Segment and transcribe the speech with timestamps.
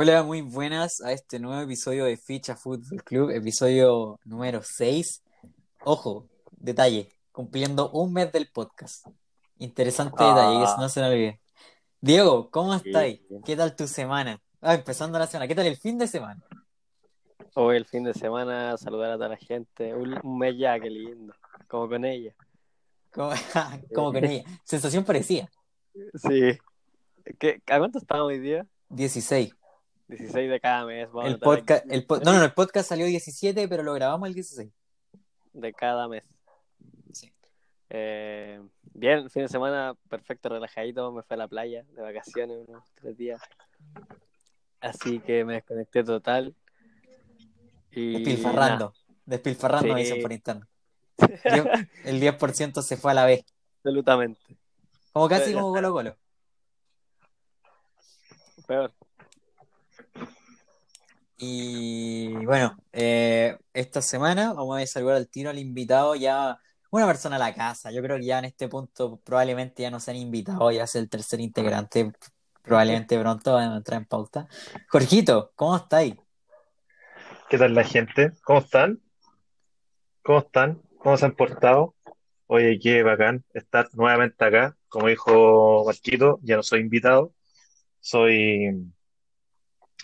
[0.00, 5.24] Hola, muy buenas a este nuevo episodio de Ficha Fútbol Club, episodio número 6.
[5.82, 9.08] Ojo, detalle, cumpliendo un mes del podcast.
[9.56, 10.36] Interesante Ah.
[10.36, 11.40] detalle, que eso no se me olvide.
[12.00, 12.90] Diego, ¿cómo Sí.
[12.90, 13.22] estáis?
[13.44, 14.40] ¿Qué tal tu semana?
[14.60, 16.46] Ah, empezando la semana, ¿qué tal el fin de semana?
[17.56, 19.96] Hoy el fin de semana saludar a toda la gente.
[19.96, 21.34] Un, mes ya, qué lindo.
[21.66, 22.32] Como con ella.
[23.10, 23.30] ¿Cómo,
[23.92, 24.44] cómo con ella?
[24.62, 25.50] Sensación parecida.
[26.14, 26.56] Sí.
[27.40, 28.64] ¿Qué, ¿A cuánto estamos hoy día?
[28.90, 29.57] 16.
[30.08, 31.10] 16 de cada mes.
[31.12, 34.34] Vamos El podcast, el po- no, no, el podcast salió 17, pero lo grabamos el
[34.34, 34.70] 16.
[35.52, 36.24] De cada mes.
[37.12, 37.32] Sí.
[37.90, 38.60] Eh,
[38.94, 41.10] bien, fin de semana perfecto, relajadito.
[41.12, 43.40] Me fui a la playa de vacaciones unos tres días.
[44.80, 46.54] Así que me desconecté total.
[47.90, 48.94] Y Despilfarrando.
[49.26, 50.06] Despilfarrando, me Sí.
[50.08, 50.66] dicen por interno.
[51.18, 53.44] Diez- El 10% se fue a la vez.
[53.78, 54.40] absolutamente.
[55.12, 56.16] Como casi Ya como Colo Colo.
[58.66, 58.92] Peor.
[61.38, 66.58] Y bueno, eh, esta semana vamos a saludar al tiro al invitado, ya
[66.90, 67.92] una persona a la casa.
[67.92, 70.94] Yo creo que ya en este punto probablemente ya no se han invitado, ya es
[70.96, 72.12] el tercer integrante,
[72.62, 74.48] probablemente pronto van a entrar en pauta.
[74.88, 76.16] Jorgito, ¿cómo estáis?
[77.48, 78.32] ¿Qué tal la gente?
[78.42, 79.00] ¿Cómo están?
[80.22, 80.82] ¿Cómo están?
[80.98, 81.94] ¿Cómo se han portado?
[82.46, 84.76] Oye, qué bacán estar nuevamente acá.
[84.88, 87.32] Como dijo Marquito, ya no soy invitado.
[88.00, 88.90] Soy,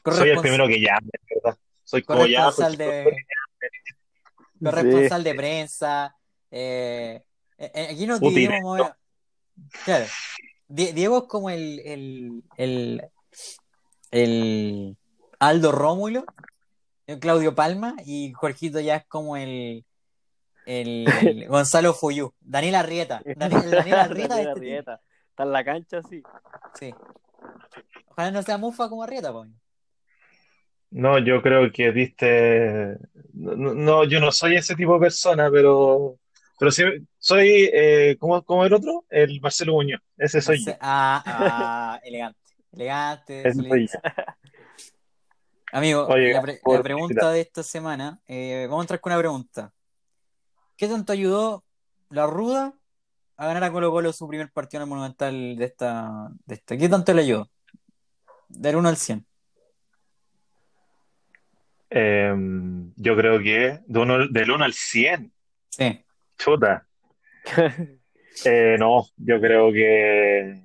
[0.03, 1.59] soy el primero que llame, ¿verdad?
[1.85, 3.25] Soy como ya, de,
[4.63, 6.17] corresponsal de prensa.
[6.51, 7.23] eh,
[7.59, 8.79] eh, eh, aquí nos Útil, dividimos.
[8.79, 8.97] ¿no?
[9.85, 10.07] Claro.
[10.69, 13.03] Die- Diego es como el, el, el,
[14.11, 14.97] el
[15.39, 16.25] Aldo Rómulo,
[17.07, 19.85] el Claudio Palma, y Jorgito ya es como el,
[20.67, 21.05] el
[21.49, 23.23] Gonzalo Fuyú, Daniel Arrieta.
[23.37, 24.51] Daniel, Daniel Arrieta, Daniel este.
[24.51, 25.01] Arrieta.
[25.31, 26.23] Está en la cancha, sí.
[26.79, 26.95] Sí.
[28.09, 29.51] Ojalá no sea mufa como Arrieta, pues.
[30.95, 32.97] No, yo creo que diste.
[33.33, 36.21] No, yo no soy ese tipo de persona, pero,
[36.57, 36.85] pero sí
[37.19, 37.69] soy.
[37.73, 39.05] Eh, ¿cómo, cómo el otro?
[39.11, 40.01] El Marcelo Muñoz.
[40.17, 40.73] Ese soy yo.
[40.81, 42.39] Ah, ah, elegante.
[42.71, 43.99] Elegante, soy yo.
[45.73, 49.13] Amigo, Oye, la, pre- por la pregunta de esta semana, eh, vamos a entrar con
[49.13, 49.73] una pregunta.
[50.77, 51.65] ¿Qué tanto ayudó
[52.11, 52.73] la Ruda
[53.37, 56.77] a ganar a Colo Colo su primer partido en el Monumental de esta, de esta?
[56.77, 57.51] ¿Qué tanto le ayudó?
[58.49, 59.27] Del 1 al 100.
[61.97, 62.35] Eh,
[62.97, 65.33] yo creo que de uno, del 1 al 100.
[65.71, 66.05] Sí.
[66.37, 66.87] Chuta.
[68.45, 70.61] Eh, no, yo creo que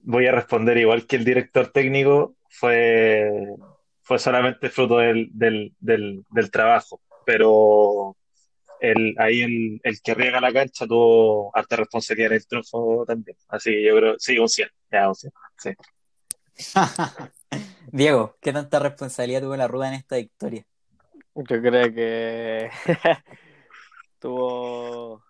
[0.00, 2.36] voy a responder igual que el director técnico.
[2.50, 3.30] Fue,
[4.02, 7.00] fue solamente fruto del, del, del, del trabajo.
[7.24, 8.14] Pero
[8.78, 13.38] el, ahí el, el que riega la cancha tuvo harta responsabilidad en el triunfo también.
[13.48, 14.68] Así que yo creo, sí, un 100.
[14.90, 15.32] Ya, un 100.
[15.56, 15.70] Sí.
[17.94, 20.64] Diego, ¿qué tanta responsabilidad tuvo la Ruda en esta victoria?
[21.34, 22.70] Yo creo que
[24.18, 25.22] tuvo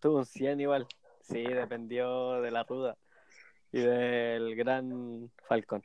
[0.00, 0.86] tuvo un 100 igual.
[1.22, 2.98] Sí, dependió de la ruda
[3.72, 5.82] y del gran Falcón.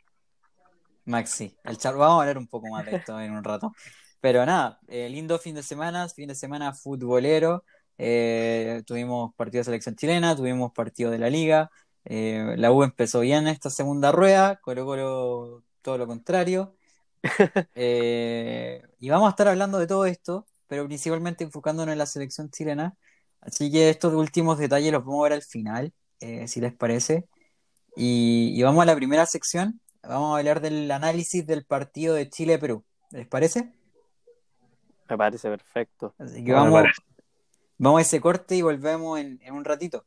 [1.05, 1.95] Maxi, el char...
[1.95, 3.71] vamos a hablar un poco más de esto en un rato.
[4.19, 7.63] Pero nada, eh, lindo fin de semana, fin de semana futbolero.
[7.97, 11.71] Eh, tuvimos partido de selección chilena, tuvimos partido de la liga.
[12.05, 16.75] Eh, la U empezó bien esta segunda rueda, Colo Colo todo lo contrario.
[17.75, 22.49] Eh, y vamos a estar hablando de todo esto, pero principalmente enfocándonos en la selección
[22.49, 22.95] chilena.
[23.41, 27.27] Así que estos últimos detalles los vamos a ver al final, eh, si les parece.
[27.95, 29.81] Y, y vamos a la primera sección.
[30.01, 32.83] Vamos a hablar del análisis del partido de Chile-Perú.
[33.11, 33.73] ¿Les parece?
[35.09, 36.13] Me parece perfecto.
[36.17, 36.83] Así que vamos,
[37.77, 40.05] vamos a ese corte y volvemos en, en un ratito.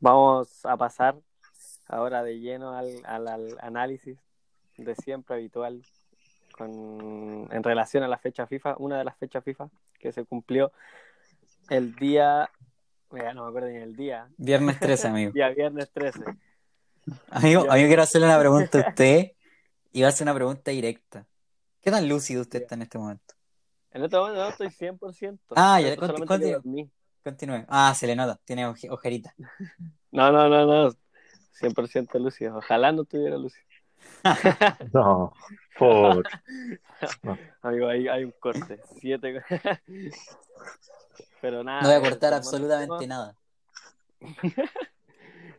[0.00, 1.16] Vamos a pasar
[1.86, 4.18] ahora de lleno al, al- al análisis
[4.76, 5.82] de siempre habitual
[6.56, 9.68] con, en relación a la fecha FIFA, una de las fechas FIFA
[9.98, 10.72] que se cumplió
[11.68, 12.50] el día,
[13.10, 15.32] mira, no me acuerdo ni el día, Viernes 13, amigo.
[15.32, 16.20] día viernes 13.
[17.30, 17.72] Amigo, Ya.
[17.72, 19.32] amigo, quiero hacerle una pregunta a usted
[19.92, 21.26] y va a ser una pregunta directa.
[21.82, 23.34] ¿Qué tan lúcido usted está en este momento?
[23.92, 25.38] En este momento no estoy 100%.
[25.56, 27.64] Ah, ya, Esto conti- Continúe.
[27.68, 29.34] Ah, se le nota, tiene oje- ojerita.
[30.12, 30.92] No, no, no, no.
[31.60, 32.56] 100% lúcido.
[32.56, 33.64] Ojalá no tuviera lúcido.
[34.92, 35.32] No,
[35.78, 36.26] por.
[37.62, 38.80] Amigo, ahí hay un corte.
[38.98, 39.42] Siete.
[41.40, 41.82] Pero nada.
[41.82, 43.36] No voy a eh, cortar absolutamente nada.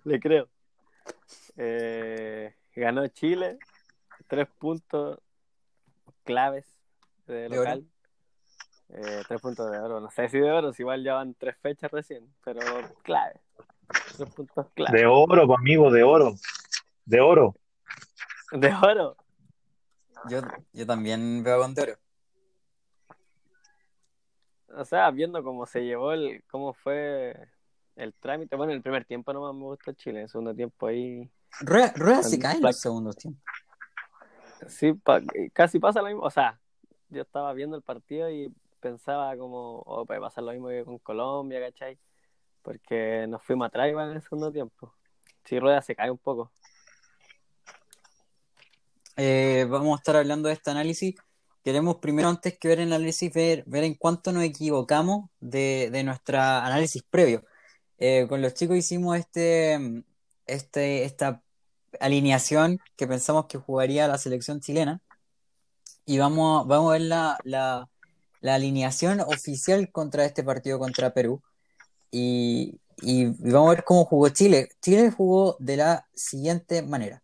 [0.03, 0.49] Le creo.
[1.57, 3.57] Eh, ganó Chile.
[4.27, 5.19] Tres puntos
[6.23, 6.65] claves
[7.27, 7.85] de De local.
[8.93, 9.99] Eh, tres puntos de oro.
[9.99, 12.33] No sé si de oro, si igual ya van tres fechas recién.
[12.43, 12.59] Pero
[13.03, 13.39] clave.
[14.17, 14.97] Tres puntos clave.
[14.99, 16.33] De oro, amigo, de oro.
[17.05, 17.55] De oro.
[18.51, 19.15] De oro.
[20.29, 20.41] Yo,
[20.73, 21.93] yo también veo con Toro.
[24.75, 27.35] O sea, viendo cómo se llevó el, cómo fue
[27.95, 28.55] el trámite.
[28.55, 31.29] Bueno, en el primer tiempo nomás me gustó Chile, en el segundo tiempo ahí.
[31.61, 33.43] Rueda, Rueda se cae en los segundos tiempos.
[34.67, 35.21] Sí, pa-
[35.53, 36.21] casi pasa lo mismo.
[36.21, 36.59] O sea,
[37.09, 40.99] yo estaba viendo el partido y pensaba como, oh, puede pasar lo mismo que con
[40.99, 41.97] Colombia, ¿cachai?
[42.61, 44.93] Porque nos fuimos atrás igual en el segundo tiempo.
[45.45, 46.51] Sí, Rueda se cae un poco.
[49.17, 51.15] Eh, vamos a estar hablando de este análisis.
[51.63, 56.03] Queremos primero, antes que ver el análisis, ver, ver en cuánto nos equivocamos de, de
[56.03, 57.43] nuestro análisis previo.
[57.99, 60.03] Eh, con los chicos hicimos este,
[60.47, 61.43] este, esta
[61.99, 65.01] alineación que pensamos que jugaría la selección chilena.
[66.05, 67.89] Y vamos, vamos a ver la,
[68.41, 71.41] la alineación oficial contra este partido contra Perú.
[72.11, 74.69] Y, y vamos a ver cómo jugó Chile.
[74.81, 77.23] Chile jugó de la siguiente manera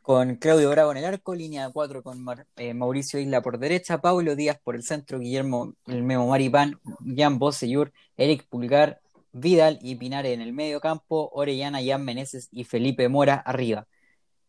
[0.00, 3.58] con Claudio Bravo en el arco, línea de cuatro con Mar- eh, Mauricio Isla por
[3.58, 6.80] derecha, Pablo Díaz por el centro, Guillermo el Memo Maripán,
[7.16, 12.64] Jan Bosellur, Eric Pulgar, Vidal y Pinares en el medio campo, Orellana, Jan Meneses y
[12.64, 13.86] Felipe Mora arriba.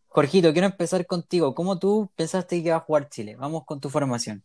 [0.07, 1.53] Jorgito, quiero empezar contigo.
[1.53, 3.35] ¿Cómo tú pensaste que iba a jugar Chile?
[3.35, 4.43] Vamos con tu formación.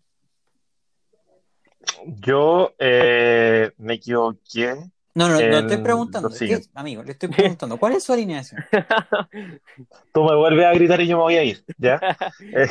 [2.07, 4.75] Yo eh, me equivoqué.
[5.15, 6.29] No, no, no En estoy preguntando.
[6.29, 6.69] lo ¿qué- siguiente.
[6.75, 7.29] amigo, le estoy
[7.59, 7.79] preguntando.
[7.79, 8.65] ¿Cuál es su alineación?
[10.13, 12.01] Tú me vuelves a gritar y yo me voy a ir, ¿ya?
[12.53, 12.69] Eh,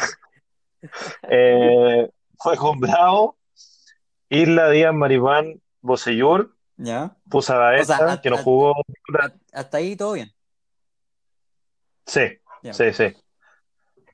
[1.29, 3.37] eh, fue con Bravo,
[4.29, 7.17] Isla, Díaz, Maripán, Bosellur, ¿Ya?
[7.29, 8.73] puse a Baeza, O sea, que no jugó.
[9.51, 10.31] Hasta ahí todo bien.
[12.05, 12.21] Sí,
[12.63, 12.73] Ya.
[12.73, 13.03] sí, sí.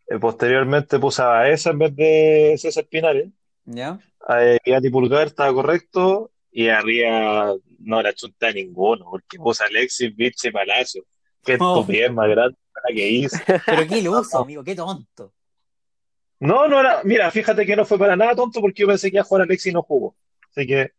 [0.07, 3.29] Eh, posteriormente puse a Baeza en vez de César Pinares.
[3.65, 3.99] ¿Ya?
[4.29, 6.31] Eh, Iati Pulgar estaba correcto.
[6.51, 11.03] Y arriba no la chunta ninguno, porque a Alexis, Vichy, Palacio.
[11.43, 11.79] Qué Oh.
[11.79, 13.37] estupidez más grande la que hice.
[13.65, 15.33] Pero qué iluso, amigo, qué tonto.
[16.39, 17.01] No, no era.
[17.03, 19.43] Mira, fíjate que no fue para nada tonto porque yo pensé que iba a jugar
[19.43, 20.15] Alexis y no jugó.
[20.51, 20.91] Así que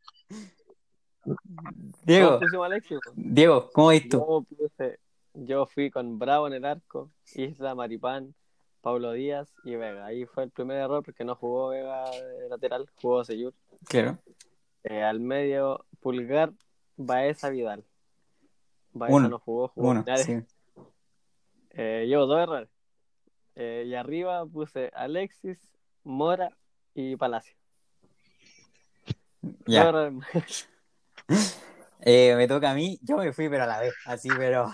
[2.05, 2.41] Diego.
[3.15, 4.19] Diego, ¿cómo ves tú?
[4.19, 4.99] Yo, puse-
[5.35, 8.35] yo fui con Bravo en el arco, Isla, Maripán,
[8.85, 10.05] Pablo Díaz y Vega.
[10.05, 13.55] Ahí fue el primer error porque no jugó Vega de lateral, jugó Seyur.
[13.89, 14.19] Claro.
[14.83, 16.53] Eh, al medio, Pulgar,
[16.95, 17.83] Baeza, Vidal.
[18.93, 19.29] Baeza Uno.
[19.31, 20.43] no jugó, jugó Uno, sí.
[21.77, 22.69] Eh, llevo dos errores.
[23.57, 25.59] Eh, y arriba puse Alexis,
[26.05, 26.57] Mora
[26.95, 27.57] y Palacio.
[29.67, 29.91] Ya.
[32.07, 34.71] Eh, me toca a mí, yo me fui pero a la vez, así pero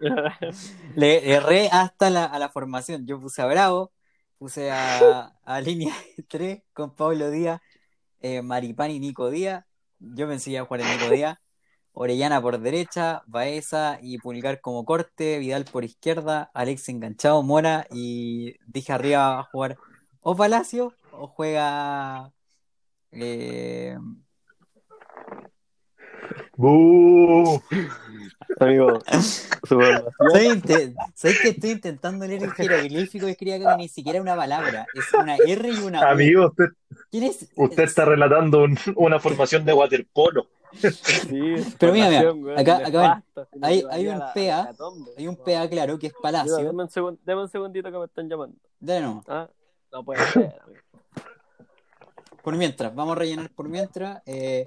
[0.96, 3.06] le erré hasta la, a la formación.
[3.06, 3.92] Yo puse a Bravo,
[4.38, 7.60] puse a, a línea de 3 con Pablo Díaz,
[8.20, 9.64] eh, Maripán y Nico Díaz.
[10.00, 11.38] Yo pensé que a jugar el Nico Díaz.
[11.92, 18.56] Orellana por derecha, Baeza y Pulgar como corte, Vidal por izquierda, Alex enganchado, Mora y
[18.66, 19.76] dije arriba va a jugar
[20.20, 22.32] o Palacio o juega
[23.12, 23.96] eh,
[26.56, 27.60] ¡Bu!
[28.60, 29.00] Amigo,
[31.14, 34.86] ¿Sabes que estoy intentando leer el jeroglífico y escribía que ni siquiera una palabra?
[34.94, 36.04] Es una R y una U.
[36.08, 36.66] Amigo, usted,
[37.10, 37.48] ¿Quién es?
[37.56, 40.46] usted está relatando un- una formación de waterpolo.
[40.76, 44.70] Sí, Pero mira, mira, acá- acá ven, pasta, hay- un PA.
[45.16, 46.56] Hay un PA claro que es Mira, Palacio.
[46.56, 48.56] Deme un, segun- deme un segundito que me están llamando.
[48.80, 49.48] Nuevo, Ah,
[49.92, 50.80] no puede ser, amigo.
[52.42, 54.20] por mientras, vamos a rellenar por mientras.
[54.26, 54.64] eh,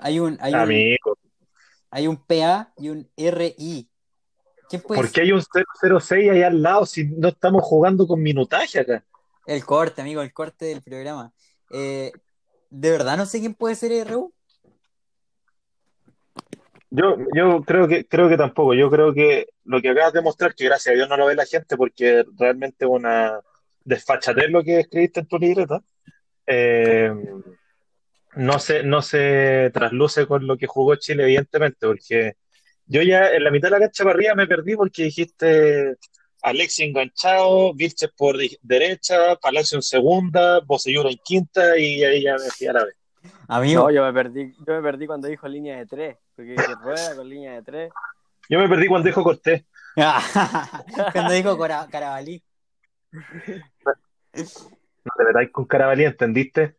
[0.00, 0.96] hay un, hay un,
[1.90, 3.88] hay un PA y un RI.
[4.68, 8.22] ¿Quién puede ¿por qué hay un 006 ahí al lado si no estamos jugando con
[8.22, 9.04] minutaje acá?
[9.46, 11.32] El corte, amigo, el corte del programa.
[11.70, 12.12] Eh,
[12.70, 14.32] de verdad no sé quién puede ser RU.
[16.90, 18.74] Yo, yo creo que, creo que tampoco.
[18.74, 21.34] Yo creo que lo que acabas de mostrar, que gracias a Dios no lo ve
[21.34, 23.40] la gente porque realmente es una
[23.84, 25.82] desfachatez lo que escribiste en tu libreta,
[26.46, 27.10] eh,
[28.36, 32.34] no se, no se trasluce con lo que jugó Chile, evidentemente, porque
[32.86, 35.96] yo ya en la mitad de la cancha para arriba me perdí porque dijiste
[36.42, 42.50] Alexis enganchado, Vilches por derecha, Palacio en segunda, Bocellur en quinta y ahí ya me
[42.50, 42.94] fui a la vez.
[43.48, 46.74] Amigo, No, yo me perdí, yo me perdí cuando dijo línea de tres, porque dije
[46.82, 47.92] rueda con línea de tres.
[48.48, 49.64] Yo me perdí cuando dijo Cortés.
[51.12, 51.58] cuando dijo
[51.90, 52.42] Carabalí.
[53.12, 56.76] No te metáis con Carabalí, ¿entendiste?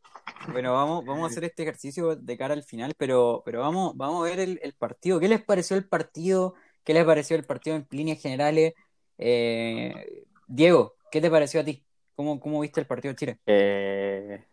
[0.47, 4.21] Bueno, vamos, vamos a hacer este ejercicio de cara al final, pero, pero vamos, vamos
[4.25, 5.19] a ver el, el partido.
[5.19, 6.55] ¿Qué les pareció el partido?
[6.83, 8.73] ¿Qué les pareció el partido en líneas generales?
[9.17, 11.85] Eh, Diego, ¿qué te pareció a ti?
[12.15, 13.39] ¿Cómo, cómo viste el partido de Chile?
[13.45, 14.45] Eh,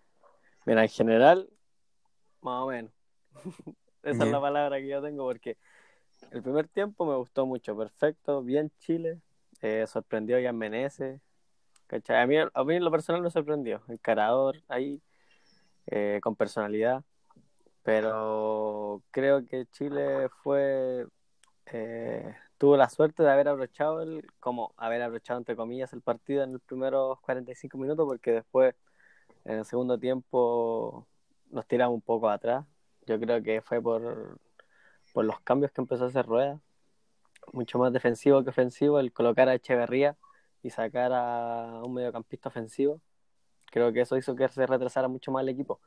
[0.66, 1.50] mira, en general,
[2.43, 2.93] más o menos.
[4.02, 4.26] Esa Ya.
[4.26, 5.59] es la palabra que yo tengo porque
[6.31, 9.21] El primer tiempo me gustó mucho, perfecto, bien Chile,
[9.62, 11.21] eh, sorprendió a Menezes,
[11.88, 12.23] ¿cachai?
[12.23, 15.02] A mí, a mí en lo personal me sorprendió, encarador ahí,
[15.87, 17.05] eh, con personalidad,
[17.83, 21.07] pero creo que Chile fue,
[21.66, 26.43] eh, tuvo la suerte de haber abrochado, el, como haber abrochado entre comillas el partido
[26.45, 28.75] en los primeros 45 minutos, porque después
[29.45, 31.07] en el segundo tiempo
[31.50, 32.66] nos tiramos un poco atrás.
[33.07, 34.38] Yo creo que fue por,
[35.12, 36.61] por los cambios que empezó a hacer Rueda,
[37.52, 40.16] mucho más defensivo que ofensivo, el colocar a Echeverría
[40.62, 43.00] y sacar a un mediocampista ofensivo.
[43.71, 45.81] Creo que eso hizo que se retrasara mucho más el equipo.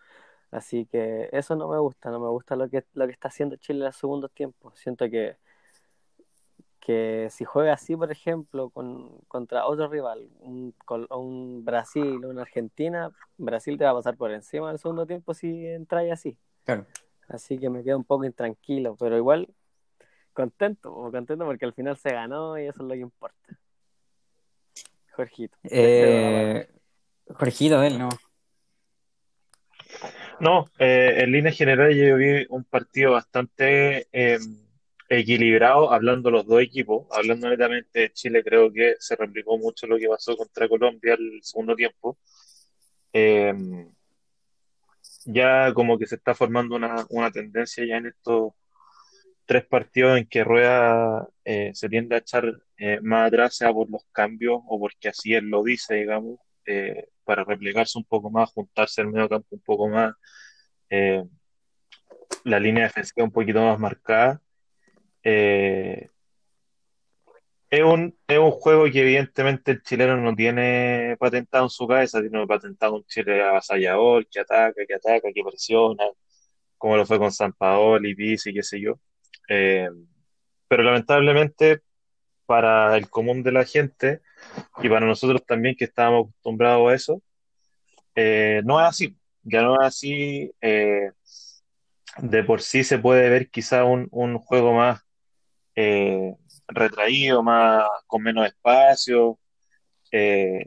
[0.51, 3.55] Así que eso no me gusta, no me gusta lo que, lo que está haciendo
[3.57, 4.77] Chile en los segundos tiempos.
[4.79, 5.37] Siento que,
[6.79, 10.73] que si juega así, por ejemplo, con, contra otro rival, un,
[11.11, 15.67] un Brasil, una Argentina, Brasil te va a pasar por encima del segundo tiempo si
[15.67, 16.35] entra así.
[16.65, 16.85] Claro.
[17.27, 19.47] Así que me quedo un poco intranquilo, pero igual
[20.33, 23.59] contento, contento porque al final se ganó y eso es lo que importa.
[25.11, 25.57] Jorgito.
[25.63, 26.67] Eh,
[27.35, 28.09] Jorgito, él no.
[30.39, 34.39] No, eh, en línea general yo vi un partido bastante eh,
[35.09, 39.97] equilibrado, hablando los dos equipos, hablando netamente de Chile, creo que se replicó mucho lo
[39.97, 42.17] que pasó contra Colombia el segundo tiempo.
[43.11, 43.53] Eh,
[45.25, 48.53] ya como que se está formando una, una tendencia ya en estos
[49.45, 53.89] tres partidos en que Rueda eh, se tiende a echar eh, más atrás, sea por
[53.89, 58.51] los cambios o porque así él lo dice, digamos, eh, para replicarse un poco más,
[58.51, 60.13] juntarse el medio campo un poco más,
[62.43, 64.41] la línea defensiva un poquito más marcada.
[67.69, 72.19] Es un, es un juego que evidentemente el chileno no tiene patentado en su cabeza,
[72.19, 76.05] tiene patentado un Chile avasallador, que ataca, que ataca, que presiona,
[76.79, 78.99] como lo fue con San Paolo y Pizzi, qué sé yo.
[79.47, 79.87] Eh,
[80.67, 81.81] pero lamentablemente
[82.49, 84.21] para el común de la gente
[84.81, 87.21] y para nosotros también que estábamos acostumbrados a eso,
[88.15, 89.15] eh, no es así.
[89.43, 90.51] Ya no es así.
[90.59, 91.11] Eh,
[92.17, 95.01] de por sí se puede ver quizá un, un juego más
[96.67, 99.37] retraído, más con menos espacio,
[100.11, 100.65] eh,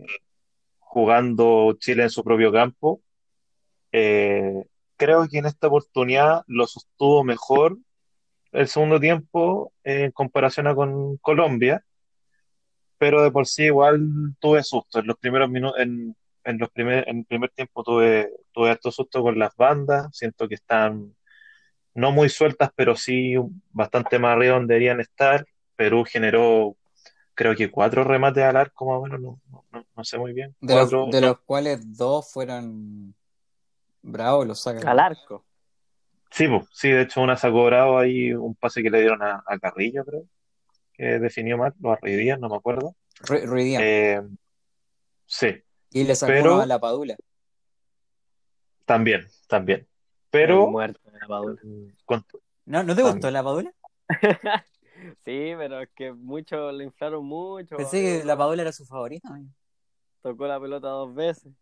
[0.78, 3.02] jugando Chile en su propio campo.
[3.90, 4.64] Eh,
[4.96, 7.76] creo que en esta oportunidad lo sostuvo mejor
[8.52, 11.84] el segundo tiempo en comparación a con Colombia,
[12.98, 14.00] pero de por sí igual
[14.38, 15.00] tuve susto.
[15.00, 18.90] En los primeros minutos, en, en los primer, en el primer tiempo tuve, tuve harto
[18.90, 21.14] susto con las bandas, siento que están
[21.94, 23.34] no muy sueltas, pero sí
[23.70, 25.44] bastante más arriba donde deberían estar.
[25.76, 26.76] Perú generó,
[27.34, 30.54] creo que cuatro remates al arco, más o menos, no, no, no sé muy bien.
[30.60, 33.14] De, Cuatro, los, de no, los cuales dos fueron
[34.02, 34.86] Bravo, los sacan.
[34.86, 35.44] Al arco.
[36.32, 39.42] Sí, pues, sí, de hecho una sacó Bravo ahí, un pase que le dieron a,
[39.46, 40.24] a Carrillo, creo,
[40.94, 42.94] que definió mal, lo arruidían, no me acuerdo.
[43.20, 43.82] Ru- Ruidían.
[43.84, 44.22] Eh,
[45.26, 47.16] sí, y le sacó pero- a la Padula.
[48.86, 49.86] también, también.
[50.30, 51.60] Pero muerto de la Padula.
[52.06, 52.24] con-
[52.64, 53.12] ¿No, ¿no te También.
[53.12, 53.72] gustó la Padula?
[55.24, 57.76] Sí, pero es que muchos le inflaron mucho.
[57.76, 59.28] Pensé que la Padula era su favorita.
[59.30, 59.50] amigo.
[60.22, 61.52] Tocó la pelota dos veces.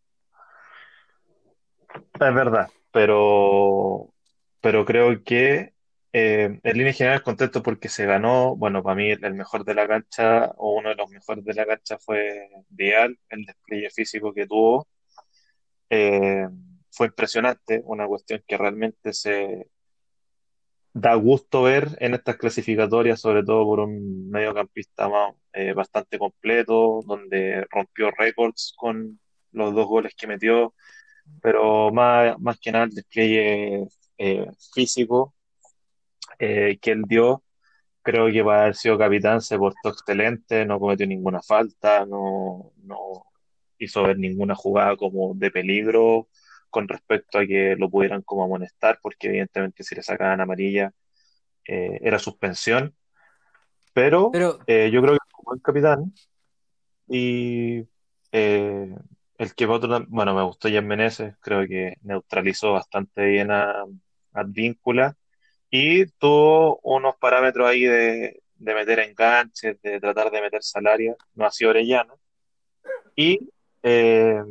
[1.94, 4.12] Es verdad, pero,
[4.60, 5.74] pero creo que
[6.12, 8.56] eh, en línea general contento porque se ganó.
[8.56, 11.66] Bueno, para mí el mejor de la cancha o uno de los mejores de la
[11.66, 14.88] cancha fue Vial, el despliegue físico que tuvo.
[15.90, 16.46] eh,
[16.90, 19.68] fue impresionante, una cuestión que realmente se
[20.92, 25.08] da gusto ver en estas clasificatorias, sobre todo por un mediocampista
[25.52, 29.20] eh, bastante completo, donde rompió récords con
[29.52, 30.74] los dos goles que metió
[31.42, 33.86] pero más, más que nada el despliegue
[34.22, 35.34] eh, físico
[36.38, 37.42] eh, que él dio,
[38.02, 43.24] creo que para haber sido capitán se portó excelente, no cometió ninguna falta, no, no
[43.78, 46.28] hizo ver ninguna jugada como de peligro
[46.68, 50.92] con respecto a que lo pudieran como amonestar, porque evidentemente si le sacaban amarilla
[51.66, 52.94] eh, era suspensión,
[53.94, 56.12] pero Pero, eh, yo creo que un buen capitán
[57.08, 57.86] y
[58.32, 58.94] eh,
[59.38, 63.86] el que otro, bueno, me gustó Jan Meneses, creo que neutralizó bastante bien a
[64.32, 65.16] Advíncula
[65.70, 71.46] y tuvo unos parámetros ahí de, de meter enganches, de tratar de meter salaria, no
[71.46, 72.14] ha sido Orellana.
[73.14, 73.40] Y
[73.82, 74.42] eh,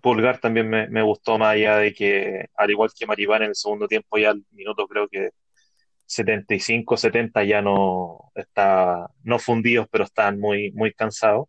[0.00, 3.54] Pulgar también me, me gustó más allá de que, al igual que Maripán en el
[3.54, 5.30] segundo tiempo, ya al minuto creo que
[6.06, 11.48] 75, 70 ya no está, no fundidos, pero están muy, muy cansados.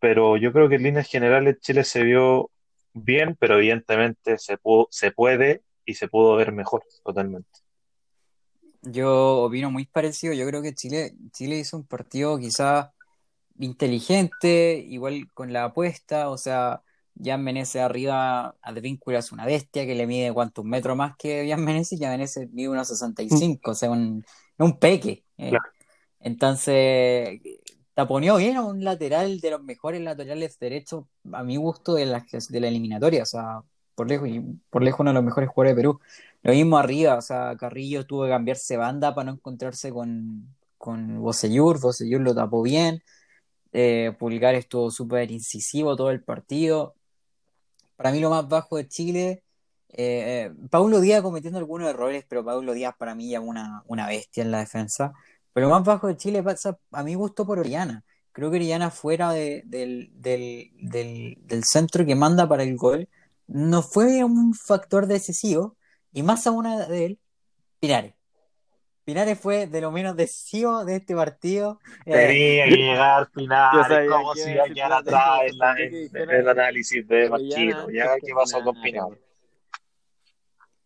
[0.00, 2.50] Pero yo creo que en líneas generales Chile se vio
[2.92, 7.60] bien, pero evidentemente se pudo, se puede y se pudo ver mejor totalmente.
[8.82, 10.32] Yo opino muy parecido.
[10.34, 12.88] Yo creo que Chile, Chile hizo un partido quizás
[13.58, 16.30] inteligente, igual con la apuesta.
[16.30, 16.82] O sea,
[17.22, 21.64] Jan Menezes arriba, Advíncula es una bestia que le mide cuántos metros más que Jan
[21.64, 21.98] Menezes.
[22.00, 24.24] Jan Menezes mide unos 65, o sea, un,
[24.58, 25.24] un peque.
[25.36, 25.50] eh.
[25.50, 25.64] Claro.
[26.20, 27.40] Entonces,
[27.94, 32.24] taponeó bien a un lateral de los mejores laterales derechos, a mi gusto, de la,
[32.48, 33.22] de la eliminatoria.
[33.22, 33.62] O sea,
[33.94, 36.00] por lejos, y por lejos uno de los mejores jugadores de Perú.
[36.42, 41.20] Lo mismo arriba, o sea, Carrillo tuvo que cambiarse banda para no encontrarse con, con
[41.20, 43.02] Bocellur, Bocellur lo tapó bien,
[43.72, 46.94] eh, Pulgar estuvo súper incisivo todo el partido.
[47.96, 49.44] Para mí lo más bajo de Chile,
[49.90, 54.06] eh, eh, Paulo Díaz cometiendo algunos errores, pero Paulo Díaz para mí ya una, una
[54.08, 55.12] bestia en la defensa.
[55.52, 58.02] Pero lo más bajo de Chile pasa a mi gusto por Orellana.
[58.32, 63.08] Creo que Orellana fuera de- del, del, del, del centro que manda para el gol
[63.46, 65.76] no fue un factor decisivo
[66.12, 67.20] y más aún de él,
[67.80, 68.14] Pinares.
[69.04, 71.80] Pinares fue de lo menos decisivo de este partido.
[72.06, 75.74] Eh, Tenía que llegar Pinares, sabía ¿cómo que se iba a quedar atrás en, la-
[75.76, 77.90] el análisis de Marquino?
[77.90, 78.80] ¿Ya que qué pasó con.
[78.80, 79.18] Pinares?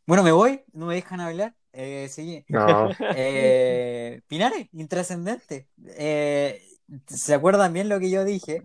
[0.06, 1.54] bueno, me voy, no me dejan hablar.
[1.72, 2.44] Eh, sí.
[2.48, 5.68] No, Eh, Pinares, intrascendente.
[5.88, 6.62] Eh,
[7.06, 8.62] ¿se acuerdan bien lo que yo dije?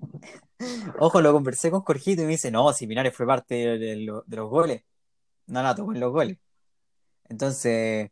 [1.00, 3.96] Ojo, lo conversé con Jorgito y me dice, no, si Pinares fue parte de, de
[3.98, 4.84] lo- de los goles.
[5.48, 6.38] No la tocó en los goles.
[7.30, 8.12] Entonces,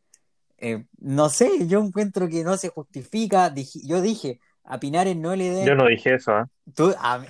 [0.57, 3.49] eh, no sé, yo encuentro que no se justifica.
[3.49, 5.67] Dije- yo dije, a Pinares no le den...
[5.67, 6.49] yo no dije eso, ¿ah?
[6.73, 7.23] Tú- a-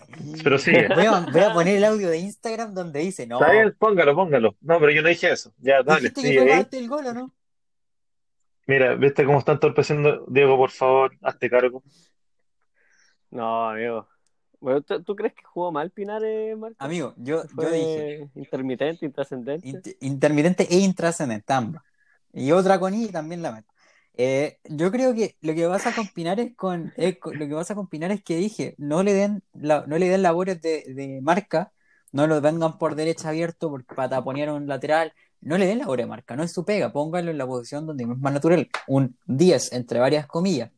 [0.44, 0.88] Pero sigue.
[0.96, 3.40] voy, a, voy a poner el audio de Instagram donde dice, no,
[3.78, 4.56] póngalo, póngalo.
[4.62, 5.54] No, pero yo no dije eso.
[5.58, 7.34] Ya, dale, dijiste que fue parte del gol, ¿o no?
[8.68, 10.26] Mira, ¿viste cómo está entorpeciendo?
[10.28, 11.84] Diego, por favor, hazte cargo.
[13.32, 14.08] No, amigo.
[14.60, 16.76] Bueno, ¿tú, tú crees que jugó mal Pinares, Marco?
[16.80, 19.68] Amigo, yo, yo dije, intermitente, intrascendente.
[19.68, 21.84] int- intermitente e intrascendente, ambas.
[22.34, 23.74] Y otra con I también la meto.
[24.16, 27.74] Eh, yo creo que lo que pasa con Pinares con, es con- lo que pasa
[27.74, 31.22] con Pinares es que dije, no le den la- no le den labores de, de
[31.22, 31.72] marca,
[32.12, 36.04] no lo vengan por derecha abierto por, para taponear un lateral, no le den labores
[36.06, 39.18] de marca, no es su pega, pónganlo en la posición donde es más natural, un
[39.26, 40.72] 10 entre varias comillas.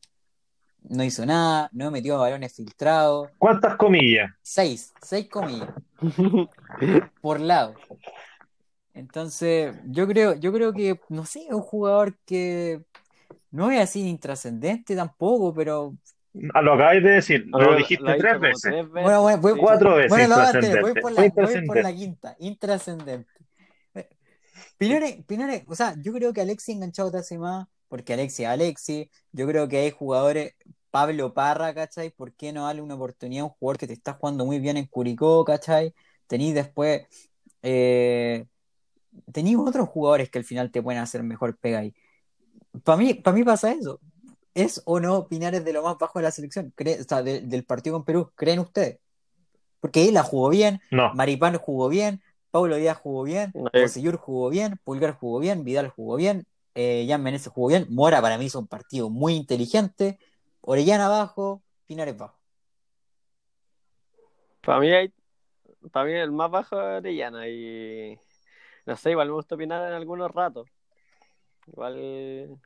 [0.84, 4.32] No hizo nada, no metió balones filtrados, ¿Cuántas comillas?
[4.44, 5.70] 6, 6 comillas
[7.22, 7.76] por lado.
[8.94, 12.84] Entonces, yo creo, yo creo que, no sé, es un jugador que
[13.52, 15.96] no es así intrascendente tampoco, pero
[16.54, 18.62] Ah, lo acabáis de decir, Amigo, lo dijiste tres veces.
[18.62, 18.92] tres veces.
[19.04, 19.60] bueno, bueno, voy, Sí.
[19.60, 20.52] Cuatro veces bueno, lo voy a
[20.96, 21.94] por la, voy por la intrascendente.
[21.94, 23.30] quinta, intrascendente.
[23.96, 24.10] Eh,
[24.78, 28.50] Pinares, Pinares, o sea, yo creo que Alexi enganchado te hace más, porque Alexi es
[28.50, 30.56] Alexi, yo creo que hay jugadores,
[30.92, 32.10] Pablo Parra, ¿cachai?
[32.12, 34.78] ¿Por qué no darle una oportunidad a un jugador que te está jugando muy bien
[34.78, 35.94] en Curicó, ¿cachai?
[36.26, 37.06] Tenís después,
[37.62, 38.46] eh,
[39.34, 41.94] tenís otros jugadores que al final te pueden hacer mejor pega ahí.
[42.86, 44.00] Para mí, para mí pasa eso.
[44.54, 46.74] ¿Es o no Pinares de lo más bajo de la selección?
[46.78, 48.32] ¿Cree- o sea, de- del partido con Perú?
[48.36, 49.00] ¿Creen ustedes?
[49.82, 53.82] Porque él la jugó bien, No, Maripán jugó bien, Paulo Díaz jugó bien, No, yo-
[53.82, 58.22] Bocellur jugó bien, Pulgar jugó bien, Vidal jugó bien, eh, Jan Menezes jugó bien, Mora
[58.22, 60.20] para mí hizo un partido muy inteligente,
[60.62, 62.40] Orellana abajo, Pinares bajo.
[64.62, 65.12] Para mí, hay,
[65.92, 68.20] para mí el más bajo es Orellana y
[68.86, 70.70] no sé, igual me gustó Pinares en algunos ratos.
[71.68, 72.60] Igual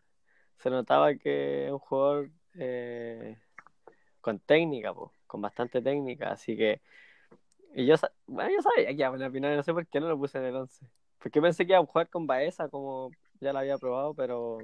[0.58, 3.38] se notaba que es un jugador eh,
[4.22, 6.82] con técnica, po, con bastante técnica, así que
[7.78, 10.08] y yo, bueno, yo sabía que iba a poner Pinares, no sé por qué no
[10.08, 10.88] lo puse en el 11.
[11.20, 14.60] Porque pensé que iba a jugar con Baeza como ya lo había probado, pero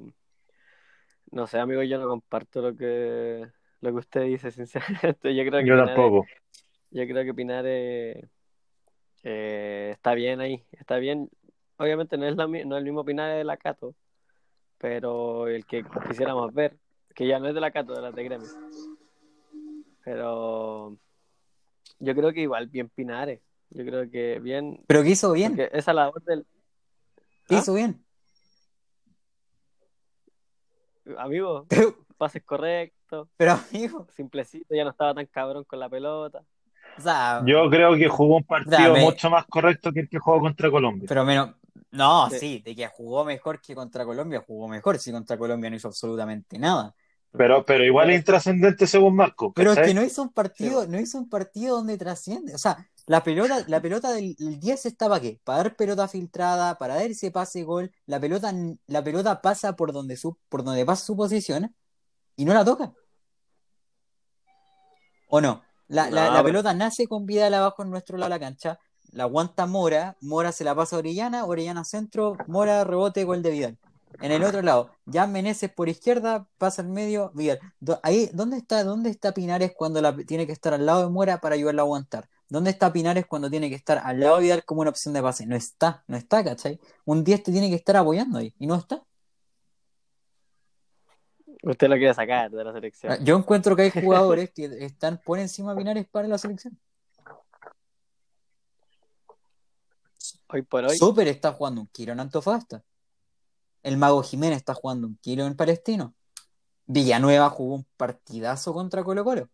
[1.31, 3.47] no sé, amigo, yo no comparto lo que
[3.81, 5.33] lo que usted dice, sinceramente.
[5.35, 6.27] Yo creo que yo tampoco.
[6.91, 8.29] yo creo que Pinares
[9.23, 11.29] eh, está bien ahí, está bien.
[11.77, 13.95] Obviamente no es, la, no es el mismo Pinares de la Cato,
[14.77, 16.77] pero el que quisiéramos ver,
[17.15, 18.47] que ya no es de la Cato, de la de Gremio.
[20.03, 20.95] Pero
[21.97, 25.93] yo creo que igual bien Pinares, yo creo que bien, Pero que hizo bien, esa
[25.93, 26.45] labor del
[27.47, 27.59] que ¿Ah?
[27.59, 28.05] hizo bien.
[31.17, 31.65] Amigo,
[32.17, 36.43] pases correctos, pero amigo, simplecito, ya no estaba tan cabrón con la pelota.
[36.97, 39.01] o sea, Yo creo que jugó un partido Dame.
[39.01, 41.05] mucho más correcto que el que jugó contra Colombia.
[41.07, 41.51] pero menos,
[41.91, 42.39] no, Sí.
[42.39, 45.87] sí, de que jugó mejor que contra Colombia, jugó mejor, si contra Colombia no hizo
[45.87, 46.93] absolutamente nada.
[47.33, 49.53] Pero, pero igual es intrascendente según Marco.
[49.53, 52.53] Pero es que no hizo un partido, no hizo un partido donde trasciende.
[52.53, 55.39] O sea, la pelota, la pelota del el 10 está para qué?
[55.43, 57.91] Para dar pelota filtrada, para dar ese pase gol.
[58.05, 58.53] La pelota,
[58.87, 61.75] la pelota pasa por donde su, por donde pasa su posición
[62.35, 62.93] y no la toca.
[65.29, 65.61] ¿O no?
[65.87, 68.39] La, la- No, la pero- pelota nace con Vidal abajo en nuestro lado de la
[68.39, 68.79] cancha.
[69.11, 73.51] La aguanta Mora, Mora se la pasa a Orellana, Orellana centro, Mora rebote, gol de
[73.51, 73.77] Vidal.
[74.21, 77.59] En el otro lado, ya Meneses por izquierda, pasa al medio, Vidal.
[78.03, 81.39] Ahí, ¿dónde está, dónde está Pinares cuando la, tiene que estar al lado de Mora
[81.41, 82.29] para ayudarla a aguantar?
[82.51, 85.21] ¿Dónde está Pinares cuando tiene que estar al lado de Vidal como una opción de
[85.21, 85.45] pase?
[85.45, 86.81] No está, no está, ¿cachai?
[87.05, 89.01] Un 10 te tiene que estar apoyando ahí, y no está.
[91.63, 93.23] Usted lo quiere sacar de la selección.
[93.23, 96.77] Yo encuentro que hay jugadores que están por encima de Pinares para la selección.
[100.49, 100.97] Hoy por hoy.
[100.97, 102.83] Super está jugando un kilo en Antofagasta.
[103.81, 106.13] El Mago Jiménez está jugando un kilo en Palestino.
[106.85, 109.49] Villanueva jugó un partidazo contra Colo Colo.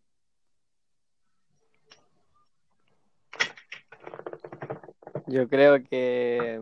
[5.28, 6.62] Yo creo que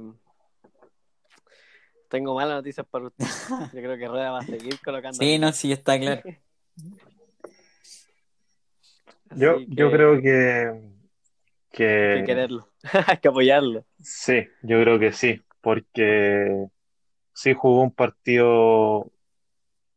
[2.10, 3.26] tengo malas noticias para usted.
[3.74, 5.18] Yo creo que Rueda va a seguir colocando.
[5.18, 6.22] Sí, no, sí, está claro.
[9.36, 10.82] Yo, yo que creo que, Hay
[11.72, 12.70] que que quererlo,
[13.08, 13.86] hay que apoyarlo.
[14.02, 16.68] sí, yo creo que sí, porque
[17.34, 19.12] sí jugó un partido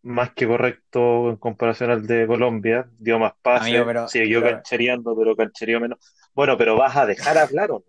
[0.02, 5.37] más que correcto en comparación al de Colombia, dio más pases, siguió pero- canchereando, pero
[5.37, 5.98] canchereó menos.
[6.35, 7.85] Bueno, pero vas a dejar hablar o no?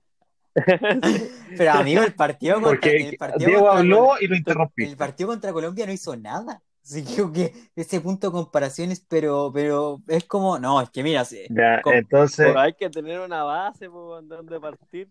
[1.58, 4.40] Pero amigo, el partido contra, Porque el partido Diego contra habló Col- y lo el
[4.40, 4.98] interrumpiste.
[4.98, 6.62] partido contra Colombia no hizo nada.
[6.84, 11.46] Así que ese punto de comparaciones, pero, pero es como, no, es que mira, sí,
[11.50, 15.10] Ya, con- entonces, Pero hay que tener una base por donde partir.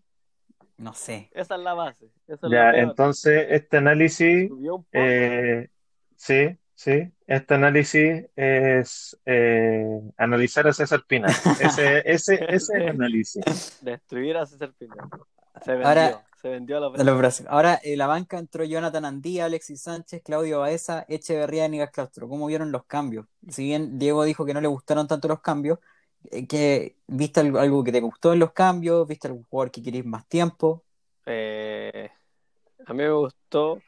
[0.77, 1.29] no sé.
[1.33, 2.09] Esa es la base.
[2.27, 4.51] Esa es ya, la entonces este análisis.
[4.93, 5.67] Eh,
[6.15, 7.11] sí, sí.
[7.27, 11.27] Este análisis es eh, analizar a César Pina.
[11.59, 13.79] Ese, ese, ese es el análisis.
[13.81, 14.95] Destruir a César Pina.
[15.63, 15.87] Se vendió.
[15.87, 17.45] Ahora- se vendió a los brazos.
[17.49, 22.29] Ahora en la banca entró Jonathan Andía, Alexis Sánchez, Claudio Baeza, Echeverría y Nicolás Castro.
[22.29, 23.25] ¿Cómo vieron los cambios?
[23.49, 25.79] Si bien Diego dijo que no le gustaron tanto los cambios,
[26.31, 29.05] eh, que, ¿viste algo, que te gustó en los cambios?
[29.05, 30.85] ¿Viste algún jugador que querés más tiempo?
[31.25, 32.09] Eh,
[32.85, 33.81] a mí me gustó,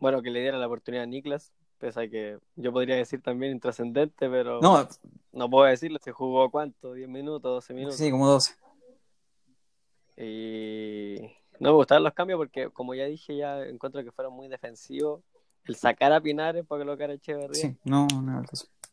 [0.00, 3.52] bueno, que le diera la oportunidad a Niklas, pese a que yo podría decir también
[3.52, 4.86] intrascendente, pero No,
[5.32, 7.96] no puedo decirlo, se jugó cuánto, 10 minutos, 12 minutos.
[7.96, 8.54] sí, como 12.
[10.16, 11.16] Y
[11.58, 15.22] no me gustaron los cambios porque, como ya dije, ya encuentro que fueron muy defensivos.
[15.64, 18.42] El sacar a Pinares para colocar a Echeverría, Sí, no, no,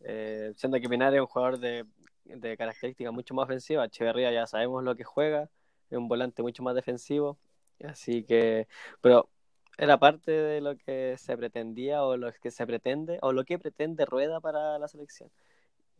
[0.01, 1.85] eh, siendo que Pinares es un jugador de,
[2.25, 3.87] de características mucho más ofensivas.
[3.87, 5.49] Echeverría ya sabemos lo que juega,
[5.89, 7.37] es un volante mucho más defensivo.
[7.83, 8.67] Así que,
[9.01, 9.29] pero
[9.77, 13.59] era parte de lo que se pretendía o lo que se pretende o lo que
[13.59, 15.29] pretende Rueda para la selección.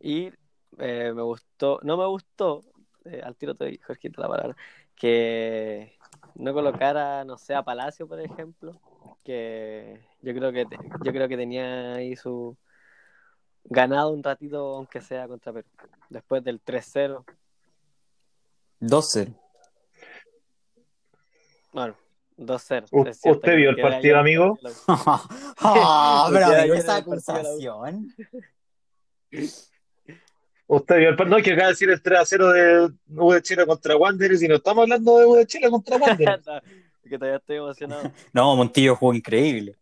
[0.00, 0.32] Y
[0.78, 2.64] eh, me gustó, no me gustó,
[3.04, 4.56] eh, al tiro te doy, Jorgito, la palabra,
[4.96, 5.96] que
[6.34, 8.80] no colocara, no sé, a Palacio, por ejemplo,
[9.24, 12.56] que yo creo que te- yo creo que tenía ahí su
[13.64, 15.68] ganado un ratito, aunque sea contra Perú,
[16.10, 17.24] después del 3-0.
[18.80, 19.32] 12.
[21.72, 21.96] Bueno,
[22.38, 22.86] 2-0.
[22.92, 24.58] U- es cierto ¿usted vio el partido, ayer- amigo?
[25.60, 28.14] Ah, pero amigo, esa acusación.
[30.66, 33.32] Usted vio el partido, no, que acaba de decir el 3 a 0 de U
[33.32, 36.44] de Chile contra Wanderers y no estamos hablando de U de Chile contra Wanderers.
[37.08, 38.12] que todavía estoy emocionado.
[38.32, 39.76] No, Montillo jugó increíble.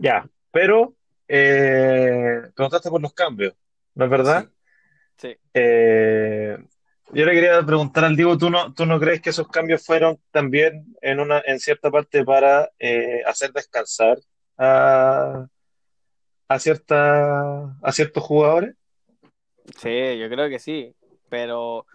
[0.00, 0.94] Ya, pero
[1.26, 3.54] eh, preguntaste por los cambios,
[3.94, 4.48] ¿no es verdad?
[5.16, 5.36] Sí.
[5.54, 6.58] Eh,
[7.12, 10.18] yo le quería preguntar al Diego, ¿tú no, tú no crees que esos cambios fueron
[10.30, 14.18] también en una, en cierta parte para eh, hacer descansar
[14.58, 15.46] a,
[16.48, 18.74] a cierta, a ciertos jugadores?
[19.78, 20.94] Sí, yo creo que sí,
[21.28, 21.86] pero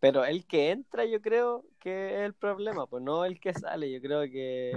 [0.00, 3.90] pero el que entra yo creo que es el problema, pues no el que sale,
[3.90, 4.72] yo creo que.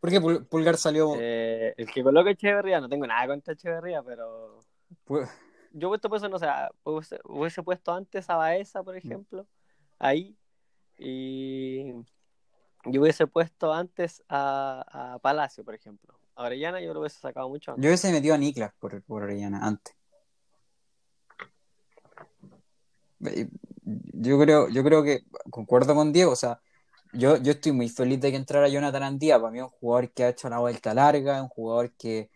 [0.00, 1.14] Porque Pul- Pulgar salió.
[1.18, 4.60] eh, el que coloca Echeverría, no tengo nada contra Echeverría, pero
[5.70, 6.46] yo puesto pues no sé,
[6.84, 9.46] hubiese, hubiese puesto antes a Baeza, por ejemplo,
[9.98, 10.36] ahí,
[10.98, 11.92] y
[12.84, 16.18] yo hubiese puesto antes a, a Palacio, por ejemplo.
[16.34, 17.82] A Orellana yo lo hubiese sacado mucho antes.
[17.82, 19.94] Yo hubiese metido a Niklas por, por Orellana antes.
[23.18, 26.60] Yo creo, yo creo que concuerdo con Diego, o sea,
[27.12, 30.10] yo, yo estoy muy feliz de que entrara Jonathan Andía, para mí es un jugador
[30.12, 32.30] que ha hecho la vuelta larga, un jugador que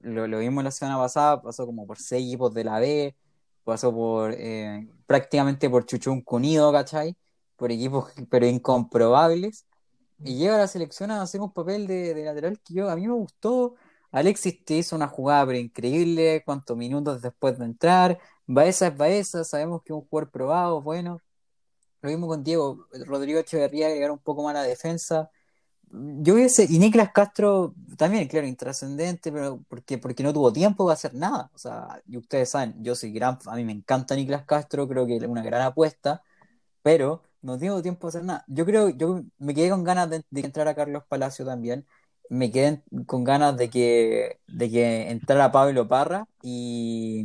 [0.00, 3.16] lo, vimos la semana pasada, pasó como por seis equipos de la B,
[3.64, 7.16] pasó por eh, prácticamente por Chuchún Cunido, ¿cachai?
[7.56, 9.66] Por equipos pero incomprobables,
[10.24, 13.06] y llega la selección a hacer un papel de, de lateral que yo, a mí
[13.06, 13.76] me gustó.
[14.10, 18.18] Alexis te hizo una jugada pero increíble, cuántos minutos después de entrar.
[18.46, 21.20] Baeza es Baeza, sabemos que es un jugador probado, bueno.
[22.02, 25.30] Lo mismo con Diego, Rodrigo Echeverría agregar un poco más la defensa.
[25.90, 30.92] Yo hubiese, y Niklas Castro también, claro, intrascendente, pero porque, porque no tuvo tiempo de
[30.94, 31.50] hacer nada.
[31.54, 35.06] O sea, y ustedes saben, yo soy gran, a mí me encanta Niklas Castro, creo
[35.06, 36.22] que es una gran apuesta,
[36.82, 38.44] pero no tengo tiempo de hacer nada.
[38.48, 41.86] Yo creo, yo me quedé con ganas de, de que entrara Carlos Palacio también.
[42.30, 47.24] Me quedé con ganas de que, de que entrara Pablo Parra y,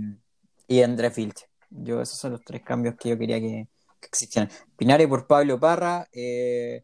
[0.67, 1.47] y Andrés Vilche.
[1.69, 3.67] Yo, esos son los tres cambios que yo quería que,
[4.01, 4.49] existieran.
[4.77, 6.83] Pinares por Pablo Parra, eh,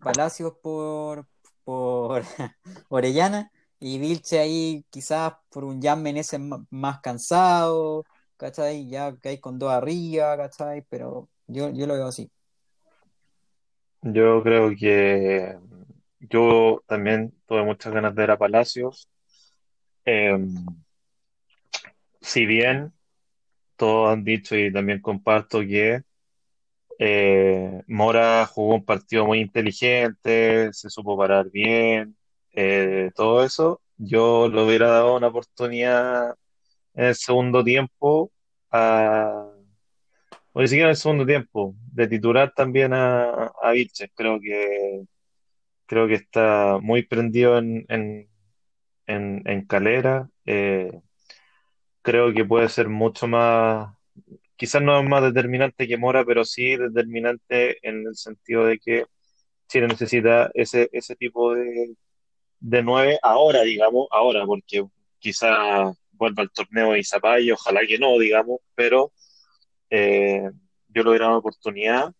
[0.00, 1.26] Palacios por,
[1.64, 2.22] por
[2.88, 8.04] Orellana y Vilche ahí quizás por un Jan Meneses más cansado,
[8.36, 8.88] ¿cachai?
[8.88, 10.82] Ya caes con dos arriba, ¿cachai?
[10.88, 12.30] Pero yo, yo lo veo así.
[14.02, 15.58] Yo creo que
[16.20, 19.08] yo también tuve muchas ganas de ver a Palacios.
[20.04, 20.38] Eh,
[22.20, 22.92] si bien
[23.76, 26.02] todos han dicho y también comparto que
[26.98, 32.16] eh, Mora jugó un partido muy inteligente, se supo parar bien,
[32.52, 36.34] eh, todo eso, yo le hubiera dado una oportunidad
[36.94, 38.30] en el segundo tiempo
[38.70, 39.46] a,
[40.52, 44.10] o ni siquiera en el segundo tiempo, de titular también a, a Vilches.
[44.14, 45.04] Creo que
[45.86, 48.28] creo que está muy prendido en, en,
[49.06, 50.28] en, en Calera.
[50.44, 50.92] Eh,
[52.02, 53.94] creo que puede ser mucho más,
[54.58, 59.06] quizás no es más determinante que Mora, pero sí determinante en el sentido de que
[59.68, 61.94] Chile necesita ese, ese tipo de,
[62.60, 64.84] de nueve ahora, digamos, ahora, porque
[65.18, 69.12] quizás vuelva al torneo y Zapallo, ojalá que no, digamos, pero
[69.90, 70.50] eh,
[70.88, 72.12] yo le hubiera dado oportunidad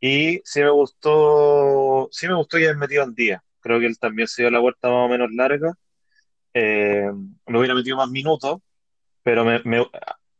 [0.00, 3.42] y sí me gustó, sí me gustó hayan metido al día.
[3.60, 5.74] Creo que él también se dio la vuelta más o menos larga.
[6.54, 7.10] Eh,
[7.46, 8.60] hubiera metido más minutos,
[9.22, 9.62] pero me-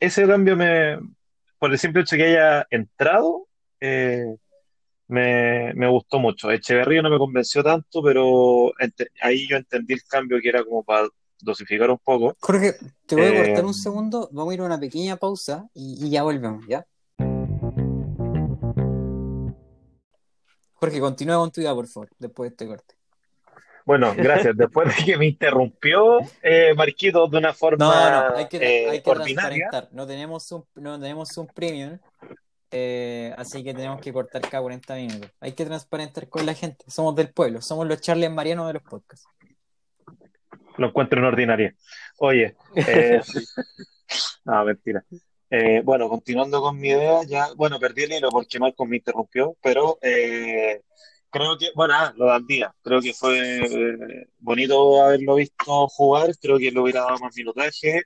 [0.00, 0.98] ese cambio me,
[1.58, 3.46] por el simple hecho que haya entrado,
[3.80, 4.36] eh,
[5.08, 6.50] me, me gustó mucho.
[6.50, 8.72] Echeverría no me convenció tanto, pero
[9.22, 11.08] ahí yo entendí el cambio que era como para
[11.40, 12.36] dosificar un poco.
[12.40, 12.74] Jorge,
[13.06, 16.04] te voy a Eh, cortar un segundo, vamos a ir a una pequeña pausa y,
[16.06, 16.86] y ya volvemos, ¿ya?
[20.74, 22.95] Jorge, continúa con tu idea, por favor, después de este corte.
[23.86, 24.54] Bueno, gracias.
[24.56, 28.90] Después de que me interrumpió eh, Marquito de una No, forma no, hay que, eh,
[28.90, 29.88] hay que ordinaria, transparentar.
[29.92, 31.98] No tenemos un, no tenemos un premium,
[32.70, 35.30] eh, así que tenemos que cortar cada 40 minutos.
[35.40, 36.84] Hay que transparentar con la gente.
[36.88, 39.26] Somos del pueblo, somos los Charles Mariano de los podcasts.
[40.76, 41.74] lo encuentro en ordinaria.
[42.18, 43.20] Oye, eh,
[44.44, 45.04] no, mentira.
[45.48, 49.56] Eh, bueno, continuando con mi idea, ya, bueno, perdí el hilo porque Marcos me interrumpió,
[49.62, 50.82] pero eh,
[51.36, 56.30] creo que, bueno, ah, lo de Andía, creo que fue eh, bonito haberlo visto jugar,
[56.40, 58.02] creo que le hubiera dado más minutaje,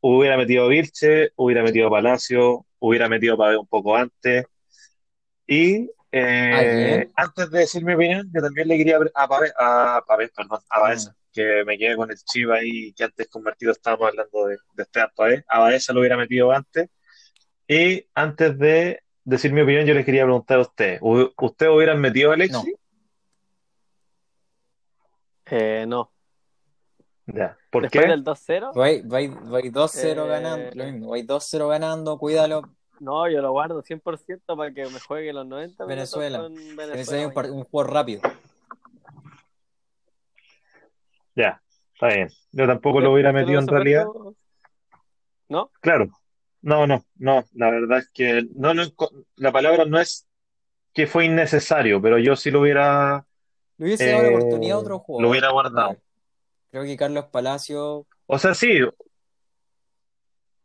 [0.00, 4.44] hubiera metido a Vilche, hubiera metido a Palacio, hubiera metido a Pabé un poco antes,
[5.46, 10.28] y eh, antes de decir mi opinión, yo también le quería a Pabé, a Pabé,
[10.28, 14.46] perdón, a Baeza, que me quedé con el Chiva ahí, que antes convertido estábamos hablando
[14.46, 16.88] de, de Esteban Pabé, a Baeza lo hubiera metido antes,
[17.66, 22.00] y antes de decir mi opinión, yo les quería preguntar a ustedes, ¿u- ¿ustedes hubieran
[22.00, 22.56] metido a Alexis?
[22.56, 22.64] No.
[25.46, 26.10] Eh, no.
[27.26, 28.10] Ya, ¿por Después qué?
[28.10, 32.62] del 2-0, Vais vais- vais 2-0 Eh, ganando, lo mismo, vais 2-0 ganando, cuídalo.
[33.00, 36.38] no, yo lo guardo 100% para que me juegue los 90 minutos Venezuela.
[36.38, 37.32] con Venezuela.
[37.50, 38.20] un, un juego rápido.
[41.34, 41.60] Ya,
[41.94, 42.28] está bien.
[42.52, 44.04] Yo tampoco lo hubiera ¿Por qué metido en realidad.
[44.04, 44.34] puesto?
[45.48, 45.70] ¿No?
[45.80, 46.08] Claro.
[46.70, 47.44] No, no, no.
[47.54, 48.82] La verdad es que no, no,
[49.36, 50.26] la palabra no es
[50.94, 53.26] que fue innecesario, pero yo sí lo hubiera,
[53.78, 55.30] Le hubiese dado la eh, oportunidad a otro lo jugador.
[55.30, 55.98] hubiera guardado.
[56.70, 58.80] Creo que Carlos Palacio, O sea, sí,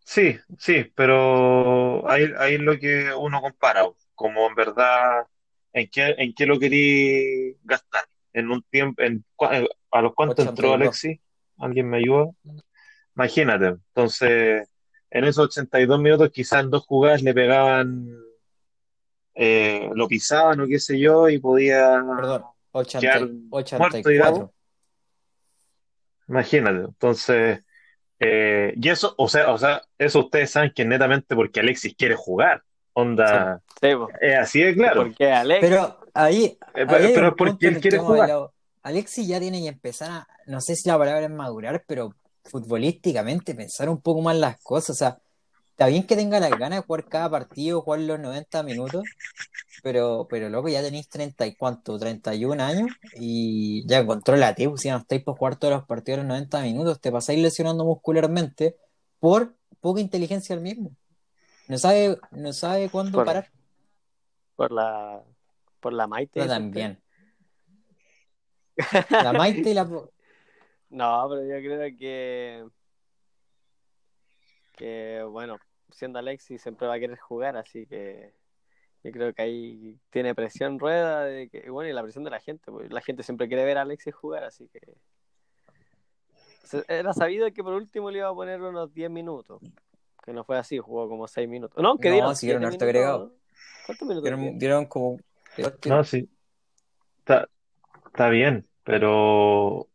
[0.05, 3.83] sí, sí, pero ahí, ahí es lo que uno compara,
[4.15, 5.27] como en verdad,
[5.73, 8.03] ¿en qué, en qué lo querí gastar?
[8.33, 10.73] En un tiempo, en, cua- ¿a los cuántos entró 82.
[10.73, 11.19] Alexis?
[11.57, 12.25] ¿Alguien me ayuda?
[13.15, 14.69] Imagínate, entonces,
[15.11, 18.07] en esos 82 minutos quizás en dos jugadas le pegaban,
[19.35, 24.39] eh, lo pisaban o qué sé yo, y podía perdón, 80, quedar muerto, digamos.
[24.39, 24.53] 84.
[26.27, 27.63] Imagínate, entonces,
[28.19, 31.95] eh, y eso, o sea, o sea, eso ustedes saben que es netamente porque Alexis
[31.95, 32.63] quiere jugar.
[32.93, 34.09] Onda, Sí, po.
[34.19, 35.03] es así de claro.
[35.03, 38.29] Porque Alex, Pero ahí, Eh, ahí pero, es porque él quiere jugar.
[38.83, 42.13] Alexis ya tiene que empezar a, no sé si la palabra es madurar, pero
[42.45, 44.89] futbolísticamente pensar un poco más las cosas.
[44.91, 45.19] O sea,
[45.71, 49.03] está bien que tenga las ganas de jugar cada partido, jugar los 90 minutos,
[49.83, 54.89] pero, pero loco, ya tenéis 30 y cuánto, 31 años y ya controlate, pues, si
[54.89, 58.75] no estáis por jugar todos los partidos los 90 minutos, te pasáis lesionando muscularmente
[59.19, 60.91] por poca inteligencia al mismo.
[61.67, 63.51] No sabe, no sabe cuándo Por- parar.
[64.55, 65.23] por la
[65.79, 66.41] por la Maite.
[66.41, 66.99] Dice también.
[69.09, 69.89] La Maite y la...
[70.89, 72.65] No, pero yo creo que
[74.77, 75.57] que bueno,
[75.91, 78.33] siendo Alexis siempre va a querer jugar, así que
[79.03, 82.39] Yo creo que ahí tiene presión rueda de que, bueno, y la presión de la
[82.39, 84.79] gente, pues la gente siempre quiere ver a Alexis jugar, así que
[86.87, 89.61] era sabido que por último le iba a poner unos 10 minutos,
[90.23, 91.81] que no fue así, jugó como 6 minutos.
[91.81, 93.25] No, que No, dieron sí, dieron harto agregado.
[93.25, 93.31] ¿no?
[93.85, 94.23] ¿Cuántos minutos?
[94.23, 94.85] Dieron, dieron?
[94.85, 95.19] como.
[95.87, 96.29] No, sí.
[97.19, 97.49] Está,
[98.05, 99.87] está bien, pero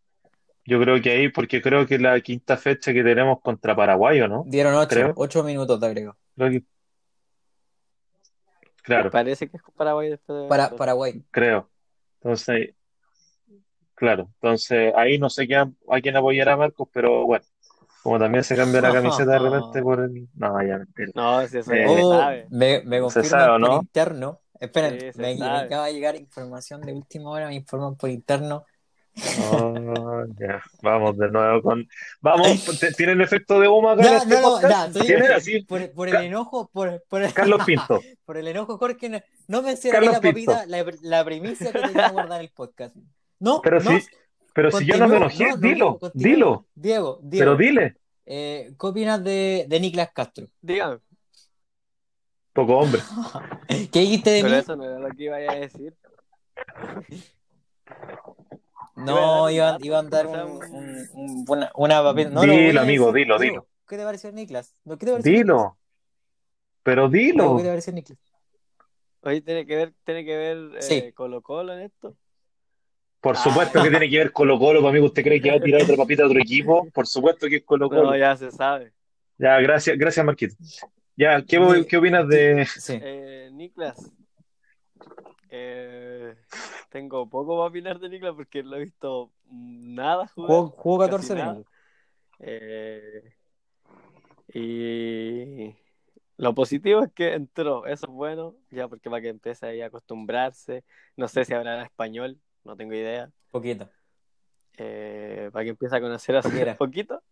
[0.67, 4.29] yo creo que ahí, porque creo que la quinta fecha que tenemos contra Paraguay, ¿o
[4.29, 4.45] no?
[4.47, 5.13] Dieron ocho, Creo.
[5.17, 6.17] ocho minutos de agrego.
[6.37, 6.65] Creo que,
[8.83, 10.71] claro, Parece que es con Paraguay después de Para.
[10.71, 11.23] Paraguay.
[11.31, 11.71] creo.
[12.21, 12.75] Entonces,
[13.95, 15.71] claro, entonces ahí no sé qué, a,
[16.03, 17.45] quién apoyar a Marcos, pero bueno,
[18.03, 20.29] como también se cambia la camiseta de repente por el...
[20.35, 21.11] No, ya, mentira.
[21.15, 22.47] No, si eso Eh, se Oh, sabe.
[22.51, 23.81] me, me Se confirman sabe, ¿o por no?
[23.83, 24.41] interno.
[24.61, 28.11] Esperen, Sí, se me, me acaba de llegar información de última hora, me informan por
[28.11, 28.65] interno.
[29.53, 31.89] Oh, ya, vamos de nuevo con...
[32.21, 35.61] Vamos, ¿t- ¿tienen efecto de humo acá Ya, este no, no, así?
[35.63, 38.01] por, por el enojo, por, por el, Carlos Pinto.
[38.25, 42.37] por el enojo, Jorge, no, no mencioné la papita, la, la primicia que tenía guardada
[42.41, 42.97] en el podcast.
[43.39, 44.07] No, Pero no, si,
[44.53, 47.97] pero si yo no me enojé, no, no, dilo, dilo, Diego, Diego, pero dile.
[48.27, 50.47] eh, ¿qué opinas de, de Niklas Castro?
[50.61, 50.99] Dígame,
[52.53, 53.01] Poco hombre.
[53.93, 54.59] ¿Qué dijiste de pero mí?
[54.61, 55.95] eso no era lo que iba a decir.
[58.97, 62.33] No, iba iban, a dar iban a dar un un, un- una, una papel.
[62.33, 63.25] No, lo Dilo, amigo, decir.
[63.27, 63.67] dilo, dilo.
[63.89, 64.75] ¿Qué te pareció Niklas?
[64.85, 65.47] ¿No, ¿Qué te pareció Niklas?
[65.47, 65.79] Dilo.
[66.83, 67.57] Pero dilo.
[67.57, 68.19] ¿Qué te pareció Niklas?
[69.23, 71.13] Oye, tiene que ver, tiene que ver eh, Sí.
[71.13, 72.15] Colo Colo en esto.
[73.21, 73.41] Por Ah.
[73.43, 75.01] supuesto que tiene que ver Colo Colo, para mí.
[75.01, 76.87] ¿Usted cree que va a tirar otra papita a otro equipo?
[76.93, 78.05] Por supuesto que es Colo Colo.
[78.11, 78.93] No, ya se sabe.
[79.39, 80.55] Ya, gracias, gracias, Marquito.
[81.17, 82.67] Ya, ¿qué, qué opinas de...?
[82.67, 82.99] Sí.
[83.01, 84.11] Eh, Niklas.
[85.57, 86.35] Eh,
[86.91, 90.49] tengo poco para opinar de Niklas porque no he visto nada jugar.
[90.49, 91.53] Jugó, jugó casi 14 nada.
[91.53, 91.73] minutos.
[92.41, 93.35] Eh,
[94.53, 95.75] y
[96.37, 99.87] lo positivo es que entró, eso es bueno, ya porque para que empiece ahí a
[99.87, 100.85] acostumbrarse.
[101.17, 103.31] No sé si hablará español, no tengo idea.
[103.51, 103.89] Poquito.
[104.77, 107.23] Eh, para que empiece a conocer a su poquito.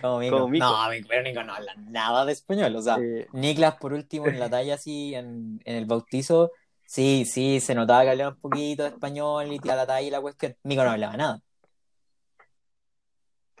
[0.00, 0.36] Como Mico.
[0.38, 0.64] Como Mico.
[0.64, 0.76] No,
[1.08, 2.74] pero Nico no habla nada de español.
[2.76, 6.52] O sea, Eh, Niklas, por último, en la talla así, en, en el bautizo,
[6.86, 10.56] sí, sí, se notaba que hablaba un poquito de español y talla y la cuestión.
[10.62, 11.42] Mico no hablaba nada.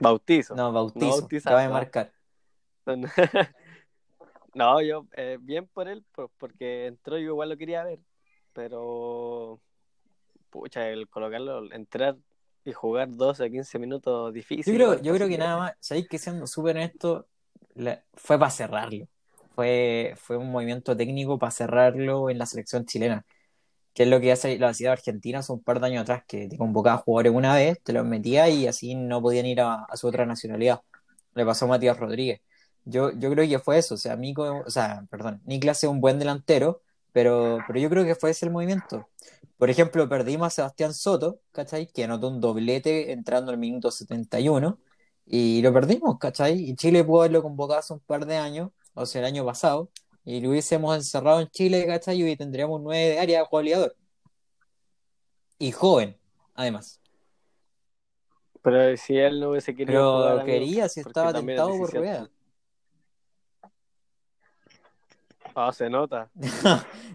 [0.00, 0.54] bautizo.
[0.54, 1.28] No, bautizo.
[1.30, 2.12] No Acaba de marcar.
[4.54, 7.98] No, yo eh, bien por él, por- porque entró, yo igual lo quería ver,
[8.54, 9.60] pero
[10.48, 12.16] pucha, el colocarlo, entrar
[12.64, 14.74] y jugar 12 o 15 minutos Yo difícil.
[14.74, 17.28] creo, igual, yo creo que nada más, sabéis que siendo súper honesto,
[17.74, 19.06] la- fue para cerrarlo.
[19.56, 23.26] Fue, fue un movimiento técnico para cerrarlo en la selección chilena.
[23.94, 26.48] Que es lo que hace la ciudad argentina hace un par de años atrás, que
[26.48, 29.96] te convocaba jugadores una vez, te los metía y así no podían ir a, a
[29.96, 30.80] su otra nacionalidad.
[31.34, 32.40] Le pasó a Matías Rodríguez.
[32.84, 33.94] Yo, yo creo que fue eso.
[33.94, 38.04] O sea, Mico, o sea, perdón, Niklas es un buen delantero, pero, pero yo creo
[38.04, 39.08] que fue ese el movimiento.
[39.58, 41.86] Por ejemplo, perdimos a Sebastián Soto, ¿cachai?
[41.88, 44.78] Que anotó un doblete entrando al minuto 71
[45.24, 46.54] y lo perdimos, ¿cachai?
[46.70, 49.90] Y Chile pudo haberlo convocado hace un par de años, o sea, el año pasado,
[50.24, 52.20] y lo hubiésemos encerrado en Chile, ¿cachai?
[52.28, 53.94] Y tendríamos un 9 de área goleador.
[55.58, 56.18] Y joven,
[56.54, 57.00] además.
[58.62, 61.94] Pero si él no hubiese querido Pero jugar, amigo, quería, si estaba es tentado por
[61.94, 62.28] rueda.
[65.54, 66.28] Ah, se nota.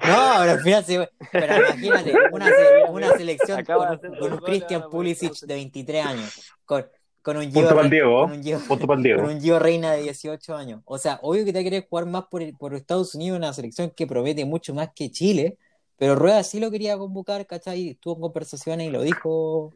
[0.04, 0.98] No, pero al final sí,
[1.32, 6.52] pero imagínate, una, se- una selección Acaba con, con un por Pulisic de 23 años,
[6.66, 6.88] con,
[7.22, 8.22] con un Punto Gio, para el Diego.
[8.22, 10.82] con un Gio- Punto para el con un Gio Reina de 18 años.
[10.86, 13.92] O sea, obvio que te querés jugar más por, el- por Estados Unidos, una selección
[13.92, 15.58] que promete mucho más que Chile,
[15.98, 17.96] pero Rueda sí lo quería convocar, ¿cachai?
[17.96, 19.72] Tuvo conversaciones y lo dijo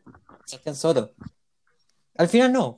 [0.45, 1.12] Sebastián Soto.
[2.17, 2.77] Al final no.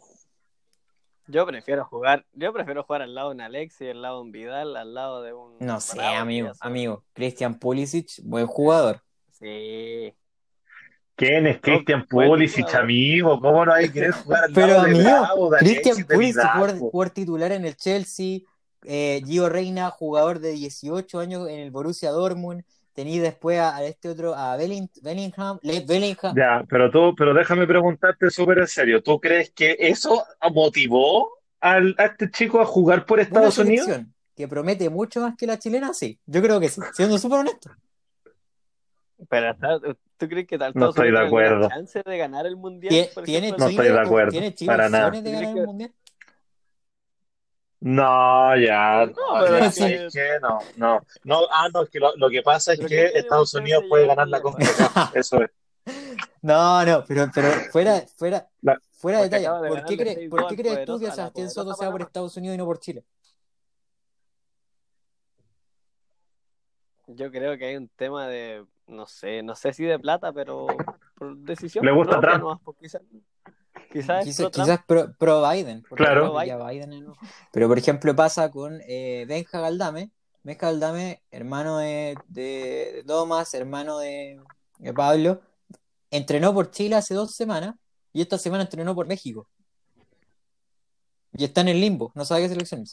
[1.30, 4.32] Yo prefiero jugar, yo prefiero jugar al lado de un Alexis, al lado de un
[4.32, 7.04] Vidal, al lado de un No sé, Bravo, amigo, amigo.
[7.14, 9.02] Christian Pulisic, buen jugador.
[9.32, 10.14] Sí.
[11.18, 13.40] ¿Quién es Christian Buen Pulisic, amigo?
[13.42, 17.52] ¿Cómo no hay que querer jugar al Pero lado de amigo, de Pulisic, jugador, titular
[17.52, 18.40] en el Chelsea,
[18.84, 22.64] eh, Gio Reina, jugador de 18 años en el Borussia Dortmund,
[22.94, 27.34] tenía después a, a este otro, a Belling- Bellingham, Le- Bellingham, Ya, pero tú, pero
[27.34, 29.02] déjame preguntarte súper en serio.
[29.02, 34.02] ¿Tú crees que eso motivó al, a este chico a jugar por una Estados Unidos?
[34.36, 37.72] que promete mucho más que la chilena, sí, yo creo que sí, siendo súper honesto.
[39.30, 39.80] Pero hasta-
[40.18, 41.70] ¿tú crees que tal No estoy de acuerdo.
[41.70, 42.96] chance de ganar el mundial?
[43.16, 45.12] No estoy de acuerdo, ¿tiene Chile para nada.
[45.12, 45.94] de ganar el mundial?
[47.80, 50.40] No, ya, no, pero es ¿sabes qué?
[50.42, 53.20] No, no, no, ah, no, es que lo, lo que pasa es que ¿quién tiene
[53.20, 54.42] Estados Unidos puede ganar la?
[54.42, 55.52] CONCACAF, eso es.
[56.42, 59.98] No, no, pero, pero fuera, fuera, La- fuera de Porque talla, acaba de ¿por qué,
[59.98, 62.02] ganarle cre- 6-2 por qué crees tú que Sebastián Soto sea por.
[62.02, 63.04] Estados Unidos y no por Chile?
[67.08, 70.68] Yo creo que hay un tema de, no sé, no sé si de plata, pero
[71.16, 71.86] por decisión.
[71.86, 72.44] Le gusta propia Trump.
[72.44, 73.02] nomás, pues, quizás
[73.92, 75.82] quizás Quizás, quizás pro, pro Biden.
[75.96, 76.34] Claro.
[76.34, 77.06] pro Biden
[77.52, 80.12] Pero por ejemplo pasa con eh, Benja Galdame.
[80.44, 84.40] Benja Galdame, hermano de, de- de Thomas, hermano de,
[84.80, 85.42] de Pablo,
[86.10, 87.76] entrenó por Chile hace dos semanas
[88.14, 89.48] y esta semana entrenó por México.
[91.34, 92.86] Y está en el limbo, no sabe qué selección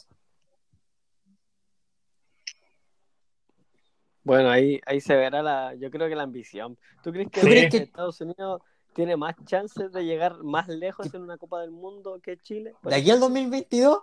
[4.25, 6.77] Bueno, ahí, ahí se verá la, yo creo que la ambición.
[7.03, 8.61] ¿Tú crees que, ¿Tú crees que- Estados Unidos
[8.93, 12.73] tiene más chances de llegar más lejos en una Copa del Mundo que Chile?
[12.81, 13.27] De aquí al ejemplo?
[13.27, 13.99] 2022,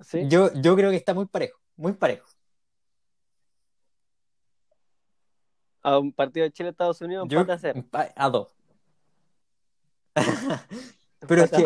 [0.00, 0.26] ¿Sí?
[0.28, 2.26] yo, yo creo que está muy parejo, muy parejo.
[5.82, 7.80] A un partido de Chile-Estados Unidos, Yo, a cero.
[7.80, 8.48] empa- a dos.
[11.28, 11.64] Pero es que.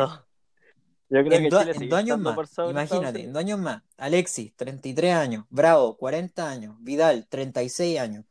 [1.15, 3.33] Yo creo en, que do- Chile en dos años más, por sobre Estados imagínate, en
[3.35, 8.25] dos años más, Alexis, 33 años, Bravo, 40 años, Vidal, 36 años,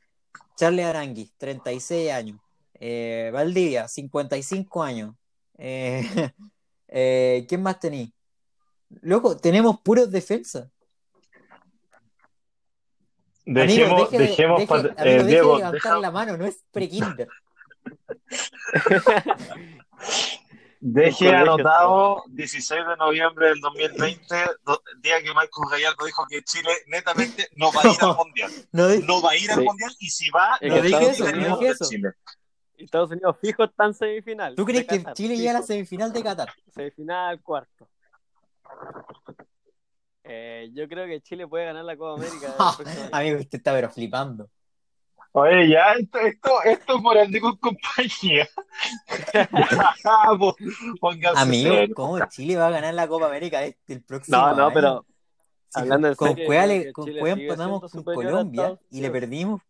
[0.57, 2.39] Charles Aranguis, 36 años,
[2.79, 5.15] eh, Valdivia, 55 años,
[5.59, 6.01] eh,
[6.88, 8.11] eh, ¿quién más tení?
[9.01, 10.67] Loco, tenemos puros defensas.
[13.45, 16.11] Amigo, Dejemos, deje de- dejemos, deje- pa- amigo, eh, deje de Diego, levantar deja- la
[16.11, 17.27] mano, no es pre-kinder.
[20.82, 26.71] deje anotado 16 de noviembre del 2020, do- día que Marcos Gallardo dijo que Chile
[26.88, 28.51] netamente no va a ir al Mundial.
[28.71, 29.63] No, va a ir al Sí.
[29.65, 31.86] Mundial y si va, Es no dije Estados eso, no Unidos- dije eso.
[31.89, 32.09] Chile.
[32.77, 34.55] Estados Unidos fijo está en semifinal.
[34.55, 36.51] ¿Tú crees que Chile llega a la semifinal de Qatar?
[36.73, 37.88] Semifinal, cuarto.
[40.23, 42.55] Eh, yo creo que Chile puede ganar la Copa América.
[43.11, 44.49] Amigo, usted está pero flipando.
[45.34, 48.47] Oye, ya, esto, esto, esto es moral de con compañía.
[50.99, 51.93] Pónganse Amigo.
[51.95, 54.73] ¿cómo Chile va a ganar la Copa América este, el próximo No, no, año?
[54.73, 55.05] pero
[55.69, 59.61] Si hablando en con Cueva, con Cueva empatamos con Colombia Estados y le perdimos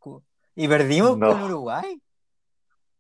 [0.56, 1.30] y perdimos No.
[1.30, 2.02] con Uruguay.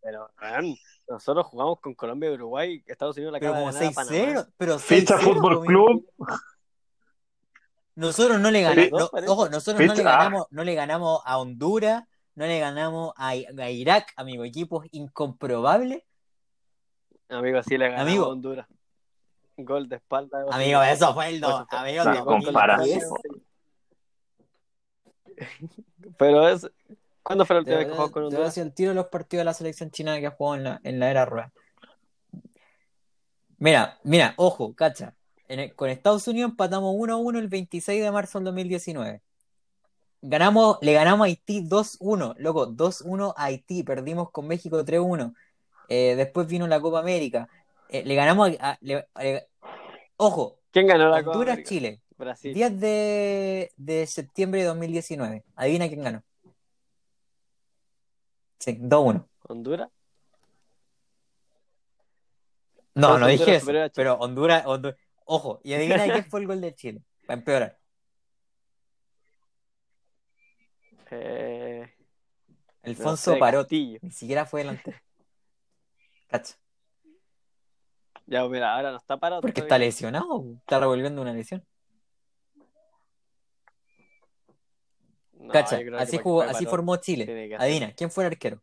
[0.03, 0.76] Pero, man,
[1.07, 2.84] nosotros jugamos con Colombia y Uruguay.
[2.88, 4.18] Estados Unidos la Pero como de ganar a Panamá.
[4.18, 4.53] 6-0.
[4.57, 5.66] Pero Ficha 6-0, Fútbol.
[5.66, 6.07] Club.
[7.95, 8.91] Nosotros no le ganamos.
[9.14, 10.18] no, ojo, nosotros no le Ficha- ah.
[10.24, 12.03] ganamos, no le ganamos a Honduras,
[12.36, 14.44] no le ganamos a, a Irak, amigo.
[14.46, 16.04] Equipos incomprobables.
[17.30, 18.26] Amigo, sí le ganamos Amigo.
[18.26, 18.68] a Honduras.
[19.58, 20.40] Gol de espalda.
[20.44, 22.44] de Amigo, eso fue el fue- amigo, No, 2010.
[22.46, 23.02] comparación.
[26.18, 26.70] Pero es.
[27.24, 28.48] ¿Cuándo fue la última Te vez que jugó con te Honduras?
[28.48, 31.00] decir el tiro los partidos de la selección china que ha jugado en la, en
[31.00, 31.54] la era rueda.
[33.58, 35.16] Mira, mira, ojo, cacha.
[35.48, 39.22] En el- con Estados Unidos empatamos 1-1 el 26 de marzo del 2019.
[40.22, 45.34] Ganamos, le ganamos a Haití 2-1, loco, 2-1 a Haití, perdimos con México 3-1.
[45.89, 47.49] Eh, después vino la Copa América.
[47.89, 49.47] Eh, le ganamos a, a- le- le-
[50.17, 51.69] ojo, ¿Quién ganó la Copa Honduras, América?
[51.69, 52.53] Chile, Brasil.
[52.53, 55.43] 10 de, de septiembre de 2019.
[55.55, 56.24] Adivina quién ganó.
[58.59, 59.26] Sí, 2-1.
[59.49, 59.89] ¿Honduras?
[62.93, 64.95] No, no dije Honduras eso, pero Honduras, Hondu-
[65.26, 67.78] ojo, y adivina qué fue el gol de Chile, para empeorar.
[71.14, 71.93] Eh,
[72.84, 73.99] no Alfonso sé, Parot, Castillo.
[74.01, 74.97] ni siquiera fue delantero.
[76.30, 76.55] Cacha,
[78.26, 79.41] Ya, mira, ahora no está parado.
[79.41, 81.66] porque está lesionado, está revolviendo una lesión.
[85.34, 87.55] No, Cacha, así jugó, así formó Chile.
[87.59, 88.62] Adivina, ¿quién fue el arquero?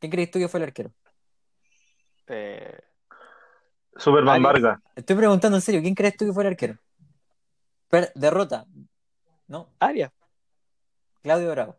[0.00, 0.92] ¿Quién crees tú que fue el arquero?
[2.28, 2.78] Eh,
[3.96, 4.42] Superman.
[4.42, 4.78] Vargas.
[4.96, 6.78] Estoy preguntando en serio, ¿quién crees tú que fue el arquero?
[7.88, 8.66] Per- derrota.
[9.46, 10.12] No, Arias.
[11.28, 11.76] Claudio Bravo.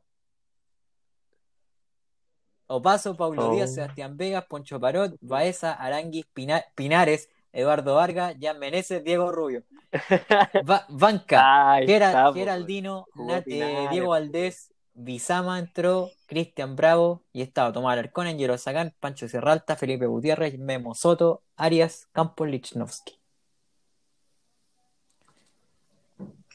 [2.67, 3.51] Opaso, Paulo Oh.
[3.55, 9.63] Díaz, Sebastián Vegas, Poncho Parot, Baeza, Aranguis, Pina- Pinares, Eduardo Vargas, Jan Meneses, Diego Rubio.
[10.89, 13.87] Banca, Ay, Gera- po, Geraldino, Nat- eh.
[13.89, 20.05] Diego Valdés, Bizama entró, Cristian Bravo, y estaba Tomás Alarcón, Angelo Sacán, Pancho Serralta, Felipe
[20.05, 23.17] Gutiérrez, Memo Soto, Arias, Campos Lichnowsky.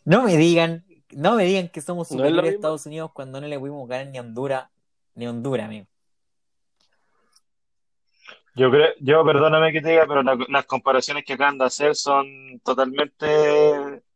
[0.04, 0.84] No me digan,
[1.16, 2.54] no me digan que somos No es superiores a.
[2.56, 4.68] Estados Unidos cuando no le pudimos ganar ni a Honduras,
[5.14, 5.86] ni a Honduras, amigo.
[8.56, 11.96] Yo creo, yo perdóname que te diga, pero la- las comparaciones que acaban de hacer
[11.96, 12.26] son
[12.62, 13.26] totalmente,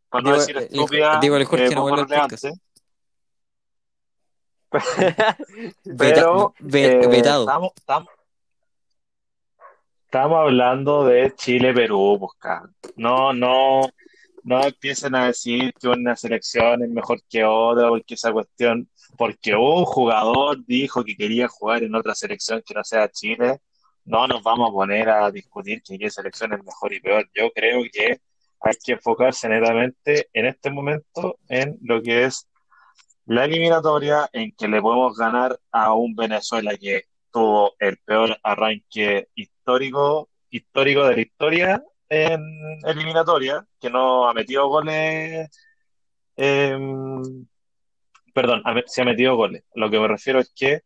[0.09, 1.85] para no Digo, decir el- estúpidas, digo, el Jorge eh, no.
[5.85, 7.41] Veta- Pero eh, vetado.
[7.43, 8.09] estamos, estamos,
[10.05, 12.77] estamos hablando de Chile-Perú, pues, cabrón.
[12.97, 13.83] No, no,
[14.49, 18.89] no empiecen a decir que una selección es mejor que otra, porque esa cuestión,
[19.19, 23.59] porque un jugador dijo que quería jugar en otra selección que no sea Chile,
[24.07, 27.29] no nos vamos a poner a discutir que qué selección es mejor y peor.
[27.35, 28.21] Yo creo que
[28.61, 32.49] hay que enfocarse netamente en este momento en lo que es
[33.27, 39.29] la eliminatoria, en que le podemos ganar a un Venezuela que tuvo el peor arranque
[39.35, 42.41] histórico, histórico de la historia en
[42.87, 45.49] eliminatoria, que no ha metido goles,
[46.37, 47.47] em,
[48.35, 49.65] perdón, se ha metido goles.
[49.75, 50.83] Lo que me refiero es que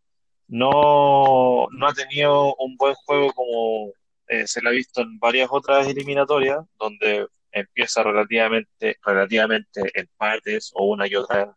[0.49, 3.93] no, no ha tenido un buen juego como
[4.29, 10.87] eh, se le ha visto en varias otras eliminatorias, donde empieza relativamente, relativamente empates o
[10.87, 11.55] una y otra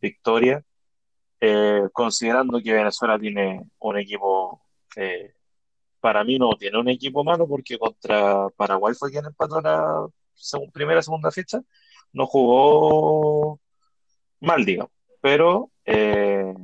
[0.00, 0.62] victoria,
[1.40, 4.62] eh, considerando que Venezuela tiene un equipo,
[4.96, 5.34] eh,
[6.00, 10.72] para mí no tiene un equipo malo, porque contra Paraguay fue quien empató la segunda,
[10.72, 11.60] primera, segunda fecha,
[12.12, 13.60] no jugó
[14.40, 16.54] mal, digamos, pero eh,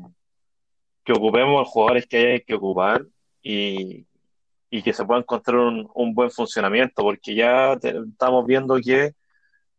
[1.05, 3.07] que ocupemos los jugadores que hay que ocupar
[3.43, 4.07] y,
[4.71, 9.13] y que se pueda encontrar un, un buen funcionamiento, porque ya estamos viendo que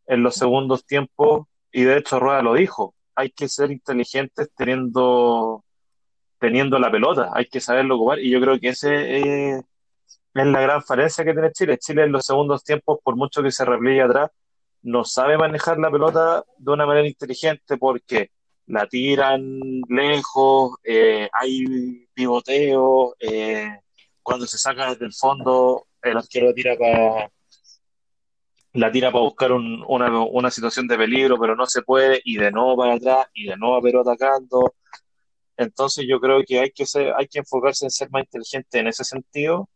[0.06, 5.66] en los segundos tiempos, y de hecho Rueda lo dijo, hay que ser inteligentes teniendo,
[6.40, 9.64] teniendo la pelota, hay que saberlo ocupar, y yo creo que ese es,
[10.34, 11.78] la gran falencia que tiene Chile.
[11.80, 14.30] Chile en los segundos tiempos, por mucho que se repliegue atrás,
[14.84, 18.32] no sabe manejar la pelota de una manera inteligente porque
[18.68, 19.60] la tiran
[19.90, 23.80] lejos, eh, hay pivoteo, eh,
[24.22, 27.32] cuando se saca desde el fondo, el arquero tira para
[28.74, 32.52] la tira para buscar una, una, situación de peligro, pero no se puede, y de
[32.52, 34.76] nuevo para atrás, y de nuevo pero atacando.
[35.58, 38.88] Entonces yo creo que hay que ser, hay que enfocarse en ser más inteligente en
[38.88, 39.70] ese sentido,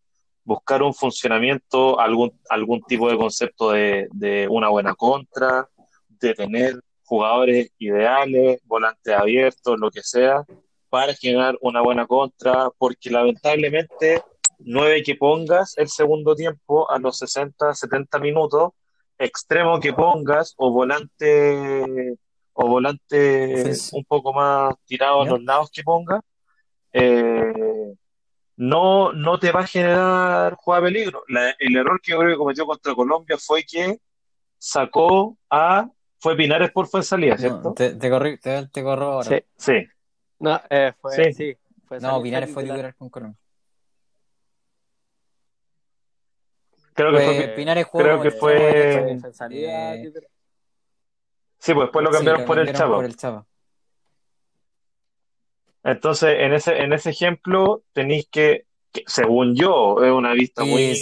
[0.43, 5.67] buscar un funcionamiento, algún, algún tipo de concepto de, de una buena contra,
[6.07, 10.45] de tener jugadores ideales, volantes abiertos, lo que sea,
[10.89, 14.21] para generar una buena contra, porque lamentablemente
[14.59, 18.71] nueve que pongas el segundo tiempo a los 60, 70 minutos,
[19.17, 22.15] extremo que pongas o volante
[22.61, 26.21] o volante un poco más tirado a los lados que pongas,
[26.93, 27.93] eh,
[28.57, 31.23] no, no te va a generar juega peligro.
[31.59, 33.97] el error que yo creo que cometió contra Colombia fue que
[34.57, 35.89] sacó a
[36.19, 37.73] fue Pinares por fue salida, ¿cierto?
[37.73, 39.29] te, te, corrí, te, corro ahora.
[39.29, 39.87] Sí, sí.
[40.37, 41.57] No, eh, fue, sí.
[41.99, 43.39] no, Pinares fue titular con Colombia.
[46.93, 49.17] Creo que fue, Pinares creo que fue.
[49.49, 50.11] Eh,
[51.61, 52.95] sí, pues después lo cambiaron, por, el Chava.
[52.95, 53.45] por el Chava.
[55.83, 58.65] Entonces, en ese, en ese ejemplo, tenéis que,
[59.05, 60.99] según yo, es una vista muy,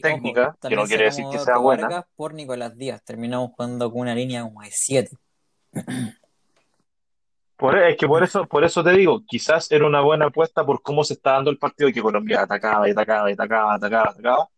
[0.00, 2.06] técnica, que no quiere decir que sea buena.
[2.16, 5.16] Por Nicolás Díaz, terminamos jugando con una línea como de 7.
[7.56, 10.82] Por, es que por eso, por eso te digo, quizás era una buena apuesta por
[10.82, 14.48] cómo se está dando el partido, que Colombia atacaba y atacaba y atacaba, atacaba, atacaba,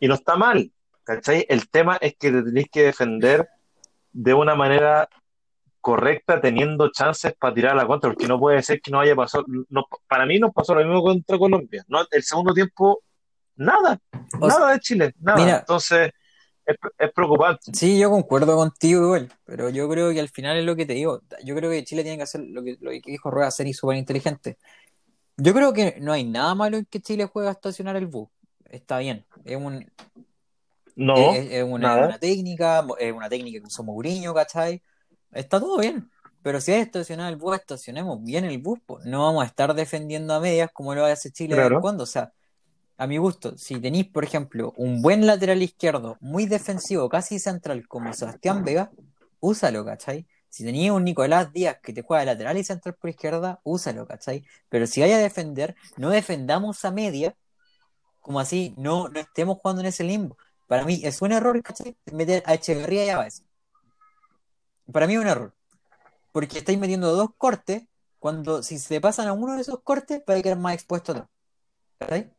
[0.00, 0.72] y no está mal,
[1.04, 1.46] ¿cachai?
[1.48, 3.48] El tema es que te tenéis que defender
[4.14, 5.08] de una manera
[5.80, 9.14] correcta, teniendo chances para tirar a la contra, porque no puede ser que no haya
[9.14, 9.44] pasado.
[9.68, 11.84] No, para mí no pasó lo mismo contra Colombia.
[11.88, 13.02] No, el segundo tiempo,
[13.56, 13.98] nada,
[14.40, 15.58] nada de Chile, nada.
[15.58, 16.10] Entonces,
[16.64, 17.72] es, es, preocupante.
[17.74, 20.94] Sí, yo concuerdo contigo igual, pero yo creo que al final es lo que te
[20.94, 21.20] digo.
[21.44, 23.74] Yo creo que Chile tiene que hacer lo que, lo que dijo Rueda, ser y
[23.74, 24.56] súper inteligente.
[25.36, 28.28] Yo creo que no hay nada malo en que Chile juegue a estacionar el bus
[28.74, 29.24] está bien.
[29.44, 29.86] Es un.
[30.96, 31.34] No.
[31.34, 34.82] Es, una, técnica, es una técnica que usó Mourinho, ¿cachai?
[35.32, 36.10] Está todo bien.
[36.42, 38.78] Pero si hay estacionado el bus, estacionemos bien el bus.
[39.04, 42.04] No vamos a estar defendiendo a medias como lo hace Chile de vez cuando.
[42.04, 42.32] O sea,
[42.96, 47.88] a mi gusto, si tenéis, por ejemplo, un buen lateral izquierdo, muy defensivo, casi central,
[47.88, 48.92] como Sebastián Vega,
[49.40, 50.26] úsalo, ¿cachai?
[50.48, 54.44] Si tenías un Nicolás Díaz que te juega lateral y central por izquierda, úsalo, ¿cachai?
[54.68, 57.34] Pero si vaya a defender, no defendamos a media
[58.24, 60.38] como así, no, no estemos jugando en ese limbo.
[60.66, 61.96] Para mí es un error, ¿cachai?
[62.12, 63.42] Meter a Echeverría y a Baez.
[64.92, 65.52] Para mí es un error.
[66.32, 67.84] Porque estáis metiendo dos cortes,
[68.18, 71.30] cuando si se pasan a uno de esos cortes, a quedar más expuesto a otro.
[71.98, 72.32] ¿Cachai?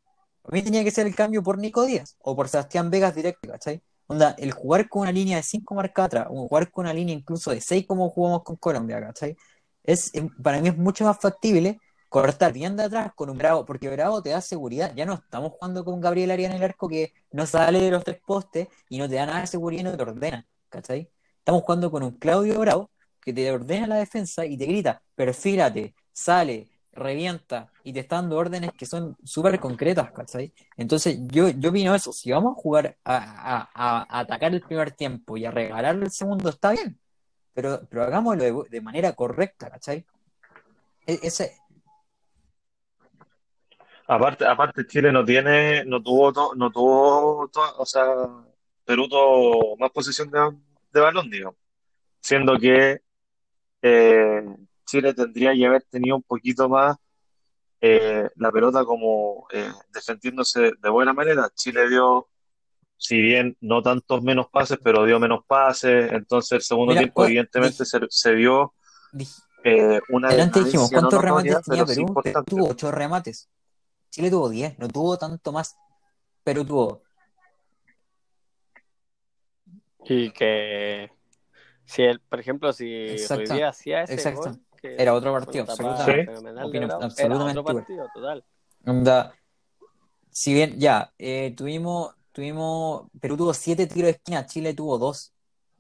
[0.44, 3.50] A mí tenía que ser el cambio por Nico Díaz o por Sebastián Vegas directo,
[3.50, 3.82] ¿cachai?
[4.08, 7.16] Onda, el jugar con una línea de 5 marcas atrás, o jugar con una línea
[7.16, 9.36] incluso de 6 como jugamos con Colombia, ¿cachai?
[9.84, 10.12] Es,
[10.42, 11.80] para mí es mucho más factible
[12.16, 14.94] cortar bien de atrás con un Bravo, porque Bravo te da seguridad.
[14.96, 18.06] Ya no estamos jugando con Gabriel Arias en el arco que no sale de los
[18.06, 21.10] tres postes y no te da nada de seguridad y no te ordena, ¿cachai?
[21.40, 22.90] Estamos jugando con un Claudio Bravo
[23.20, 28.38] que te ordena la defensa y te grita, perfílate, sale, revienta y te está dando
[28.38, 30.54] órdenes que son súper concretas, ¿cachai?
[30.78, 35.44] Entonces yo, yo opino eso, si vamos a jugar a, atacar el primer tiempo y
[35.44, 36.98] a regalar el segundo, está bien,
[37.54, 40.06] pero, pero hagámoslo de, manera correcta, ¿cachai?
[41.06, 41.58] E, ese,
[44.08, 48.06] Aparte, aparte Chile no tiene, no tuvo, no tuvo, o sea,
[48.84, 50.40] Perú tuvo más posesión de,
[50.94, 51.56] de balón, digamos,
[52.22, 53.02] siendo que
[53.82, 54.44] eh,
[54.86, 56.96] Chile tendría que haber tenido un poquito más
[57.82, 61.50] eh, la pelota como eh, defendiéndose de buena manera.
[61.56, 62.28] Chile dio,
[62.98, 66.12] si bien no tantos menos pases, pero dio menos pases.
[66.12, 68.72] Entonces, el segundo Mira, tiempo, cua- evidentemente, se, se dij-
[69.64, 72.06] eh, una delante dijimos, no ¿cuántos remates tenía Perú?
[72.46, 73.50] Tuvo 8 remates.
[74.16, 75.76] Chile tuvo 10, no tuvo tanto más.
[76.42, 77.02] Perú tuvo.
[80.06, 81.12] Y que
[81.84, 84.40] si él, por ejemplo, si Exacto, Ruidía hacía ese exacto.
[84.40, 86.34] gol, que Era otro partido, absolutamente.
[86.34, 86.78] Sí.
[86.78, 88.46] era absolutamente otro partido, total.
[88.86, 89.36] Onda,
[90.30, 95.34] si bien ya, eh, tuvimos, tuvimos, Perú tuvo 7 tiros de esquina, Chile tuvo 2.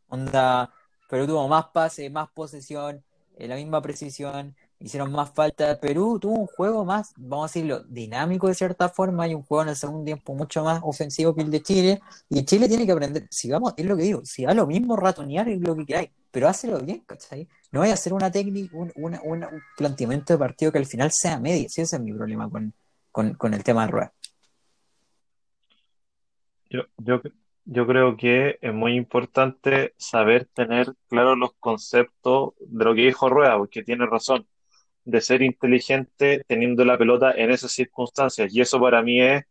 [0.09, 0.73] Onda,
[1.07, 3.01] Perú tuvo más pases, más posesión,
[3.37, 5.79] eh, la misma precisión, hicieron más falta.
[5.79, 9.63] Perú tuvo un juego más, vamos a decirlo, dinámico de cierta forma, y un juego
[9.63, 12.01] en el segundo tiempo mucho más ofensivo que el de Chile.
[12.29, 14.95] Y Chile tiene que aprender, si vamos, es lo que digo, si da lo mismo
[14.95, 17.47] ratonear es lo que queráis, pero hácelo bien, ¿cachai?
[17.71, 20.85] No vaya a hacer una técnica, un, una- una- un planteamiento de partido que al
[20.85, 22.73] final sea medio, si ese es mi problema con,
[23.11, 24.11] con, con el tema de ruedas.
[26.69, 27.21] Yo, yo,
[27.65, 33.29] yo creo que es muy importante saber tener claros los conceptos de lo que dijo
[33.29, 34.45] Rueda, porque tiene razón,
[35.05, 38.53] de ser inteligente teniendo la pelota en esas circunstancias.
[38.53, 39.43] Y eso para mí es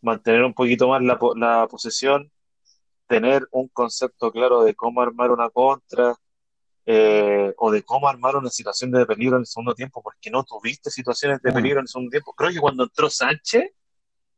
[0.00, 2.30] mantener un poquito más la, la posesión,
[3.06, 6.14] tener un concepto claro de cómo armar una contra,
[6.86, 10.42] eh, o de cómo armar una situación de peligro en el segundo tiempo, porque no
[10.42, 11.56] tuviste situaciones de Uno.
[11.56, 12.32] peligro en el segundo tiempo.
[12.32, 13.70] Creo que cuando entró Sánchez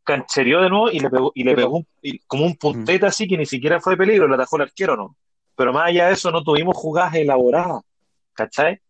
[0.03, 3.27] canchereó de nuevo y le pegó, y le pegó un- y como un puntete así
[3.27, 5.16] que ni siquiera fue peligro, le atajó el arquero, ¿no?
[5.57, 7.83] Pero más allá de eso, no tuvimos jugadas elaboradas,
[8.35, 8.81] ¿cachai?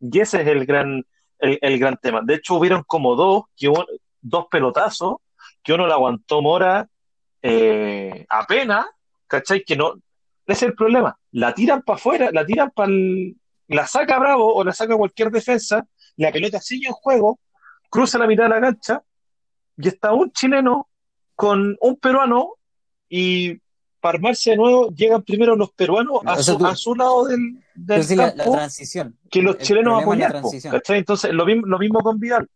[0.00, 1.06] Y ese es el gran,
[1.38, 2.20] el, gran tema.
[2.24, 3.86] De hecho, hubieron como dos, que un-
[4.20, 5.16] dos pelotazos,
[5.62, 6.88] que uno le aguantó Mora
[7.42, 8.86] eh, apenas,
[9.26, 9.64] ¿cachai?
[9.64, 9.94] Que no,
[10.46, 11.16] ese es el problema.
[11.32, 12.92] La tiran para afuera, la tiran para
[13.68, 15.86] la saca Bravo o la saca cualquier defensa,
[16.16, 17.38] la pelota sigue en juego,
[17.90, 19.02] cruza la mitad de la cancha
[19.76, 20.88] y está un chileno
[21.34, 22.54] con un peruano
[23.08, 23.60] y
[24.00, 26.94] para armarse de nuevo llegan primero los peruanos a O sea, su, tú- a su
[26.94, 29.18] lado del, del Pero sí, la, la campo transición.
[29.30, 30.72] que los El chilenos problema es la apoyar, po, transición.
[30.74, 30.98] ¿cachai?
[30.98, 32.48] Entonces, lo mismo, lo mismo con Vidal.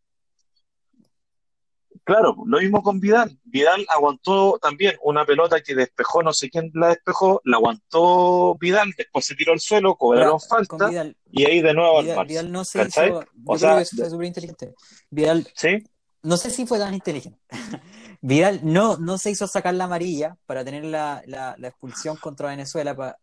[2.05, 3.39] Claro, lo mismo con Vidal.
[3.45, 8.93] Vidal aguantó también una pelota que despejó, no sé quién la despejó, la aguantó Vidal,
[8.99, 12.27] después se tiró al suelo, cobraron con falta Vidal, y ahí de nuevo Vidal.
[12.27, 13.03] Vidal no se hizo.
[13.07, 14.75] Yo O creo sea, que fue súper inteligente.
[15.11, 15.85] Vidal, ¿sí?
[16.25, 17.39] no sé si fue tan inteligente.
[18.25, 22.49] Vidal no, no se hizo sacar la amarilla para tener la, la, la expulsión contra
[22.51, 22.95] Venezuela.
[22.95, 23.19] pa-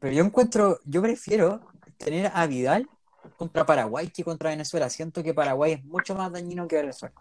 [0.00, 1.60] Pero yo encuentro, yo prefiero
[1.98, 2.88] tener a Vidal
[3.36, 4.88] contra Paraguay que contra Venezuela.
[4.88, 7.14] Siento que Paraguay es mucho más dañino que Venezuela.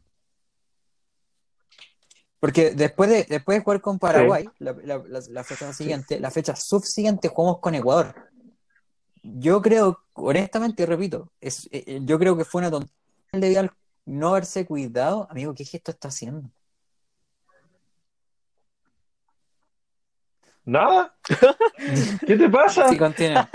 [2.39, 6.31] Porque después de, después de jugar con Paraguay, la, la- la- la fecha siguiente, la
[6.31, 8.13] fecha subsiguiente jugamos con Ecuador.
[9.23, 12.93] Yo creo, honestamente, repito, es, eh, eh, yo creo que fue una tontería
[13.33, 13.71] de Vidal
[14.05, 15.27] no haberse cuidado.
[15.29, 16.49] Amigo, ¿qué gesto está haciendo?
[20.65, 21.15] ¿Nada?
[22.27, 22.87] ¿Qué te pasa?
[22.89, 23.49] Sí, continúa.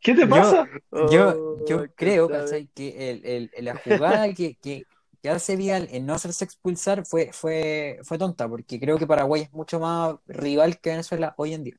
[0.00, 0.66] ¿Qué te Yo- pasa?
[1.10, 2.44] Yo, yo Oh, creo, ¿cachai?
[2.44, 2.66] ¿cachai?
[2.74, 4.84] Que el, el- la jugada que, que,
[5.22, 9.42] que hace Vidal en no hacerse expulsar fue, fue, fue tonta, porque creo que Paraguay
[9.42, 11.76] es mucho más rival que Venezuela hoy en día.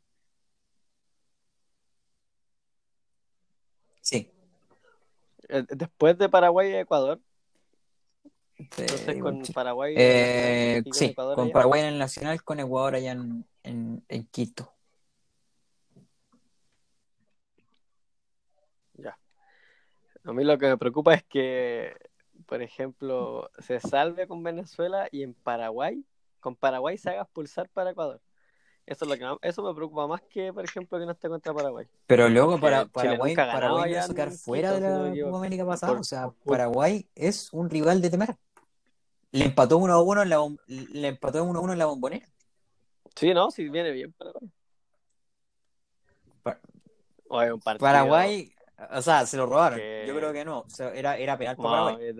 [4.01, 4.31] Sí.
[5.49, 7.19] Eh, Después de Paraguay y Ecuador,
[8.59, 9.41] entonces con.
[9.53, 11.53] Paraguay Eh, con sí, Ecuador con allá.
[11.53, 14.73] Paraguay en el Nacional, con Ecuador allá en, en, en Quito.
[18.95, 19.17] Ya.
[20.25, 21.95] A mí lo que me preocupa es que,
[22.45, 26.03] por ejemplo, se salve con Venezuela y en Paraguay,
[26.39, 28.21] con Paraguay se haga expulsar para Ecuador.
[28.85, 31.53] Eso es lo que eso me preocupa más que, por ejemplo, que no esté contra
[31.53, 31.85] Paraguay.
[32.07, 35.23] Pero luego para, Paraguay, Paraguay quedar en fuera de la.
[35.25, 35.99] Copa América pasada.
[35.99, 38.35] O sea, Paraguay es un rival de temer.
[39.31, 42.27] Le empató 1 a 1 en la, le empató 1 a 1 en la bombonera.
[43.15, 44.49] Sí, no, sí viene bien Paraguay.
[46.43, 46.59] Pa-
[47.27, 47.85] O es un partido.
[47.85, 48.51] Paraguay,
[48.91, 49.77] o sea, se lo robaron.
[49.77, 50.59] que- Yo creo que no.
[50.61, 52.15] O sea, era, era penal para No, Paraguay.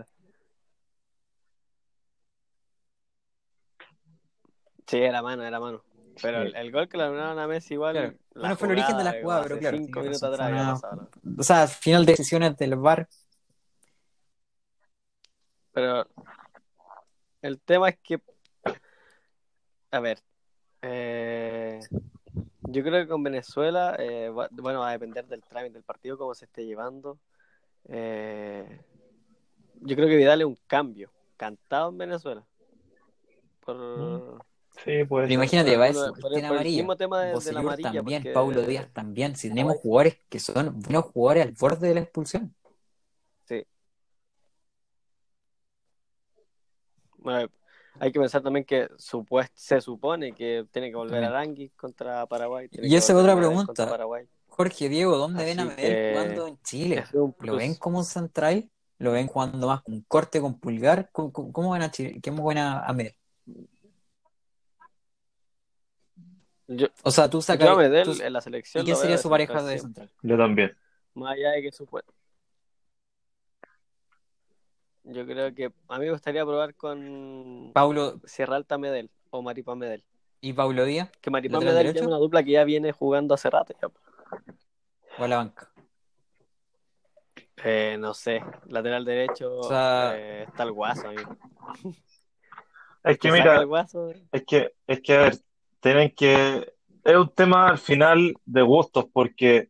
[4.88, 5.84] Sí, era mano, era mano.
[6.22, 7.93] Pero el, el gol que le anularon a Messi igual.
[7.93, 8.14] Claro.
[8.34, 10.82] la Bueno, fue el origen de la jugada, pero claro, Cinco minutos atrás.
[11.38, 13.07] O sea, final de decisiones del VAR.
[15.72, 16.07] Pero
[17.41, 18.19] el tema es que,
[19.91, 20.19] a ver,
[20.81, 21.79] eh,
[22.63, 26.17] yo creo que con Venezuela, eh, va- bueno, va a depender del trámite del partido,
[26.17, 27.17] cómo se esté llevando.
[27.87, 28.81] Eh,
[29.81, 32.43] yo creo que Vidal es un cambio, cantado en Venezuela.
[33.65, 34.43] Por,
[34.85, 35.23] Sí, pues.
[35.23, 38.21] Pero imagínate, va eso, por el- por el mismo tema de- de la amarilla, también,
[38.21, 39.35] porque- Paulo Díaz también.
[39.35, 42.55] Si tenemos jugadores que son buenos jugadores al borde de la expulsión.
[47.30, 47.49] Bueno,
[47.99, 51.32] hay que pensar también que supuest- se supone que tiene que volver También.
[51.32, 52.67] Arangui contra Paraguay.
[52.69, 53.97] tiene Y esa es otra pregunta.
[54.47, 57.03] Jorge Diego, ¿dónde ven a Medel que- jugando en Chile?
[57.13, 58.69] ¿Lo ven como un central?
[58.97, 61.09] ¿Lo ven jugando más con un corte con pulgar?
[61.11, 62.19] ¿Cómo, cómo- ven a Chile?
[62.23, 63.15] ¿Cómo ven a, a Medel?
[66.67, 67.67] Yo, O sea, tú yo sacas.
[67.69, 70.11] a Medel tú- en la ¿Y selección quién lo sería su pareja de central?
[70.21, 70.75] Yo también.
[71.15, 71.86] Más allá de que su
[75.12, 79.78] Yo creo que a mí me gustaría probar con Paulo Sierra Alta Medel o Maripán
[79.80, 80.03] Medel.
[80.41, 82.03] y Paulo Díaz Que Maripán ¿Lateral Medel derecho?
[82.03, 83.74] es una dupla que ya viene jugando hace rato.
[83.82, 83.88] ya.
[83.88, 85.72] o a la banca.
[87.64, 91.07] Eh, no sé, lateral derecho O sea- eh, está el guaso.
[91.10, 91.36] amigo.
[93.03, 94.12] Es que mira, el guaso.
[94.32, 95.38] es que, es que, a ver,
[95.82, 99.70] tienen que, es un tema al final de gustos, porque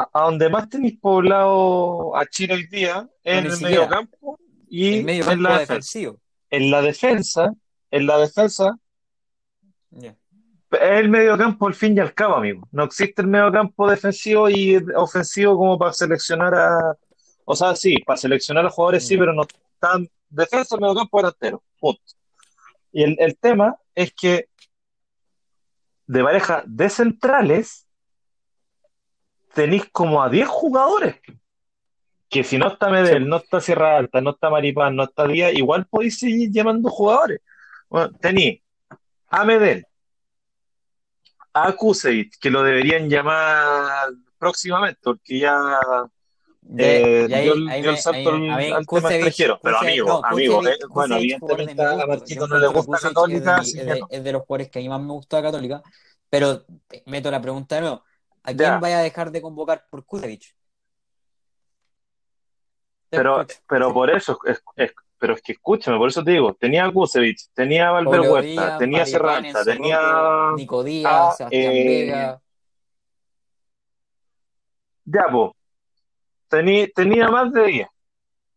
[0.00, 4.38] a, a donde más tenéis poblado a Chile hoy día es No, en el mediocampo
[4.68, 5.74] y El medio en campo la defensa.
[5.74, 6.20] defensivo.
[6.50, 7.54] En la defensa,
[7.90, 8.78] en la defensa,
[10.00, 10.12] es
[10.80, 12.68] el mediocampo al fin y al cabo, amigo.
[12.72, 16.96] No existe el mediocampo defensivo y ofensivo como para seleccionar a,
[17.44, 21.62] o sea, sí, para seleccionar a jugadores sí, pero no están defensa, mediocampo, delantero.
[21.80, 22.02] Punto.
[22.92, 24.48] Y el, el tema es que
[26.06, 27.85] de pareja de centrales
[29.56, 31.16] tenéis como a 10 jugadores.
[32.28, 35.54] Que si no está Medel, no está Sierra Alta, no está Maripán, no está Díaz,
[35.54, 37.40] igual podéis seguir llamando jugadores.
[37.88, 38.60] Bueno, tenéis
[39.28, 39.84] a Medel,
[41.54, 45.78] a Kusevich, que lo deberían llamar próximamente, porque ya
[46.78, 49.60] eh, dio, el- salto ahí- al, al tema extranjero.
[49.62, 52.06] Pero amigo, no, amigo, Kusevich- eh, bueno, Kusevich evidentemente a.
[52.06, 54.06] Marquito no le gusta Católica, es de, es de- no.
[54.10, 55.82] es de los jugadores que a mí más me gusta Católica,
[56.28, 58.04] pero te- meto la pregunta de nuevo.
[58.46, 58.78] ¿A quién Ya.
[58.78, 60.54] vaya a dejar de convocar por Kusevich?
[63.10, 66.90] Pero, pero por eso, es, es- pero es que escúchame, por eso te digo, tenía
[66.92, 71.72] Kusevich, tenía a Valver Pablo Huerta, tenía a Maripán, Serranta, Enzo tenía Nico Díaz, Sebastián
[71.72, 72.42] eh, Vega.
[75.04, 75.56] ya, po,
[76.48, 77.88] tenía, tenía más de 10.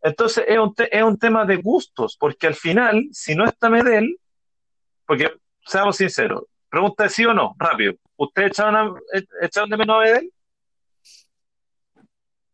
[0.01, 3.69] Entonces es un, te- es un tema de gustos, porque al final, si no está
[3.69, 4.17] Medel,
[5.05, 5.31] porque
[5.65, 7.93] seamos sinceros, pregunta de sí o no, rápido.
[8.17, 10.33] ¿Ustedes echaron, a- e- echaron de menos a Medel?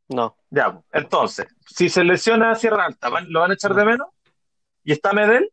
[0.07, 3.85] No, Ya, entonces, si se lesiona a Sierra Alta, ¿van- ¿lo van a echar de
[3.85, 4.07] menos?
[4.83, 5.51] ¿Y está Medel?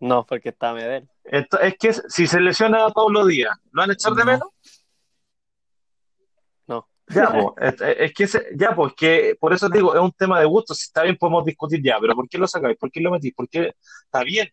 [0.00, 1.08] no, porque está Medel.
[1.24, 4.30] Ento- es que si se lesiona a Pablo Díaz, ¿lo van a echar de No.
[4.32, 4.48] menos?
[6.66, 6.88] No.
[7.08, 10.46] Ya, pues, es, que ese- ya, pues, que por eso digo, es un tema de
[10.46, 12.76] gusto, si está bien podemos discutir ya, pero ¿por qué lo sacáis?
[12.76, 13.32] ¿Por qué lo metís?
[13.34, 14.50] ¿Por qué está bien?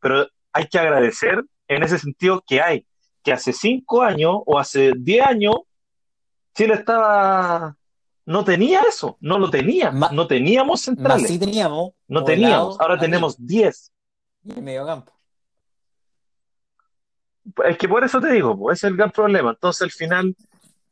[0.00, 2.86] Pero hay que agradecer en ese sentido que hay,
[3.22, 5.56] que hace cinco años o hace diez años,
[6.54, 7.76] Chile estaba,
[8.24, 11.92] no tenía eso, no lo tenía, Ma- no teníamos Más centrales, sí teníamos.
[12.08, 13.92] no teníamos, ahora tenemos diez.
[14.44, 15.12] Y el mediocampo.
[17.64, 19.50] Es que por eso te digo, pues, ese es el gran problema.
[19.50, 20.36] Entonces, al final,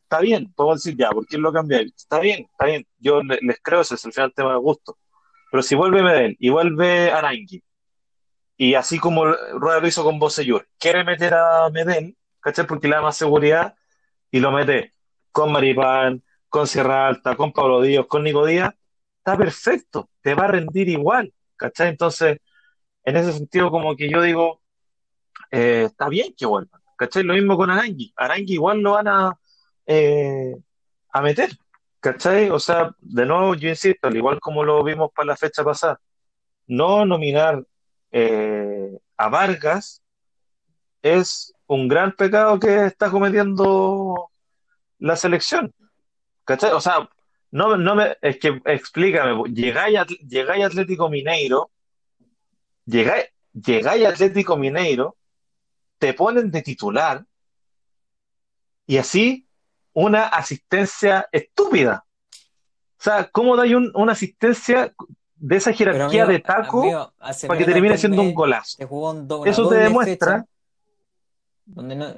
[0.03, 1.93] está bien, podemos decir ya, ¿por qué lo cambiáis?
[1.97, 2.87] Está bien, está bien.
[2.99, 4.97] Yo le- les creo, ese es al final el tema de gusto.
[5.51, 7.62] Pero si vuelve Medel y vuelve Arangui,
[8.57, 12.66] y así como Rueda lo hizo con Bosellur, quiere meter a Medel, ¿cachai?
[12.66, 13.74] Porque le da más seguridad
[14.30, 14.94] y lo mete
[15.32, 18.72] con Maripán, con Sierra Alta, con Pablo Díaz, con Nico Díaz,
[19.18, 21.88] está perfecto, te va a rendir igual, ¿cachai?
[21.88, 22.38] Entonces,
[23.05, 24.62] en ese sentido, como que yo digo,
[25.50, 27.24] eh, está bien que vuelvan, ¿cachai?
[27.24, 29.32] Lo mismo con Arangui, Arangui igual lo van a,
[29.86, 30.55] eh,
[31.11, 31.50] a meter,
[32.00, 32.50] ¿cachai?
[32.50, 36.00] O sea, de nuevo, yo insisto, al igual como lo vimos para la fecha pasada,
[36.66, 37.64] no nominar
[38.17, 40.01] eh, a Vargas
[41.03, 44.31] es un gran pecado que está cometiendo
[45.01, 45.75] la selección,
[46.45, 46.71] ¿cachai?
[46.71, 47.09] O sea,
[47.51, 49.99] no, no me, es que explícame, llegáis
[50.65, 51.71] Atlético Mineiro,
[52.87, 55.17] llegáis, llegáis a Atlético Mineiro,
[55.99, 57.25] te ponen de titular
[58.87, 59.49] y así
[59.93, 62.05] una asistencia estúpida.
[62.99, 64.95] O sea, ¿cómo dais un- una asistencia
[65.47, 67.12] de esa jerarquía amigo, de taco amigo,
[67.47, 68.76] para que termine de siendo un golazo?
[68.78, 70.47] se jugó un do- una Eso te doble demuestra,
[71.66, 72.14] donde no,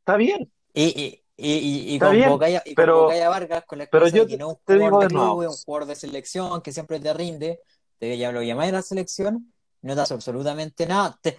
[0.00, 3.28] está bien, y, y, y, y, y está bien, convocáis a, y pero, convocáis a
[3.28, 5.08] Vargas con la pero excusa de yo que no es un te digo de de
[5.08, 7.60] club, es un jugador de selección que siempre te rinde,
[7.98, 9.52] te ya lo llamáis a la selección,
[9.82, 11.36] no hace absolutamente nada, te-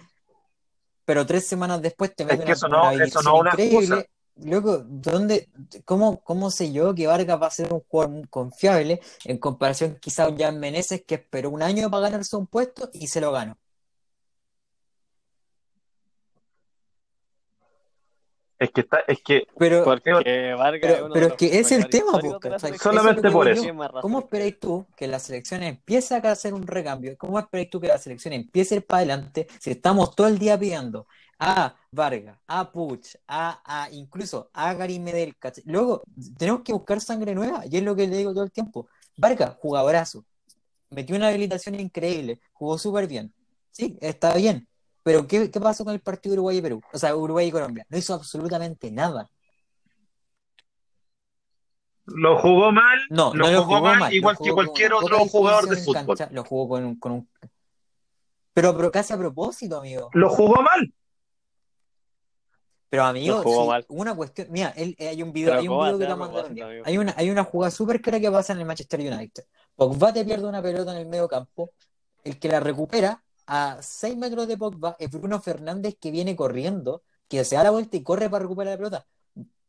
[1.04, 3.40] pero tres semanas después te es mete que una, eso una no, eso no es
[3.40, 4.04] una excusa,
[4.44, 5.48] Loco, ¿dónde,
[5.84, 10.24] cómo, cómo sé yo que Vargas va a ser un jugador confiable en comparación quizá
[10.24, 13.32] a un Jan Meneses que esperó un año para ganarse un puesto y se lo
[13.32, 13.58] ganó?
[18.58, 20.10] Es que está, es que Pero, Porque
[20.54, 22.40] Vargas pero, pero es que es el tema, lo
[22.78, 23.64] Solamente que por eso.
[23.64, 23.72] yo.
[24.00, 27.16] ¿Cómo esperáis tú que la selección empiece a hacer un recambio?
[27.16, 30.38] ¿Cómo esperáis tú que la selección empiece a ir para adelante si estamos todo el
[30.38, 31.06] día pidiendo
[31.38, 35.36] a Vargas, a Puch, a, a incluso a Gary Medel?
[35.38, 35.62] ¿cachai?
[35.66, 36.02] Luego
[36.36, 38.88] tenemos que buscar sangre nueva y es lo que le digo todo el tiempo.
[39.16, 40.24] Vargas, jugadorazo,
[40.90, 43.32] metió una habilitación increíble, jugó súper bien.
[43.70, 44.66] Sí, está bien.
[45.08, 46.82] Pero ¿qué, qué pasó con el partido Uruguay y Perú?
[46.92, 47.86] O sea, Uruguay y Colombia.
[47.88, 49.26] No hizo absolutamente nada.
[52.04, 55.20] lo jugó mal, No, lo no lo jugó jugó mal, igual que jugó cualquier otro
[55.20, 55.94] jugador de fútbol.
[55.94, 57.28] cancha, lo jugó con un, con un...
[58.52, 60.10] Pero, pero casi a propósito, amigo.
[60.12, 60.92] Lo jugó mal.
[62.90, 63.86] Pero amigo, jugó sí, mal.
[63.88, 66.06] una cuestión, mira, él, eh, hay un video, Pero hay un ¿cómo va a video
[66.06, 66.84] que te mandaron?
[66.84, 69.44] Hay una, hay una jugada súper clara que pasa en el Manchester United.
[69.74, 71.70] Pogba te pierde una pelota en el medio campo,
[72.24, 77.02] el que la recupera a 6 metros de Pogba es Bruno Fernández que viene corriendo,
[77.28, 79.06] que se da la vuelta y corre para recuperar la pelota.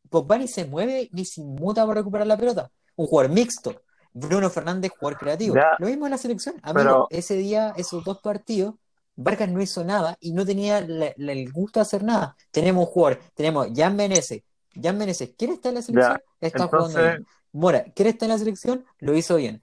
[0.10, 2.72] Pogba ni se mueve ni se inmuta para recuperar la pelota.
[2.96, 3.82] Un jugador mixto.
[4.12, 5.56] Bruno Fernández, jugador creativo.
[5.56, 6.56] Ya, Lo mismo en la selección.
[6.64, 8.76] Amigo, pero ese día, esos dos partidos,
[9.16, 12.36] Vargas no hizo nada y no tenía la- la- el gusto de hacer nada.
[12.52, 14.44] Tenemos un jugador, tenemos Jan Menezes.
[14.82, 16.18] Jan Menezes, ¿quiere estar en la selección?
[16.18, 17.08] ya, Está jugando bien.
[17.12, 18.86] entonces, Mora, ¿quiere estar en la selección?
[19.00, 19.62] Lo hizo bien.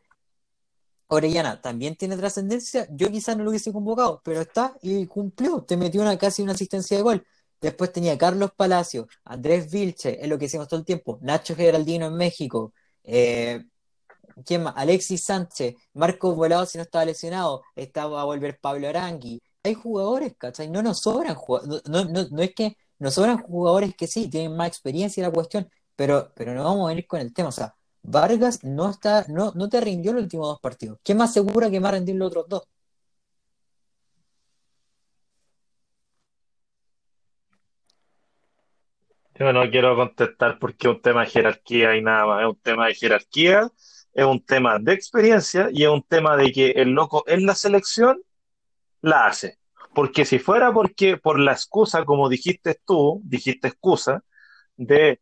[1.08, 2.86] Orellana también tiene trascendencia.
[2.90, 5.62] Yo quizás no lo hubiese convocado, pero está y cumplió.
[5.62, 7.26] Te metió una, casi una asistencia de gol.
[7.60, 12.06] Después tenía Carlos Palacio, Andrés Vilche, es lo que decimos todo el tiempo, Nacho Geraldino
[12.06, 13.64] en México, eh,
[14.44, 14.74] ¿quién más?
[14.76, 19.40] Alexis Sánchez, Marcos Volado si no estaba lesionado, estaba a volver Pablo Arangui.
[19.62, 20.68] Hay jugadores, ¿cachai?
[20.70, 25.22] No nos sobran jugadores, no, es que nos sobran jugadores que sí, tienen más experiencia
[25.22, 27.48] en la cuestión, pero, pero no vamos a venir con el tema.
[27.48, 27.74] O sea,
[28.08, 30.98] Vargas no está, no, no te rindió los últimos dos partidos.
[31.02, 32.68] ¿Qué más segura que a rendir los otros dos?
[39.38, 42.42] yo no quiero contestar porque es un tema de jerarquía y nada más.
[42.42, 43.70] Es un tema de jerarquía,
[44.14, 47.54] es un tema de experiencia y es un tema de que el loco en la
[47.54, 48.22] selección
[49.02, 49.58] la hace.
[49.94, 54.24] Porque si fuera porque por la excusa, como dijiste tú, dijiste excusa,
[54.76, 55.20] de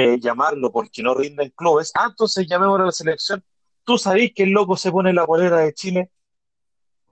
[0.00, 3.42] eh, llamarlo porque no rinde en clubes, ah, entonces llamémoslo a la selección.
[3.84, 6.10] Tú sabés que el loco se pone la polera de Chile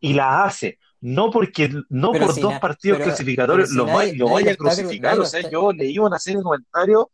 [0.00, 0.78] y la hace.
[1.00, 4.14] No porque, no Pero por si dos na- partidos pero, clasificatorios pero si lo, nadie,
[4.14, 5.10] lo vaya a está, cru- crucificar.
[5.12, 7.06] nadie O sea, está, yo leí una serie de comentarios.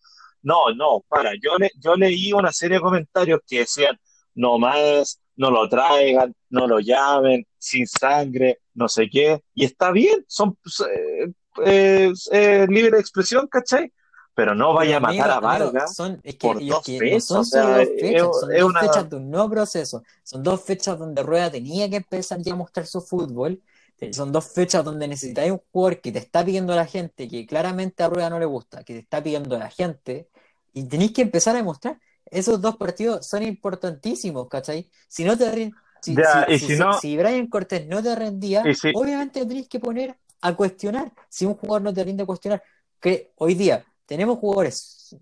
[0.42, 3.98] No, no, para, yo, le, yo leí una serie de comentarios que decían,
[4.34, 9.40] no más, no lo traigan, no lo llamen, sin sangre, no sé qué.
[9.54, 10.56] Y está bien, son
[10.90, 11.32] eh,
[11.64, 13.92] eh, eh, libre de expresión, ¿cachai?
[14.34, 16.82] Pero no Pero vaya a matar amigo, a Vargas son, es que, por es dos
[16.82, 17.24] que no fechas.
[17.24, 18.80] son O sea, dos es, fechas, son es dos una...
[18.80, 22.56] fechas de un nuevo proceso, son dos fechas donde Rueda tenía que empezar ya a
[22.56, 23.62] mostrar su fútbol,
[24.00, 27.46] eh, son dos fechas donde necesitáis un jugador que te está pidiendo la gente, que
[27.46, 30.28] claramente a Rueda no le gusta, que te está pidiendo la gente,
[30.72, 31.98] y tenéis que empezar a demostrar.
[32.26, 34.88] Esos dos partidos son importantísimos, ¿cachai?
[35.08, 35.70] Si no te
[36.00, 38.62] si, Ya, si, y si, si no, si Brian Cortés no te rendía,
[38.94, 41.12] obviamente tenéis que poner a cuestionar.
[41.28, 42.62] Si un jugador no te rinde a cuestionar,
[43.00, 45.16] que hoy día tenemos jugadores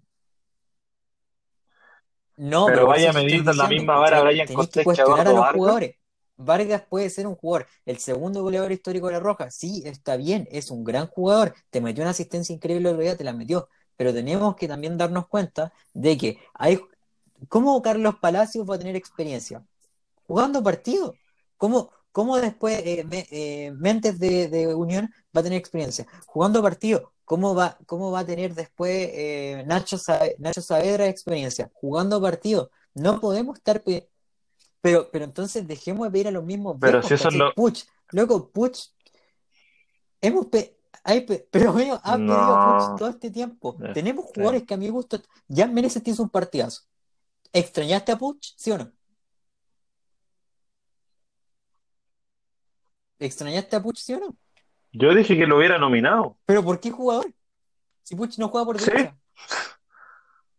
[2.36, 4.22] no, pero vaya a medir de la misma vara.
[4.22, 5.55] Brian que cuestionar a los Vargas.
[5.55, 5.97] jugadores.
[6.38, 9.51] Vargas puede ser un jugador, el segundo goleador histórico de la Roja.
[9.51, 11.55] Sí, está bien, es un gran jugador.
[11.68, 13.68] Te metió una asistencia increíble el otro día, te la metió.
[13.95, 16.80] Pero tenemos que también darnos cuenta de que hay.
[17.49, 19.62] ¿Cómo Carlos Palacios va a tener experiencia?
[20.26, 21.14] Jugando partidos.
[21.59, 26.07] ¿Cómo, cómo después eh, Me- eh, Mentes de, de Unión va a tener experiencia?
[26.24, 27.03] Jugando partidos.
[27.31, 29.97] ¿Cómo va, cómo va a tener después eh, Nacho,
[30.39, 31.70] Nacho Saavedra experiencia?
[31.74, 32.70] Jugando partidos.
[32.93, 33.85] No podemos estar.
[33.85, 34.11] pe-
[34.81, 37.55] Pero, pero entonces dejemos de pedir a los mismos Pero viejos, si eso es lo...
[37.55, 38.78] Puch, loco, Puch,
[40.20, 43.76] hemos pe- hay pe- pero bueno, ha pedido Puch todo este tiempo.
[43.81, 44.33] Eh, Tenemos sí.
[44.35, 46.83] jugadores que a mi gusto, ya Meneses tiene un partidazo.
[47.53, 48.55] ¿Extrañaste a Puch?
[48.57, 48.91] ¿Sí o no?
[53.20, 53.99] ¿Extrañaste a Puch?
[53.99, 54.37] ¿Sí o no?
[54.93, 56.36] Yo dije que lo hubiera nominado.
[56.47, 57.32] ¿Pero por qué jugador?
[58.03, 59.16] Si Puch no juega por Sí, derecha.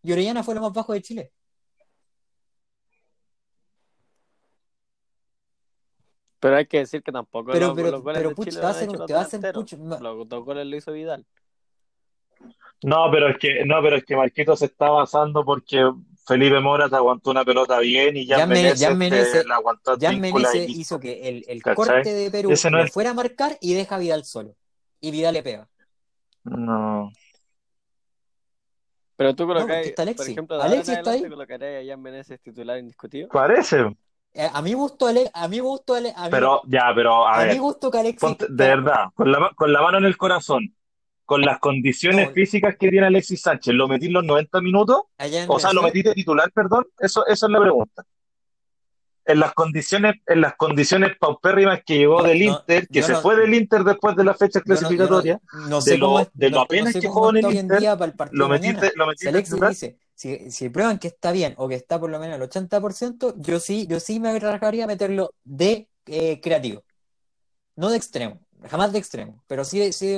[0.03, 1.31] Y Orellana fue lo más bajo de Chile.
[6.39, 8.61] Pero hay que decir que tampoco Pero, los, pero, los goles pero de Puch Chile
[8.61, 9.63] te los te delanteros.
[9.63, 10.01] Puch.
[10.01, 11.25] Los dos goles lo hizo Vidal.
[12.83, 15.91] No, pero es que, no, pero es que Marquito se está basando porque
[16.25, 20.19] Felipe Mora te aguantó una pelota bien y Jan Menezes Menezes, la aguantó Jan y
[20.19, 22.91] Menezes hizo que el, corte de Perú Ese no es...
[22.91, 24.55] fuera a marcar y deja a Vidal solo.
[24.99, 25.67] Y Vidal le pega.
[26.43, 27.11] No.
[29.15, 30.29] Pero tú colocáis, está por Alexis.
[30.29, 31.29] ejemplo, ahora en Alexis está ahí.
[31.29, 33.27] colocaréis a Jan Meneses titular indiscutido.
[33.29, 33.95] Parece.
[34.33, 37.35] Eh, a mi gusto, Ale- a mi gusto, Ale- a mi, Pero, ya, pero, a
[37.35, 38.19] a mi ver, gusto que Alexis.
[38.21, 40.73] ponte- de verdad, con la, con la mano en el corazón,
[41.31, 42.33] con las condiciones No.
[42.33, 45.03] físicas que tiene Alexis Sánchez, ¿lo metí los 90 minutos?
[45.17, 46.85] en O sea, ¿lo de titular, perdón?
[46.99, 48.03] Eso, eso es la pregunta.
[49.23, 53.21] En las condiciones, en las condiciones paupérrimas que llegó del no, Inter, que se no-
[53.21, 56.59] fue del Inter después de la fecha clasificatoria, no de sé lo- es- de lo
[56.59, 59.07] apenas sé que jugó en el en Inter, día para el partido lo metiste, lo
[59.07, 59.69] metiste Alexis titular.
[59.69, 63.35] dice, si, si prueban que está bien o que está por lo menos al 80%,
[63.37, 66.83] yo sí, yo sí me arriesgaría a meterlo de eh, creativo.
[67.77, 70.17] No de extremo, jamás de extremo, pero sí, sí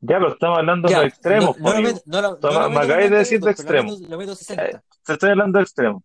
[0.00, 3.16] Ya, pero estamos hablando ya, de extremos, no, no no lo, Toma, me acabáis de
[3.16, 3.92] 90 decir de extremo.
[3.92, 4.84] meto, lo meto Eh, 60.
[5.04, 6.04] te estoy hablando de extremo.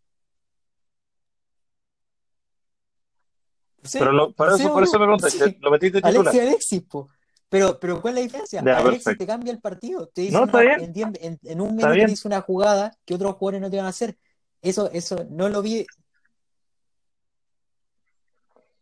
[3.84, 5.58] Sí, Pero lo- por sí, eso, por eso me preguntaste, sí.
[5.60, 6.20] ¿lo metiste titular?
[6.28, 7.10] Alexis, Alexis, po.
[7.50, 8.62] Pero, pero ¿cuál es la diferencia?
[8.64, 9.24] Ya, Alexis perfecto.
[9.26, 10.08] te cambia el partido.
[10.08, 10.82] Te dice No, está una- bien.
[10.86, 13.78] en, diez- en- en un minuto te dice una jugada que otros jugadores no te
[13.78, 14.18] van a hacer.
[14.62, 15.86] Eso, eso no lo vi.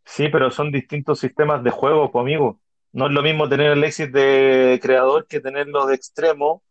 [0.05, 2.59] Sí, pero son distintos sistemas de juego, amigo.
[2.91, 6.63] No es lo mismo tener a Alexis de creador que tenerlo de extremo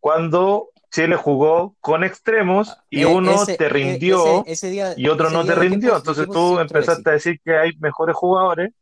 [0.00, 4.94] cuando Chile jugó con extremos y Eh, uno ese, te eh, rindió ese, ese día,
[4.96, 5.96] y otro no te rindió.
[5.96, 8.72] Entonces tú empezaste a decir que hay mejores jugadores.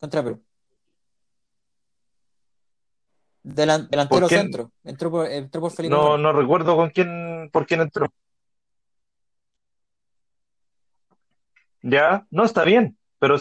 [0.00, 0.42] contra Perú.
[3.44, 4.72] Delan- ¿Por delantero centro.
[4.84, 8.12] Entró por, entró por Felipe No, no recuerdo con quién, por quién entró.
[11.80, 13.36] Ya, no está bien, pero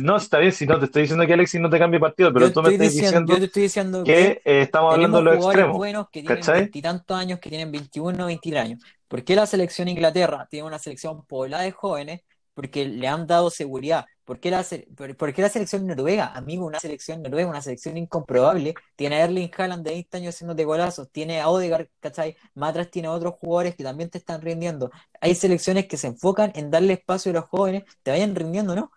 [0.00, 2.46] no está bien si no te estoy diciendo que Alexis no te cambie partido, pero
[2.46, 5.76] Yo tú me estás diciendo, estoy diciendo que que eh, estamos hablando de los extremos,
[5.76, 8.82] buenos que tienen veintitantos años, que tienen 21, 23 años.
[9.06, 12.22] ¿Por qué la selección Inglaterra tiene una selección poblada de jóvenes?
[12.54, 14.06] Porque le han dado seguridad.
[14.24, 14.62] ¿Por qué la,
[14.96, 16.26] por, por qué la selección noruega?
[16.34, 18.74] Amigo, una selección noruega, una selección incomprobable.
[18.96, 21.08] Tiene a Erling Haaland de 20 años haciéndote golazos.
[21.10, 22.36] Tiene a Odegaard, ¿cachai?
[22.54, 24.90] Más atrás tiene a otros jugadores que también te están rindiendo.
[25.20, 28.90] Hay selecciones que se enfocan en darle espacio a los jóvenes, te vayan rindiendo, ¿no?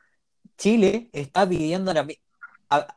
[0.61, 2.07] Chile está pidiendo a la...
[2.69, 2.87] a-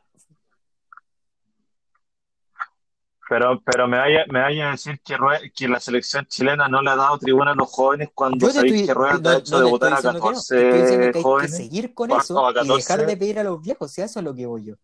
[3.27, 5.17] Pero, pero me vaya, me vaya a decir que,
[5.55, 8.85] que la selección chilena no le ha dado tribuna a los jóvenes cuando sabéis estoy,
[8.85, 11.05] que Rueda te ha no, hecho no estoy a diciendo que no, estoy 14 que
[11.05, 13.05] hay que jóvenes seguir con eso y dejar 14.
[13.07, 14.75] de pedir a los viejos, si a eso es lo que voy yo.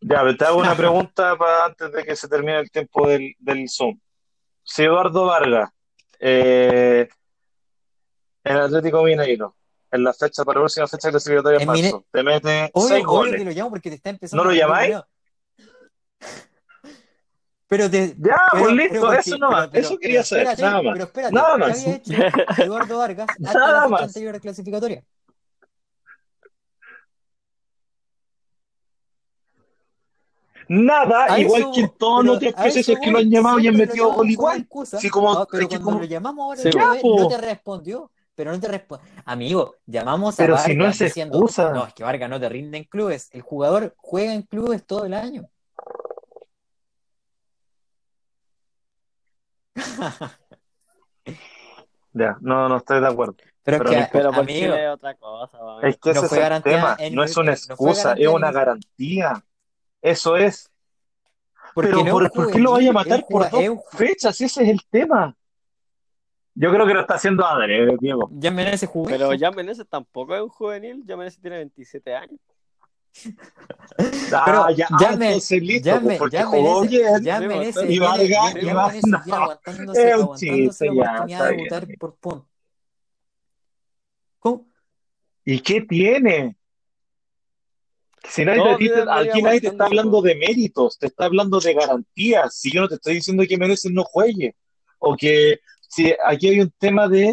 [0.00, 3.34] Ya, pero te hago una pregunta para antes de que se termine el tiempo del,
[3.40, 3.98] del Zoom.
[4.62, 5.70] Si Eduardo Vargas,
[6.20, 7.08] eh,
[8.46, 9.54] el Atlético Mineiro,
[9.90, 13.22] en la fecha para la próxima fecha clasificatoria en marzo, te mete Obvio, seis obvio
[13.22, 13.44] que goles.
[13.44, 14.96] lo llamo porque te está empezando ¿No lo llamáis?
[17.68, 20.82] Pero te, Ya, pero, pues listo, porque, eso no pero, pero, eso quería espérate, nada
[20.82, 20.92] más.
[20.92, 21.78] pero espérate, Nada ¿qué más.
[21.80, 22.12] había hecho
[22.62, 24.02] Eduardo Vargas hasta la Nada fecha más.
[24.02, 25.04] anterior clasificatoria?
[30.68, 33.76] Nada, A igual eso, que en todos los procesos que lo han llamado y han
[33.76, 34.60] metido gol igual.
[34.60, 36.70] excusa, Sí, como, Ah, pero es que cuando como, lo llamamos ahora Sí,
[37.04, 39.08] no te respondió, pero no te respondió.
[39.24, 41.72] Amigo, llamamos a Pero si no Vargas es diciendo, excusa.
[41.72, 45.06] no, es que Vargas no te rinde en clubes, el jugador juega en clubes todo
[45.06, 45.48] el año.
[52.18, 53.34] Ya, no, no estoy de acuerdo.
[53.62, 54.08] Pero es Pero que.
[54.10, 55.82] Pero amigo, es otra cosa, amigo.
[55.82, 56.96] Es que no ese fue es el garantía tema.
[56.98, 59.44] en No es una no excusa, es una garantía.
[60.00, 60.70] Eso es.
[61.74, 64.40] porque Pero no ¿por, qué lo vaya a matar por dos fechas?
[64.40, 65.36] Ese es el tema.
[66.58, 68.30] Yo creo que lo está haciendo adrede, Diego.
[68.32, 69.12] ya merece jugar.
[69.18, 71.04] Pero Jan Meneses tampoco es un juvenil.
[71.06, 72.40] Jan Meneses tiene 27 años.
[74.32, 77.86] Ah, Pero ya, ya ah, me- entonces listo, ya pues, me- ya merece, ya merece,
[77.92, 79.22] y ya- y ya merece no.
[79.26, 81.98] ya aguantándose, Es un aguantándose chiste, la ya, oportunidad está de bien, votar amigo.
[81.98, 82.48] por punto.
[84.38, 84.66] ¿Cómo?
[85.44, 86.56] ¿Y qué tiene?
[88.28, 88.88] Si nadie te- aquí
[89.42, 92.54] nadie te está aguantándose, hablando de méritos, te está hablando de garantías.
[92.58, 94.56] Si yo no te estoy diciendo que mereces no juegue,
[94.98, 95.60] o que
[95.96, 97.28] si aquí hay un tema de,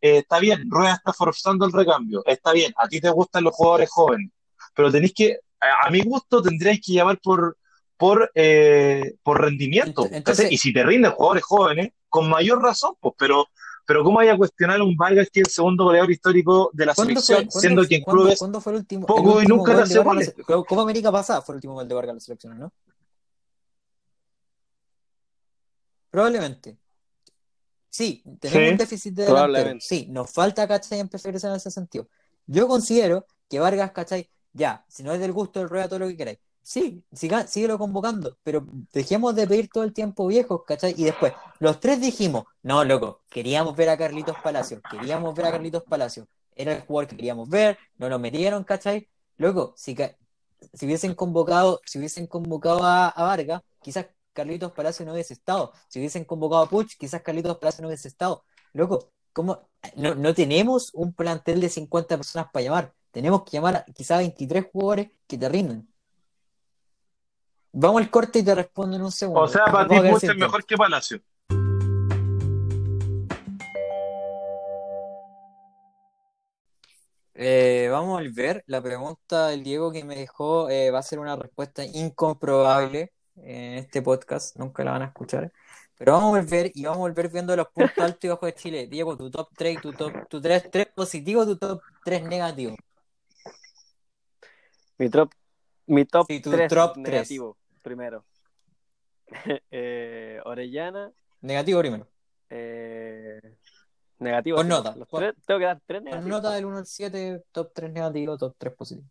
[0.00, 3.54] eh, está bien, Rueda está forzando el recambio, está bien, a ti te gustan los
[3.54, 4.30] jugadores jóvenes,
[4.74, 7.58] pero tenéis que, a, a mi gusto, tendríais que llamar por,
[7.96, 10.04] por, eh, por rendimiento.
[10.04, 13.48] Ent- entonces- y si te rinden jugadores jóvenes, con mayor razón, pues, pero,
[13.86, 16.86] pero ¿cómo vaya a cuestionar a un Vargas que es el segundo goleador histórico de
[16.86, 19.38] la ¿Cuándo selección, fue, siendo que en clubes cuándo fue el último, poco el y
[19.38, 20.34] último nunca te hace goles?
[20.46, 22.72] Copa América pasada fue el último gol de Vargas en la selección, ¿no?
[26.10, 26.78] Probablemente.
[27.94, 29.76] Sí, tenemos Sí, un déficit de delantero.
[29.78, 30.98] Sí, nos falta, ¿cachai?
[30.98, 32.08] Empezar a crecer en ese sentido.
[32.44, 34.28] Yo considero que Vargas, ¿cachai?
[34.52, 36.38] Ya, si no es del gusto del rueda, todo lo que queráis.
[36.60, 40.92] Sí, siga, síguelo convocando, pero dejemos de pedir todo el tiempo viejos, ¿cachai?
[40.96, 45.52] Y después, los tres dijimos, no, loco, queríamos ver a Carlitos Palacios, queríamos ver a
[45.52, 46.26] Carlitos Palacios.
[46.56, 49.08] Era el jugador que queríamos ver, no lo metieron, ¿cachai?
[49.36, 49.94] Loco, si,
[50.72, 55.72] si hubiesen convocado, si hubiesen convocado a, a Vargas, quizás Carlitos Palacio no hubiese estado.
[55.88, 58.44] Si hubiesen convocado a Puch, quizás Carlitos Palacio no hubiese estado.
[58.74, 59.68] Loco, ¿cómo?
[59.96, 62.94] No, no tenemos un plantel de 50 personas para llamar.
[63.10, 65.88] Tenemos que llamar a quizás 23 jugadores que te rinden.
[67.72, 69.40] Vamos al corte y te respondo en un segundo.
[69.40, 71.20] O sea, para ti Puch es mejor que Palacio.
[77.36, 78.64] Eh, vamos a volver.
[78.66, 83.74] La pregunta del Diego que me dejó eh, va a ser una respuesta incomprobable en
[83.74, 84.56] este podcast.
[84.56, 85.52] Nunca la van a escuchar.
[85.96, 88.54] Pero vamos a volver y vamos a volver viendo los puntos altos y bajos de
[88.54, 88.86] Chile.
[88.88, 92.76] Diego, tu top 3 y tu top tu 3, 3 positivo, tu top 3 negativo.
[94.98, 95.30] Mi top,
[95.86, 98.24] mi top Sí, tu 3 top negativo, primero.
[99.70, 101.10] Eh, Orellana,
[101.40, 102.06] Negativo primero.
[102.50, 103.40] eh,
[104.18, 104.58] negativo.
[104.58, 104.94] Con nota.
[104.96, 106.30] los Con- tres- tengo que dar tres Con negativos.
[106.42, 109.08] nota del 1 al 7, top 3 negativo, top 3 positivo.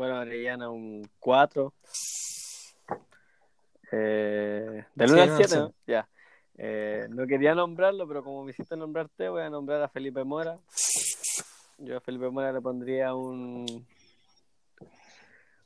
[0.00, 1.74] Bueno, Orellana un 4.
[3.92, 5.74] Eh, del Sí, 1 del al uno al 7, ¿no?
[5.86, 6.08] Ya.
[6.56, 10.58] Eh, no quería nombrarlo, pero como me hiciste nombrarte, voy a nombrar a Felipe Mora.
[11.76, 13.86] Yo a Felipe Mora le pondría un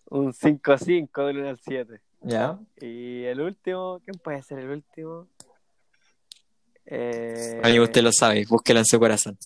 [0.07, 2.01] un 5-5 del 1 al 7.
[2.23, 2.59] ¿Ya?
[2.81, 5.29] Y el último, ¿quién puede ser el último?
[6.87, 9.39] Eh, Amigo, usted lo sabe, búsquelo en su corazón.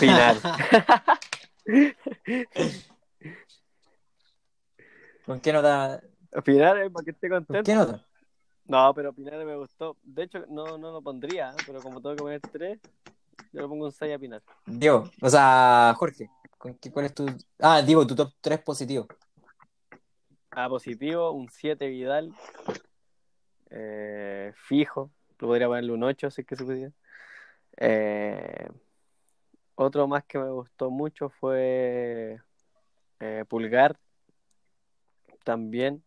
[0.00, 0.38] Pinar.
[5.26, 6.02] ¿Con qué nota?
[6.44, 7.64] Pinar, para que esté ¿Con contento.
[7.70, 8.06] qué nota?
[8.66, 9.96] No, pero Pinar me gustó.
[10.02, 11.56] De hecho, no, no lo pondría, ¿eh?
[11.66, 12.80] pero como tengo que poner 3,
[13.52, 14.42] yo le pongo un 6 a Pinar.
[14.66, 17.26] Diego, o sea, Jorge, ¿con ¿cuál es tu.
[17.58, 19.06] Ah, Diego, tu top 3 positivo.
[20.52, 22.32] A positivo, un 7 Vidal.
[23.70, 25.10] Eh, fijo.
[25.36, 26.92] Podría ponerle un 8 si es que se pudiera.
[27.76, 28.68] Eh,
[29.80, 32.38] otro más que me gustó mucho fue
[33.20, 33.98] eh, Pulgar.
[35.44, 36.04] También.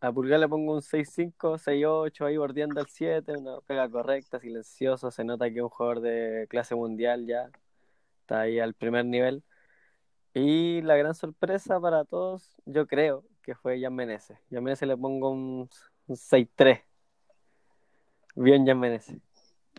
[0.00, 5.10] A Pulgar le pongo un 6-5, 6-8, ahí bordeando al 7, una pega correcta, silencioso,
[5.10, 7.50] se nota que es un jugador de clase mundial ya,
[8.20, 9.42] está ahí al primer nivel.
[10.34, 14.38] Y la gran sorpresa para todos, yo creo, que fue Jan Menezes.
[14.50, 15.68] Jan Menezes le pongo un,
[16.06, 16.82] un 6-3.
[18.36, 19.18] Bien, Jan Menezes.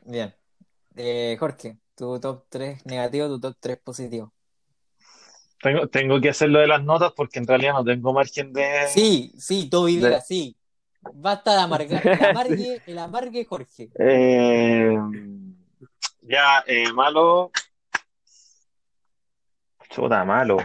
[0.03, 0.33] Bien.
[0.95, 4.31] Eh, Jorge, tu top 3 negativo, tu top 3 positivo.
[5.59, 8.87] Tengo, tengo que hacer lo de las notas porque en realidad no tengo margen de.
[8.87, 10.55] Sí, sí, todo vivir así.
[11.13, 12.07] Basta de amargar.
[12.07, 13.89] El amargue, el amargue Jorge.
[13.97, 14.95] Eh,
[16.21, 17.51] ya, eh, malo.
[19.89, 20.57] Chuta, malo.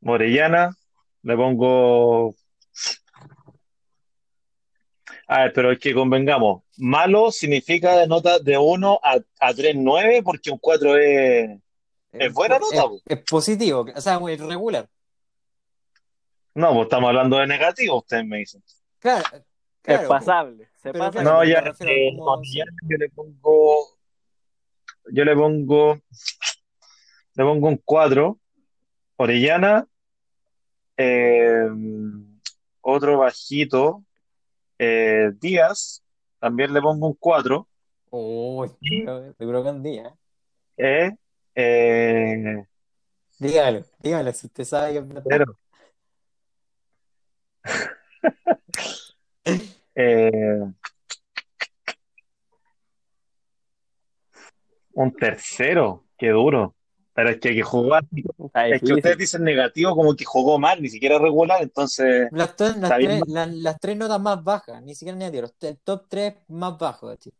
[0.00, 0.76] Morellana,
[1.22, 2.34] le pongo.
[5.28, 6.62] A ver, pero es que convengamos.
[6.78, 11.58] Malo significa de nota de 1 a, a 3,9 porque un 4 es.
[12.12, 14.88] Es buena nota, Es, es positivo, o sea, muy regular.
[16.54, 18.62] No, pues estamos hablando de negativo, ustedes me dicen.
[18.98, 19.42] Claro, Es
[19.82, 20.08] claro.
[20.08, 20.68] pasable.
[20.80, 21.10] Se pasa.
[21.10, 23.98] claro, No, ya, eh, como- Morellana yo le pongo.
[25.12, 25.94] Yo le pongo.
[27.34, 28.38] Le pongo un 4.
[29.16, 29.86] Orellana.
[30.96, 31.68] eh,
[32.80, 34.02] otro bajito.
[34.78, 36.02] Eh, Díaz.
[36.38, 37.66] También le pongo un 4.
[38.10, 38.70] Uy,
[39.38, 40.14] pero que un día.
[40.76, 41.10] Eh,
[41.54, 42.64] eh,
[43.38, 45.46] Dígalo, dígalo, si usted sabe que es verdad.
[49.94, 50.62] eh,
[54.94, 56.04] un tercero.
[56.16, 56.75] Qué duro.
[57.16, 57.96] Pero es que, que jugó.
[57.98, 62.28] Está Es que ustedes dicen negativo como que jugó mal, ni siquiera regular, entonces.
[62.30, 63.10] Las, tres- las Está bien.
[63.22, 67.14] tres, las, las tres notas más bajas, ni siquiera negativo, el top 3 más bajo
[67.16, 67.34] Chile.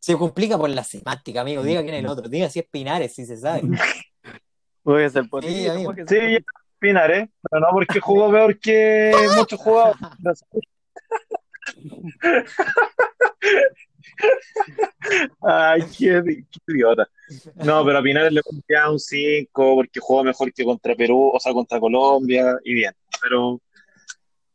[0.00, 1.62] Se complica por la semántica, amigo.
[1.62, 2.26] Diga quién es el otro.
[2.28, 3.62] Diga si es Pinares, si se sabe.
[5.42, 5.92] Sí, amigo.
[5.92, 6.38] puede Sí, ser ya
[6.78, 7.28] opinar, ¿eh?
[7.50, 10.42] Pero no porque jugó peor que muchos jugadores.
[15.42, 17.08] Ay, qué, qué idiota.
[17.56, 21.40] No, pero a Pinares le pondría un 5 porque jugó mejor que contra Perú, o
[21.40, 22.92] sea, contra Colombia, y bien.
[23.20, 23.60] Pero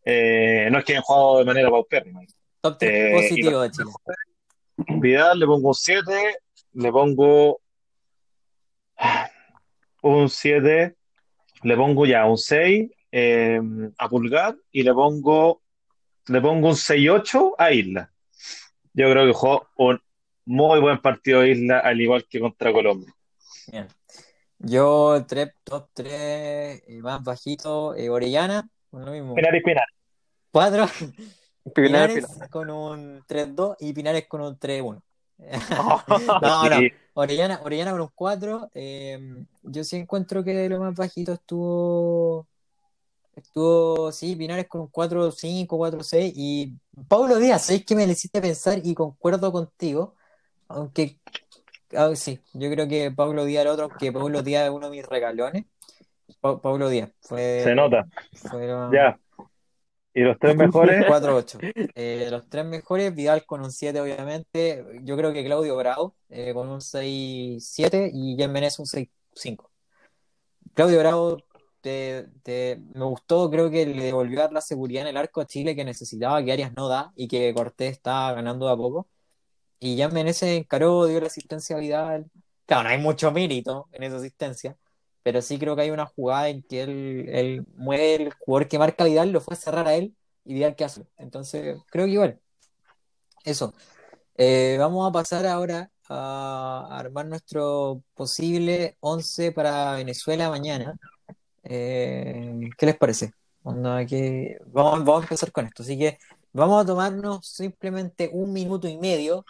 [0.05, 2.21] eh, no es que hayan jugado de manera paupérrima.
[2.61, 3.91] Top 3 Eh, positivo de Chile.
[4.99, 6.37] Vidal le pongo un 7,
[6.73, 7.61] le pongo
[10.01, 10.95] un 7,
[11.63, 13.61] le pongo ya un 6 eh,
[13.97, 15.61] a Pulgar y le pongo
[16.27, 18.12] le pongo un 6-8 a Isla.
[18.93, 19.99] Yo creo que jugó un
[20.45, 23.13] muy buen partido de Isla, al igual que contra Colombia.
[23.71, 23.87] Bien.
[24.59, 29.35] Yo, tres, top 3 más bajito, eh, Orellana, con lo mismo.
[29.35, 29.87] Pinar y Pinar.
[30.51, 30.85] 4,
[31.73, 32.49] Pinar, Pinares Pinar.
[32.49, 35.01] con un 3-2 y Pinares con un 3-1.
[36.41, 36.87] No, no.
[37.15, 38.69] Orellana, Orellana con un 4.
[38.73, 42.47] eh, yo sí encuentro que lo más bajito estuvo.
[43.35, 46.31] Estuvo, sí, Pinares con un 4-5, 4-6.
[46.35, 46.73] Y
[47.07, 48.79] Pablo Díaz, ¿sabes que me le hiciste pensar?
[48.83, 50.15] Y concuerdo contigo.
[50.67, 51.17] Aunque,
[51.95, 54.97] ah, sí, yo creo que Pablo Díaz era otro, que Pablo Díaz es uno de
[54.97, 55.65] mis regalones.
[56.41, 57.61] Pa- Pablo Díaz fue.
[57.63, 58.05] Se nota.
[58.35, 59.19] fueron- Ya.
[60.15, 61.03] ¿Y los tres mejores?
[61.07, 61.59] 4-8.
[61.95, 64.85] Eh, los tres mejores, Vidal con un 7, obviamente.
[65.01, 69.69] Yo creo que Claudio Bravo eh, con un 6-7 y Jan Menezes un 6-5.
[70.75, 71.37] Claudio Bravo
[72.43, 75.45] te- me gustó, creo que le devolvió a dar la seguridad en el arco a
[75.45, 79.07] Chile que necesitaba, que Arias no da y que Cortés está ganando de a poco.
[79.79, 82.31] Y Jan Menezes encaró, dio la asistencia a Vidal.
[82.65, 84.77] Claro, no hay mucho mérito en esa asistencia,
[85.23, 88.79] pero sí creo que hay una jugada en que él, él mueve el jugador que
[88.79, 90.15] marca Vidal, lo fue a cerrar a él
[90.45, 91.05] y Vidal que hace.
[91.17, 92.39] Entonces, creo que igual.
[93.43, 93.73] Eso.
[94.37, 100.95] Eh, vamos a pasar ahora a armar nuestro posible 11 para Venezuela mañana.
[101.63, 103.33] Eh, ¿qué les parece?
[103.63, 105.83] Vamos, a empezar con esto.
[105.83, 106.17] Así que
[106.51, 109.45] vamos a tomarnos simplemente un minuto y medio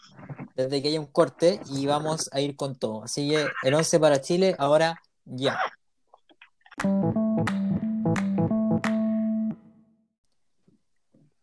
[0.56, 3.04] desde que haya un corte y vamos a ir con todo.
[3.04, 5.58] Así que el 11 para Chile, ahora ya.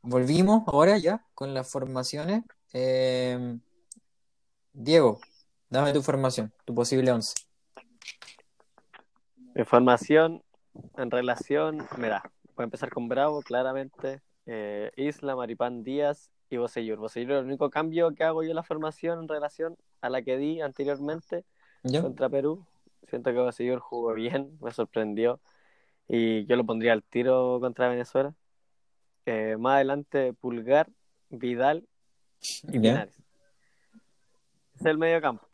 [0.03, 2.45] Volvimos ahora ya con las formaciones.
[2.73, 3.59] Eh,
[4.73, 5.21] Diego,
[5.69, 7.35] dame tu formación, tu posible 11.
[9.57, 10.43] Información
[10.97, 12.23] en relación, mira,
[12.57, 14.21] voy a empezar con Bravo, claramente.
[14.47, 16.99] eh, Isla, Maripán Díaz y Bosellur.
[16.99, 20.37] Bosellur el único cambio que hago yo en la formación en relación a la que
[20.37, 21.45] di anteriormente
[21.85, 22.03] ¿Ya?
[22.03, 22.67] contra Perú.
[23.09, 25.41] Siento que Bosellur jugó bien, me sorprendió
[26.09, 28.35] y yo lo pondría al tiro contra Venezuela.
[29.27, 30.89] Eh, más adelante, Pulgar,
[31.29, 31.87] Vidal
[32.65, 32.81] y ¿Ya?
[32.81, 33.23] Pinares.
[34.75, 35.47] Es el medio campo.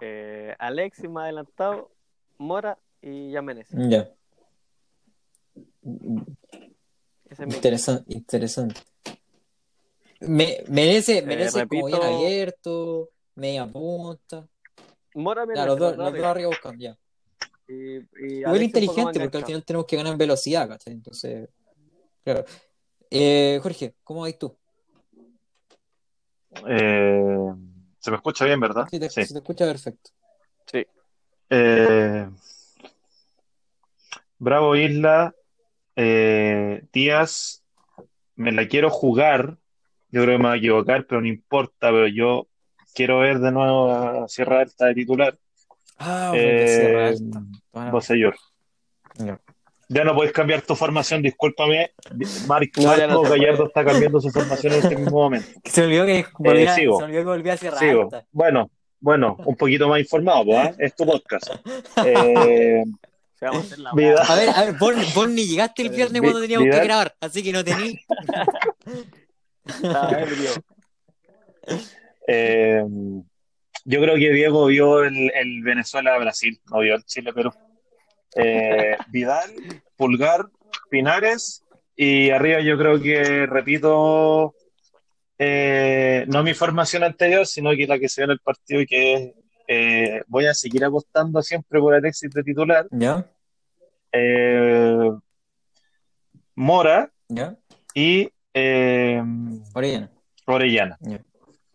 [0.00, 1.90] Eh, Alexis más adelantado,
[2.36, 3.32] Mora y.
[3.32, 4.10] Ya.
[7.30, 8.80] Ese es mi Interesante, interesante.
[10.20, 14.48] Me, merece, merece como bien abierto, media punta.
[15.14, 16.30] Mora Ya, los dos, los dos arriba.
[16.30, 16.98] arriba buscan, ya.
[17.68, 20.94] Y, y Igual inteligente, porque al final tenemos que ganar en velocidad, ¿cachai?
[20.94, 21.48] Entonces,
[22.24, 22.44] claro.
[23.10, 24.56] Eh, Jorge, ¿cómo vas tú?
[26.66, 27.52] Eh,
[27.98, 28.86] ¿se me escucha bien, verdad?
[28.90, 29.24] Te, Sí.
[29.24, 30.10] si te escucha perfecto.
[30.66, 30.86] Sí.
[31.50, 32.28] Eh,
[34.38, 35.34] Bravo Isla,
[35.96, 37.64] eh, Díaz,
[38.36, 39.56] me la quiero jugar.
[40.10, 41.90] Yo creo que me voy a equivocar, pero no importa.
[41.90, 42.46] Pero yo
[42.94, 45.36] quiero ver de nuevo a Sierra Alta de titular.
[45.98, 47.42] Ah, Eh, Sierra Alta.
[47.72, 48.32] Bueno,
[49.18, 49.40] ya.
[49.90, 51.92] Ya no puedes cambiar tu formación, discúlpame.
[52.10, 53.38] No, no Marco puede.
[53.38, 55.48] Gallardo está cambiando su formación en este mismo momento.
[55.64, 58.02] Se olvidó que volvía, se me olvidó que volvía a Sierra Sigo.
[58.02, 58.26] Alta.
[58.30, 58.70] Bueno,
[59.00, 60.74] bueno, un poquito más informado, pues, ¿ah?
[60.78, 61.48] Es tu podcast.
[62.04, 62.84] Eh,
[63.38, 64.26] O sea, vamos a hacer la Vidal.
[64.28, 67.14] A ver, a ver, vos, vos ni llegaste el viernes Vi- cuando teníamos que grabar,
[67.20, 68.00] así que no tení.
[70.18, 70.50] Ebrio.
[72.30, 72.82] Eh,
[73.84, 77.50] yo creo que Diego vio el, el Venezuela-Brasil, no vio el Chile-Perú.
[78.36, 79.50] Eh, Vidal,
[79.96, 80.44] Pulgar,
[80.90, 81.64] Pinares
[81.96, 84.54] y arriba yo creo que repito
[85.38, 88.86] eh, no mi formación anterior, sino que la que se ve en el partido y
[88.86, 89.32] que es,
[89.68, 92.86] eh, voy a seguir apostando siempre por Alexis de titular.
[92.90, 93.24] ¿Ya?
[94.12, 95.10] Eh,
[96.54, 97.56] Mora ¿Ya?
[97.94, 99.22] y eh,
[99.74, 100.10] Orellana.
[100.46, 100.96] Orellana.
[101.00, 101.20] Ya.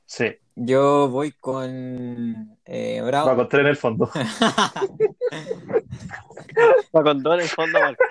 [0.05, 0.25] Sí,
[0.55, 3.35] Yo voy con eh, va Bravo.
[3.35, 4.09] con tres en el fondo.
[6.95, 8.03] Va con dos en el fondo, Marco.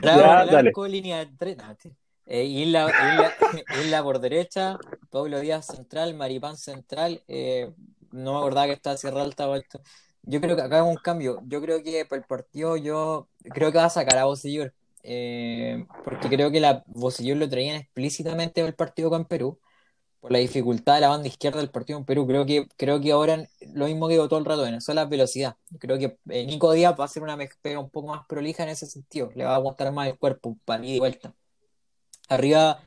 [0.00, 0.20] Bravo
[0.50, 1.56] Ya, arco, línea de tres.
[1.56, 1.76] no.
[2.26, 3.34] Eh, Isla, Isla-
[3.82, 4.78] Isla por derecha,
[5.10, 7.20] Pablo Díaz central, Maripán central.
[7.26, 7.72] eh,
[8.12, 9.48] no me acordaba que estaba Sierra Alta.
[9.48, 9.80] o esto.
[10.22, 11.40] Yo creo que acá hay un cambio.
[11.46, 14.74] Yo creo que para el partido, yo creo que va a sacar a Bocellur.
[15.04, 19.58] eh, porque creo que la Bocellur lo traían explícitamente en el partido con Perú.
[20.20, 22.26] Por la dificultad de la banda izquierda del partido en Perú.
[22.26, 25.56] Creo que, creo que ahora lo mismo que digo todo el rato, Venezuela, velocidad.
[25.80, 28.70] Creo que eh, Nico Díaz va a hacer una pega un poco más prolija en
[28.70, 29.30] ese sentido.
[29.34, 31.34] Le va a aguantar más el cuerpo para ir y vuelta.
[32.28, 32.80] Arriba,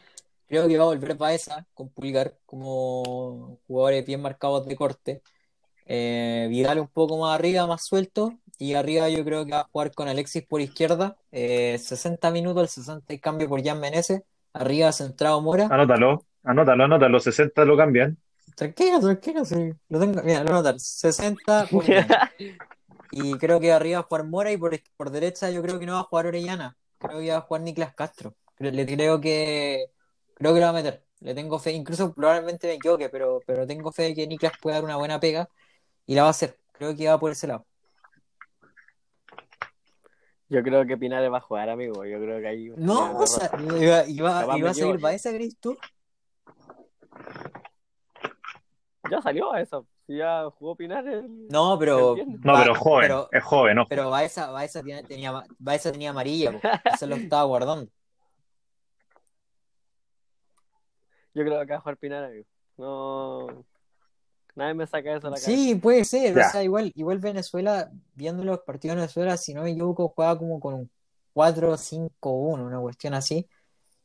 [0.48, 5.22] creo que va a volver Baeza con Pulgar como jugadores bien marcados de corte.
[5.86, 8.34] Eh, Vidal un poco más arriba, más suelto.
[8.58, 11.18] Y arriba yo creo que va a jugar con Alexis por izquierda.
[11.32, 14.24] Eh, 60 minutos, el 60 y cambio por Jan Menezes.
[14.54, 15.68] Arriba centrado Mora.
[15.70, 17.20] Anótalo, anótalo, anótalo.
[17.20, 18.18] 60 lo cambian.
[18.56, 19.74] Tranquilo, tranquilo, sí.
[19.90, 20.80] Lo tengo, mira, lo anotar.
[20.80, 22.32] 60 por Orellana.
[23.12, 25.86] Y creo que arriba va a jugar Mora y por, por derecha yo creo que
[25.86, 26.78] no va a jugar Orellana.
[26.98, 28.36] Creo que va a jugar Niklas Castro.
[28.56, 29.86] Creo, le creo que
[30.36, 31.04] creo que lo va a meter.
[31.22, 34.76] Le tengo fe, incluso probablemente me equivoque, pero, pero tengo fe de que Niklas puede
[34.76, 35.50] dar una buena pega
[36.06, 36.60] y la va a hacer.
[36.74, 37.66] Creo que va por ese lado.
[40.48, 42.06] Yo creo que Pinares va a jugar, amigo.
[42.06, 42.72] Yo creo que ahí.
[42.78, 45.00] No, o sea, iba, iba, iba a seguir.
[45.00, 45.76] Baeza, ¿crees tú?
[49.10, 49.88] Ya salió a eso.
[50.06, 51.24] Si ya jugó Pinares.
[51.50, 52.16] No, pero.
[52.44, 53.86] No, pero joven, Pero, es joven, ¿no?
[53.88, 56.60] pero Baeza, Baeza tenía, tenía, Baeza tenía amarilla.
[56.94, 57.90] Eso lo estaba guardando.
[61.36, 62.46] Yo creo que va a jugar Pinares, amigo.
[62.78, 63.66] No.
[64.56, 65.46] Nadie me saca eso de la cabeza.
[65.52, 66.38] Sí, puede ser.
[66.38, 70.38] O sea, igual, igual Venezuela, viendo los partidos de Venezuela, si no me equivoco, juega
[70.38, 70.92] como con un
[71.34, 73.48] 4-5-1, una cuestión así.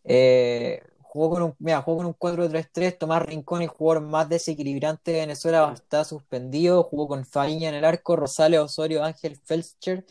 [0.02, 2.98] Eh, jugó con un, mira, jugó con un 4-3-3.
[2.98, 6.82] Tomás Rincón, el jugador más desequilibrante de Venezuela, está suspendido.
[6.82, 10.04] Jugó con Fariña en el arco, Rosales, Osorio, Ángel Felcher,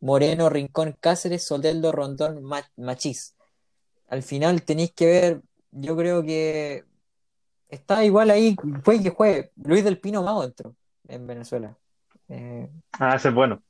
[0.00, 3.34] Moreno, Rincón, Cáceres, Soteldo, Rondón, Ma- Machís.
[4.08, 5.42] Al final tenéis que ver,
[5.72, 6.84] yo creo que
[7.68, 9.52] está igual ahí, puede que juegue.
[9.56, 10.74] Luis del Pino Mago entró
[11.08, 11.76] en Venezuela.
[12.28, 12.68] Eh,
[12.98, 13.62] Ah, ese es bueno.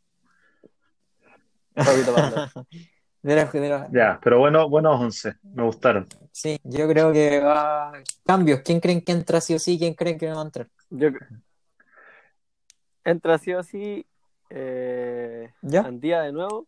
[3.20, 6.07] De la- de la- Ya, pero bueno, buenos 11, me gustaron.
[6.31, 7.93] sí, yo creo que va.
[8.25, 9.77] Cambios, ¿quién creen que entra sí o sí?
[9.79, 10.69] ¿Quién creen que no va a entrar?
[10.91, 11.09] Yo
[13.05, 14.07] Entra sí o sí.
[14.51, 15.53] Eh...
[15.62, 15.81] ¿Ya?
[15.83, 16.66] Andía de nuevo.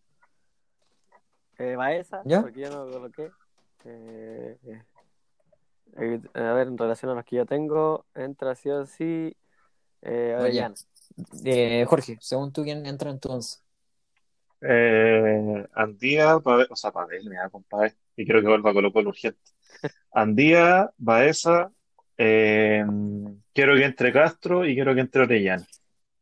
[1.58, 2.40] Eh, Baeza, ¿Ya?
[2.42, 3.30] porque yo no lo coloqué.
[3.84, 4.58] Eh,
[5.98, 9.36] eh, a ver, en relación a los que yo tengo, entra sí o sí.
[10.02, 10.74] Eh, Orellana.
[11.44, 13.58] Eh, Jorge, según tú, ¿quién entra en tu once?
[14.62, 18.74] Eh, Andía, Pavel, o sea, Pavel, me da con Pavel, y creo que vuelva a
[18.74, 19.40] Colo Colo urgente.
[20.12, 21.72] Andía, Baeza,
[22.18, 22.84] eh,
[23.52, 25.66] quiero que entre Castro y quiero que entre Orellana.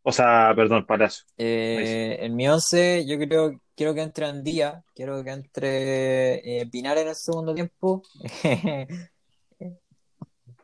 [0.03, 1.25] O sea, perdón, Palacio.
[1.37, 6.99] Eh, en mi once, yo creo quiero que entre Andía, quiero que entre eh, Pinar
[6.99, 8.03] en el segundo tiempo,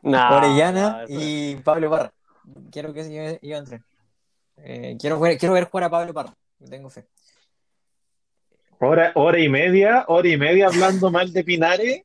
[0.05, 2.13] No, Orellana no, y Pablo Parra.
[2.71, 3.01] Quiero que
[3.41, 3.83] entren.
[4.57, 6.33] Eh, quiero, ver- quiero ver jugar a Pablo Parra,
[6.69, 7.07] tengo fe.
[8.79, 12.03] Hora, hora y media, hora y media hablando mal de Pinares,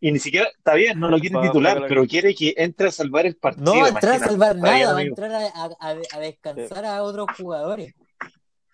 [0.00, 2.88] y ni siquiera, está bien, no lo quiere Bueno, titular, pero- pero quiere que entre
[2.88, 3.64] a salvar el partido.
[3.74, 6.20] No va a entrar a salvar bien, nada, va a entrar a, a- a- a
[6.20, 7.94] descansar a otros jugadores.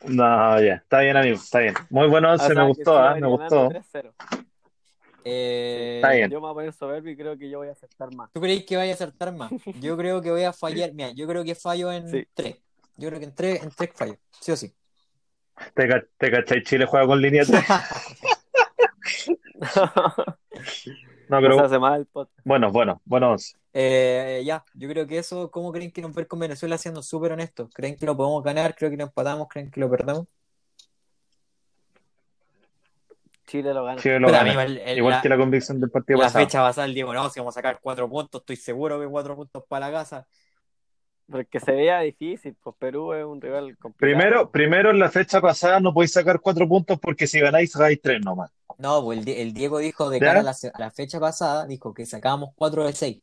[0.05, 1.75] No, ya, está bien, amigo, está bien.
[1.89, 3.71] Muy bueno o once, sea, me gustó, ah, ir me gustó.
[5.27, 5.33] 3-0.
[5.33, 6.31] Eh, Está bien.
[6.31, 8.31] Yo me voy a poner soberbio y creo que yo voy a aceptar más.
[8.33, 9.51] ¿Tú creéis que vaya a acertar más?
[9.81, 10.93] Yo creo que voy a fallar.
[10.93, 12.27] Mira, yo creo que fallo en Sí.
[12.35, 12.57] tres.
[12.97, 14.73] Yo creo que en tres, en tres fallo, sí o sí.
[15.75, 15.89] ¿Te,
[16.19, 16.63] te cachai?
[16.63, 17.61] Chile juega con línea 3.
[21.29, 22.39] No, pero hace mal podcast.
[22.45, 23.35] bueno, bueno, bueno.
[23.73, 27.33] Eh, ya, yo creo que eso, ¿cómo creen que nos ver con Venezuela siendo súper
[27.33, 27.69] honestos?
[27.75, 28.77] ¿Creen que lo podemos ganar?
[28.77, 29.49] ¿Creen que lo empatamos?
[29.49, 30.27] ¿Creen que lo perdemos?
[33.47, 34.01] Chile lo gana.
[34.03, 34.51] Chile lo Pero, gana.
[34.51, 36.45] amigo, el- el- Igual la- que la convicción del partido La pasado.
[36.45, 39.37] fecha pasada el Diego, no, si vamos a sacar cuatro puntos, estoy seguro que cuatro
[39.37, 40.27] puntos para la casa.
[41.31, 43.97] Porque se veía difícil, pues Perú es un rival complicado.
[44.19, 48.01] Primero, primero en la fecha pasada no podéis sacar cuatro puntos porque si ganáis sacáis
[48.01, 48.51] tres nomás.
[48.79, 50.27] No, pues el, el Diego dijo de ¿Ya?
[50.27, 53.23] cara a la, a la fecha pasada, dijo que sacábamos cuatro de seis.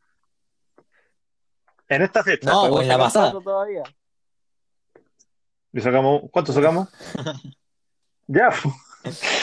[1.88, 2.50] En esta fecha.
[2.50, 3.32] No, Podemos en la pasada.
[3.42, 3.84] todavía.
[5.72, 6.90] ¿Y sacamos, ¿Cuánto sacamos?
[8.28, 8.50] Ya.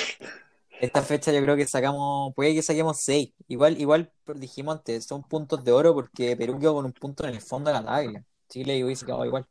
[0.80, 3.34] Esta fecha yo creo que sacamos, puede que saquemos seis.
[3.48, 7.34] Igual, igual dijimos antes, son puntos de oro porque Perú quedó con un punto en
[7.34, 8.24] el fondo de la tabla.
[8.48, 9.46] Chile hubiese quedado igual.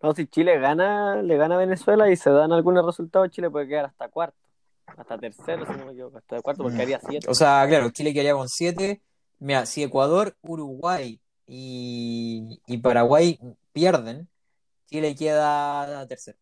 [0.00, 3.66] No, si Chile gana, le gana a Venezuela y se dan algunos resultados, Chile puede
[3.66, 4.38] quedar hasta cuarto.
[4.86, 6.18] Hasta tercero, si no me equivoco.
[6.18, 7.28] Hasta cuarto porque haría siete.
[7.28, 9.02] O sea, claro, Chile quedaría con siete.
[9.40, 13.40] Mira, si Ecuador, Uruguay y, y Paraguay
[13.72, 14.28] pierden,
[14.86, 16.38] Chile queda tercero.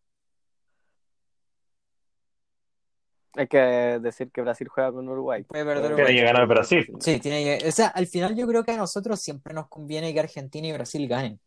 [3.35, 5.43] Hay que decir que Brasil juega con Uruguay.
[5.43, 6.87] Tiene que ganar Brasil.
[6.99, 10.13] Sí, tiene que, o sea, al final yo creo que a nosotros siempre nos conviene
[10.13, 11.39] que Argentina y Brasil ganen.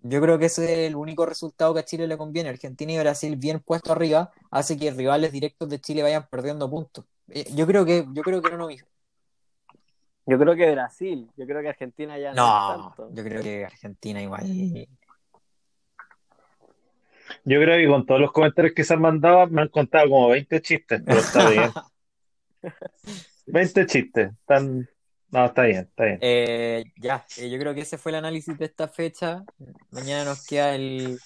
[0.00, 2.48] Yo creo que ese es el único resultado que a Chile le conviene.
[2.48, 7.04] Argentina y Brasil bien puesto arriba hace que rivales directos de Chile vayan perdiendo puntos.
[7.28, 11.28] Eh, Yo creo que, yo creo que no, no, Yo creo que Brasil.
[11.36, 13.10] Yo creo que Argentina ya no, no, tanto.
[13.14, 14.44] yo creo que Argentina igual.
[17.44, 20.28] Yo creo que con todos los comentarios que se han mandado me han contado como
[20.28, 21.70] 20 chistes, pero está bien.
[23.46, 24.30] 20 chistes.
[24.40, 24.88] Están...
[25.30, 26.18] No, está bien, está bien.
[26.22, 29.44] Eh, ya, eh, yo creo que ese fue el análisis de esta fecha.
[29.90, 31.18] Mañana nos queda el.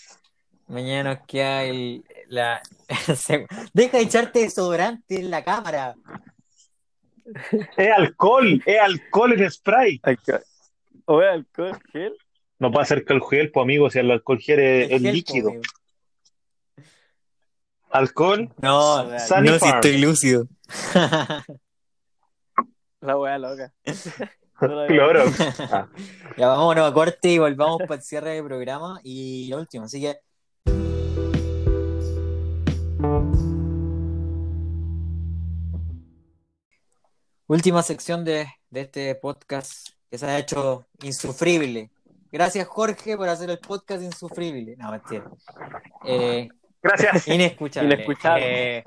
[0.66, 2.02] Mañana nos queda el.
[2.28, 2.62] La...
[3.74, 5.94] Deja de echarte desodorante en la cámara.
[7.76, 10.00] Es alcohol, es alcohol en spray.
[11.04, 12.16] O es alcohol gel.
[12.58, 15.02] No puede ser que el gel, pues amigo, si el alcohol gel es, El es
[15.02, 15.48] gel, líquido.
[15.50, 15.62] amigo.
[17.90, 20.46] Alcohol, No, Sunny no, si estoy lúcido.
[23.00, 23.72] La weá loca.
[24.60, 25.24] Claro.
[25.72, 25.88] Ah,
[26.36, 29.86] Ya vámonos a corte y volvamos para el cierre del programa y lo último.
[29.86, 30.18] Así que
[37.46, 41.90] última sección de, de este podcast que se ha hecho insufrible.
[42.32, 44.76] Gracias Jorge por hacer el podcast insufrible.
[44.76, 45.30] No, mentira.
[46.04, 46.48] Eh,
[46.82, 47.28] gracias.
[47.28, 47.94] Inescuchable.
[47.94, 48.78] Inescuchable.
[48.78, 48.84] Eh,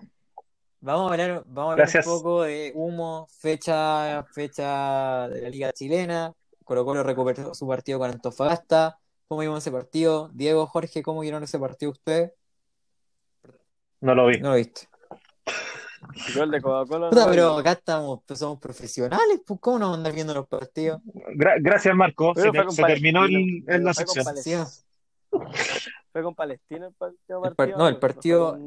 [0.82, 2.08] vamos a hablar, vamos a hablar Gracias.
[2.08, 6.34] un poco de humo, fecha, fecha de la Liga Chilena.
[6.64, 8.98] Colo Colo recuperó su partido con Antofagasta.
[9.28, 10.30] ¿Cómo vieron ese partido?
[10.34, 12.32] Diego, Jorge, ¿cómo vieron ese partido ustedes?
[14.02, 14.40] No lo vi.
[14.40, 14.88] No lo viste.
[16.34, 17.10] Yo el de Coca-Cola.
[17.12, 21.02] No, pero acá estamos, pues, somos profesionales, pues ¿cómo no andar viendo los partidos?
[21.36, 22.34] Gra- gracias, Marco.
[22.36, 24.26] Pero Se, terminó el- en la sección.
[26.14, 27.44] Fue con Palestina el partido.
[27.44, 28.58] El par- no, el partido-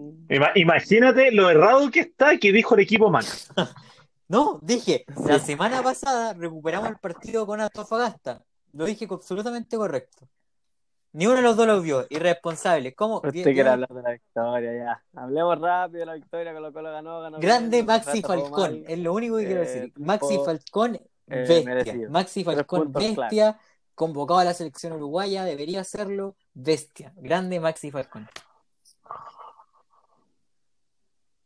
[0.56, 3.24] Imagínate lo errado que está que dijo el equipo mal.
[4.28, 8.42] No, dije, la semana pasada recuperamos el partido con Antofagasta.
[8.72, 10.26] Lo dije absolutamente correcto.
[11.12, 12.06] Ni uno de los dos lo vio.
[12.10, 12.92] Irresponsable.
[12.92, 13.18] ¿Cómo?
[13.18, 15.02] Usted Bien- quiere hablar de la victoria, ya.
[15.14, 17.38] Hablemos rápido de la victoria, Colo Colo ganó, ganó.
[17.38, 18.82] Grande bien, Maxi Falcón.
[18.88, 19.92] Es lo único que quiero Eh, decir.
[19.92, 21.64] triunfo, Maxi Falcón, eh, bestia.
[21.64, 22.10] merecido.
[22.10, 23.60] Maxi Falcón, bestia.
[23.96, 26.36] Convocado a la selección uruguaya, debería hacerlo.
[26.52, 27.14] Bestia.
[27.16, 28.28] Grande Maxi Falcón.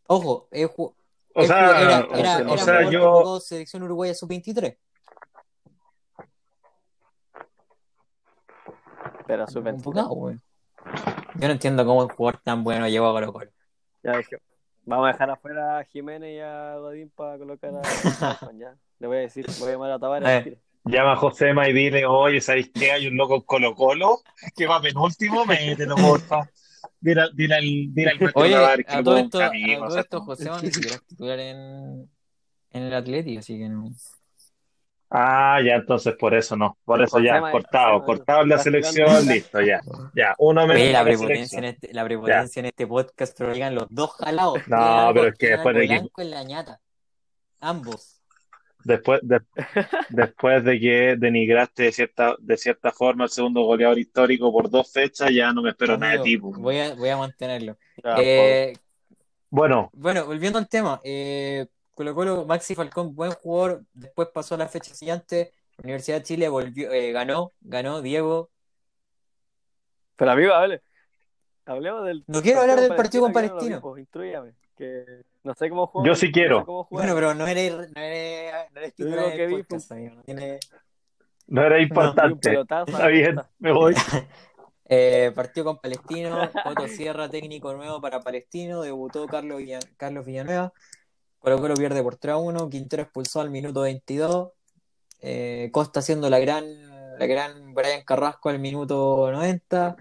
[0.09, 4.77] Ojo, O sea, era, o era, sea, era o sea, jugador yo, selección uruguaya sub-23.
[9.28, 10.36] Pero su Convocado, güey.
[11.36, 13.51] Yo no entiendo cómo un jugador tan bueno llegó a Colo Colo.
[14.02, 14.39] Ya dije.
[14.86, 17.82] Vamos a dejar afuera a Jiménez y a Godín para colocar a
[18.59, 18.77] ya.
[18.98, 20.59] Le voy a decir, voy a llamar a Tavares.
[20.90, 22.92] Llama a Josema y dile, oye, ¿sabéis qué?
[22.92, 24.20] Hay un loco en Colo Colo
[24.56, 26.48] que va penúltimo, mételo, porfa.
[27.00, 30.00] Dile, al- dile al, dile al Oye, a lo todo esto, a todo o sea,
[30.00, 32.10] esto José ni siquiera es titular en,
[32.72, 33.90] en el Atleti, así que no.
[35.12, 36.76] Ah, ya, entonces por eso no.
[36.84, 39.80] Por eso ya, Josema- cortado, Josema, cortado en la selección, listo, ya.
[40.14, 43.52] Ya, uno menos Oye, la la prepotencia en este, la prepotencia en este podcast, pero
[43.52, 44.58] llegan los dos jalados.
[44.66, 46.80] No, pero es que después de que- blanco en la ñata.
[47.60, 48.19] Ambos.
[48.85, 49.43] Después, de-
[50.11, 54.90] después de que denigraste de cierta, de cierta forma el segundo goleador histórico por dos
[54.93, 56.35] fechas, ya no me espero nada de ti.
[56.35, 56.61] Amigo, po.
[56.61, 57.77] voy a, voy a mantenerlo.
[58.02, 58.73] Ya, Eh,
[59.51, 64.59] Bueno, bueno, volviendo al tema, eh, Colo Colo, Maxi Falcón, buen jugador, después pasó a
[64.59, 65.52] la fecha siguiente,
[65.82, 68.51] Universidad de Chile volvió, eh, ganó, ganó Diego.
[70.16, 70.82] Pero amigo, hable.
[71.65, 72.24] Hablemos del.
[72.27, 75.05] No quiero hablar del partido con yo no que
[75.44, 76.07] no sé cómo jugar.
[76.09, 76.65] Yo sí quiero.
[76.66, 76.94] No sé.
[76.94, 80.59] Bueno, pero no eres, no eres, no eres titular que vi amigo, no tiene-
[81.47, 82.61] no era importante.
[82.61, 83.94] Está bien, me voy.
[84.93, 90.73] Eh, partido con Palestino, Coto Sierra, técnico nuevo para Palestino, debutó Carlos, Villa- Carlos Villanueva,
[91.39, 94.51] Colo Colo pierde por 3 a 1, Quintero expulsó al minuto 22,
[95.20, 96.65] eh, Costa haciendo la gran,
[97.20, 99.94] la gran Brian Carrasco al minuto 90.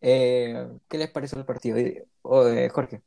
[0.00, 1.76] Eh, ¿qué les pareció el partido?
[2.22, 3.02] Oh, Jorge.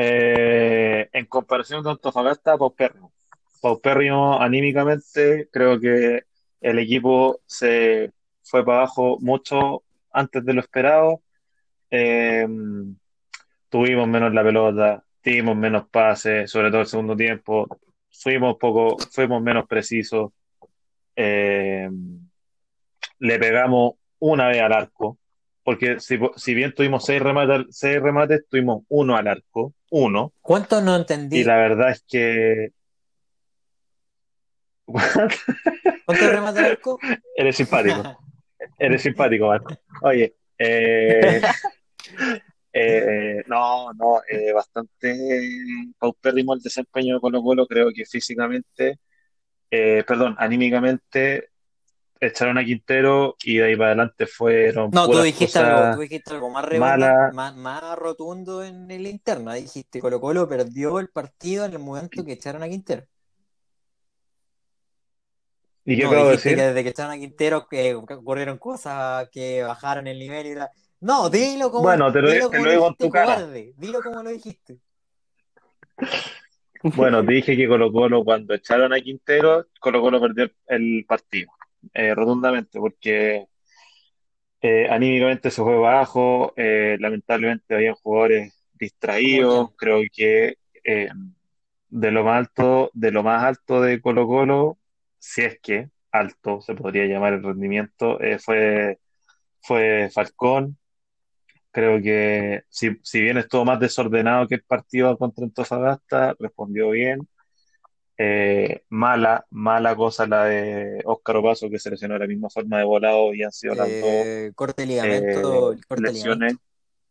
[0.00, 3.12] Eh, en comparación con Antofagasta, paupérrimo.
[3.60, 6.22] Paupérrimo anímicamente, creo que
[6.60, 8.12] el equipo se
[8.44, 11.20] fue para abajo mucho antes de lo esperado.
[11.90, 12.46] Eh,
[13.68, 17.66] tuvimos menos la pelota, tuvimos menos pases, sobre todo el segundo tiempo.
[18.08, 20.30] Fuimos poco, fuimos menos precisos.
[21.16, 21.90] Eh,
[23.18, 25.18] le pegamos una vez al arco,
[25.64, 30.32] porque si, bien tuvimos seis remates, tuvimos uno al arco, uno.
[30.40, 31.38] ¿Cuántos no entendí?
[31.40, 32.72] Y la verdad es que
[36.06, 36.98] ¿Cuántos remata el arco?
[37.36, 38.02] eres simpático,
[38.78, 39.74] eres simpático, Marco.
[40.02, 41.42] Oye, eh,
[42.72, 45.16] eh, no, no, eh, bastante
[45.98, 48.98] paupérrimo el desempeño de Colo Colo, creo que físicamente,
[49.70, 51.50] eh, perdón, anímicamente
[52.20, 56.34] echaron a Quintero y de ahí para adelante fueron No, tú dijiste algo, tú dijiste
[56.34, 57.34] algo más redondo, malas.
[57.34, 59.50] más, más rotundo en el interno.
[59.50, 63.04] Ahí dijiste Colo Colo perdió el partido en el momento que echaron a Quintero.
[65.84, 66.58] ¿Y qué No, acabo de dijiste decir?
[66.62, 70.70] que desde que echaron a Quintero que ocurrieron cosas que bajaron el nivel y la...
[71.00, 73.34] No, dilo como, Bueno, te lo- dilo te como lo digo en tu cara.
[73.36, 73.74] cobarde.
[73.78, 74.78] Dilo como lo dijiste.
[76.82, 81.50] Bueno, dije que Colo Colo cuando echaron a Quintero, Colo Colo perdió el partido,
[81.94, 83.46] eh, rotundamente, porque
[84.60, 91.08] eh, anímicamente se fue bajo, eh, lamentablemente habían jugadores distraídos, creo que eh,
[91.88, 94.78] de lo más alto, de lo más alto de Colo Colo,
[95.18, 98.98] si es que alto se podría llamar el rendimiento, fue,
[99.62, 100.76] fue Falcón.
[101.70, 107.28] Creo que si, si bien estuvo más desordenado que el partido contra Antofagasta, respondió bien.
[108.20, 112.78] Eh, mala, mala cosa la de Óscar Opaso, que se lesionó de la misma forma
[112.78, 116.38] de volado y han sido las dos Eh, corte eh, ligamento, corte lesiones.
[116.38, 116.62] ligamento.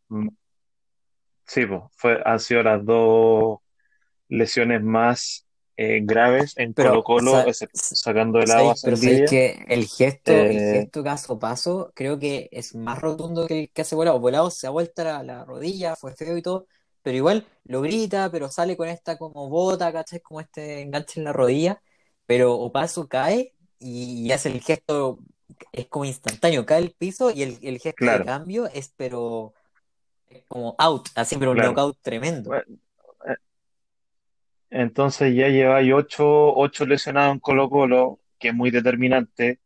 [0.09, 0.27] mm,
[1.45, 3.59] Sí, pues, fue, han sido las dos
[4.27, 5.45] lesiones más
[5.77, 8.75] eh, graves en Pero, excep- sa- sacando de lado a.
[8.75, 9.29] Pero Saldivia.
[9.29, 13.69] que el gesto, el gesto que hace Paso, creo que es más rotundo que el
[13.71, 14.19] que hace Volado.
[14.19, 16.67] Volado se ha vuelto la, la rodilla, fue feo y todo,
[17.07, 20.19] pero igual lo grita, pero sale con esta como bota, ¿cachai?
[20.19, 21.81] Como este enganche en la rodilla,
[22.25, 25.19] pero Opaso cae y, y hace el gesto,
[25.71, 29.53] es como instantáneo, cae al piso y el, el gesto de cambio es pero
[30.29, 31.61] es como out, así, pero un claro.
[31.61, 32.57] knockout tremendo.
[32.57, 32.63] Bueno,
[33.27, 33.35] eh,
[34.69, 39.59] Entonces ya lleváis ocho, ocho lesionados en Colo-Colo, que es muy determinante.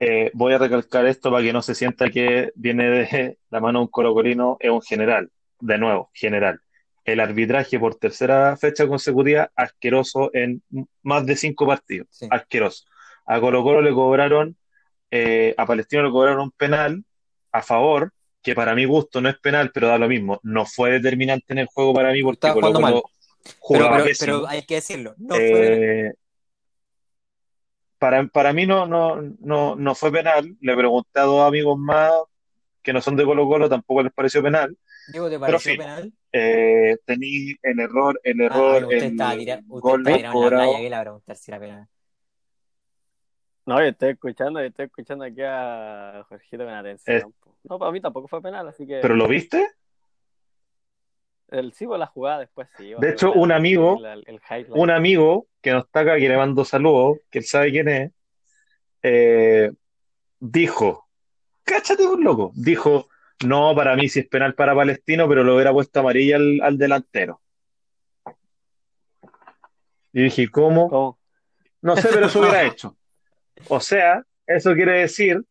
[0.00, 3.80] Eh, voy a recalcar esto para que no se sienta que viene de la mano
[3.80, 5.30] de un colocolino, es un general,
[5.60, 6.60] de nuevo, general.
[7.04, 10.62] El arbitraje por tercera fecha consecutiva, asqueroso en
[11.02, 12.28] más de cinco partidos, Sí.
[12.30, 12.84] asqueroso.
[13.26, 14.56] A Colo-Colo le cobraron,
[15.10, 17.04] eh, a Palestino le cobraron un penal
[17.52, 18.12] a favor,
[18.42, 20.40] que para mi gusto no es penal, pero da lo mismo.
[20.42, 22.92] No fue determinante en el juego para mí porque Estaba jugando mal.
[22.94, 24.36] Pero, jugaba pero, pésimo.
[24.38, 26.06] pero hay que decirlo, no fue.
[26.08, 26.12] Eh,
[27.98, 30.56] para, para mí no, no, no, no fue penal.
[30.60, 32.12] Le pregunté a dos amigos más
[32.82, 34.76] que no son de Colo Colo, tampoco les pareció penal.
[35.06, 36.12] Diego, ¿te Pero pareció penal?
[36.32, 40.22] eh, tení el error, el Ah, error, bueno, usted estaba, el tira, usted gol en
[40.22, 40.62] la cobrado.
[40.64, 41.88] playa, que le va a preguntar si era penal.
[43.66, 47.32] No, yo estoy escuchando, yo estoy escuchando aquí a Jorgito con Eh, atención.
[47.40, 47.56] po.
[47.64, 49.66] No, para mí tampoco fue penal, así ¿pero que lo viste?
[51.48, 54.40] el sí, pues, la jugada después sí, De hecho, un amigo, El, el,
[54.74, 58.12] un amigo que no está acá, que le mando saludos, que él sabe quién es,
[59.02, 59.72] eh,
[60.40, 61.08] dijo,
[61.64, 63.09] cáchate un loco, dijo,
[63.44, 66.78] no, para mí sí es penal para Palestino, pero lo hubiera puesto amarilla al, al
[66.78, 67.40] delantero.
[70.12, 70.88] Y dije, ¿cómo?
[70.88, 71.18] ¿Cómo?
[71.82, 72.96] No sé, pero eso hubiera hecho.
[73.68, 75.42] O sea, eso quiere decir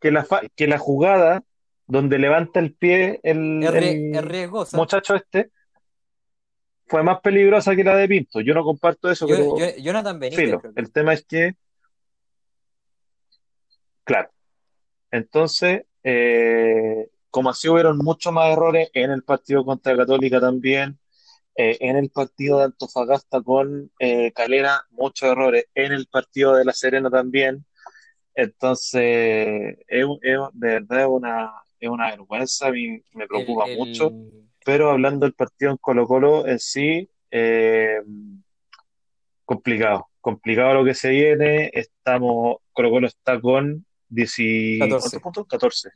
[0.00, 1.42] que la, que la jugada
[1.86, 4.76] donde levanta el pie el, el riesgosa.
[4.76, 5.50] muchacho este
[6.88, 8.40] fue más peligrosa que la de Pinto.
[8.40, 10.62] Yo no comparto eso, Yo, pero yo, Jonathan Benítez, filo.
[10.74, 11.54] El tema es que,
[14.04, 14.30] claro,
[15.10, 20.98] entonces, eh, como así hubieron muchos más errores en el partido contra Católica también,
[21.54, 26.64] eh, en el partido de Antofagasta con eh, Calera, muchos errores, en el partido de
[26.64, 27.66] La Serena también.
[28.34, 34.12] Entonces, es, de verdad es una, es una vergüenza, me el, preocupa mucho,
[34.64, 38.00] pero hablando del partido en Colo-Colo en sí, eh,
[39.44, 44.36] complicado, complicado lo que se viene, estamos, Colo-Colo está con 10,
[44.78, 45.20] ¿cuántos 14.
[45.20, 45.46] puntos?
[45.48, 45.90] 14,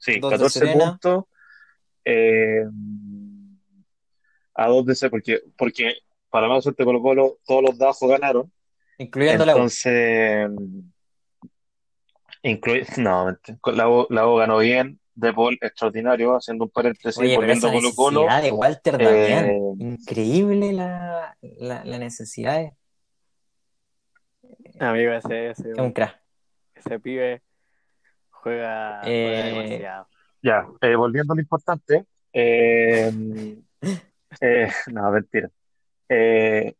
[0.00, 0.90] sí, Dos de 14 Serena.
[0.90, 1.24] puntos,
[2.04, 2.64] eh,
[4.54, 5.94] a dos de ese, porque, porque
[6.30, 8.52] para más suerte Colo-Colo, todos los dados ganaron,
[8.98, 9.56] Incluyendo la U.
[9.58, 10.48] entonces,
[12.42, 17.28] incluye, no, la U, la U ganó bien, De Paul extraordinario, haciendo un paréntesis, Oye,
[17.30, 22.62] pero volviendo esa a Colo-Colo, necesidad de Walter Damián, eh, increíble la, la, la necesidad,
[22.62, 22.72] es
[24.78, 26.20] Amigo, ese, ese, es un crack.
[26.74, 27.42] ese pibe
[28.46, 30.08] juega, juega Eh, demasiado.
[30.42, 33.10] ya, eh, volviendo a lo importante, eh,
[34.40, 35.50] eh, no, mentira.
[36.08, 36.74] Eh,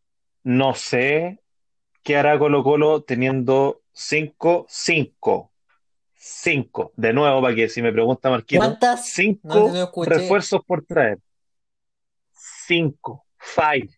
[0.45, 1.41] no sé
[2.05, 5.51] qué hará Colo-Colo teniendo 5, 5,
[6.15, 9.01] 5, de nuevo, para que si me pregunta Marquito, ¿Cuántas?
[9.01, 11.19] No, 5 no refuerzos por traer.
[12.33, 13.93] 5, 5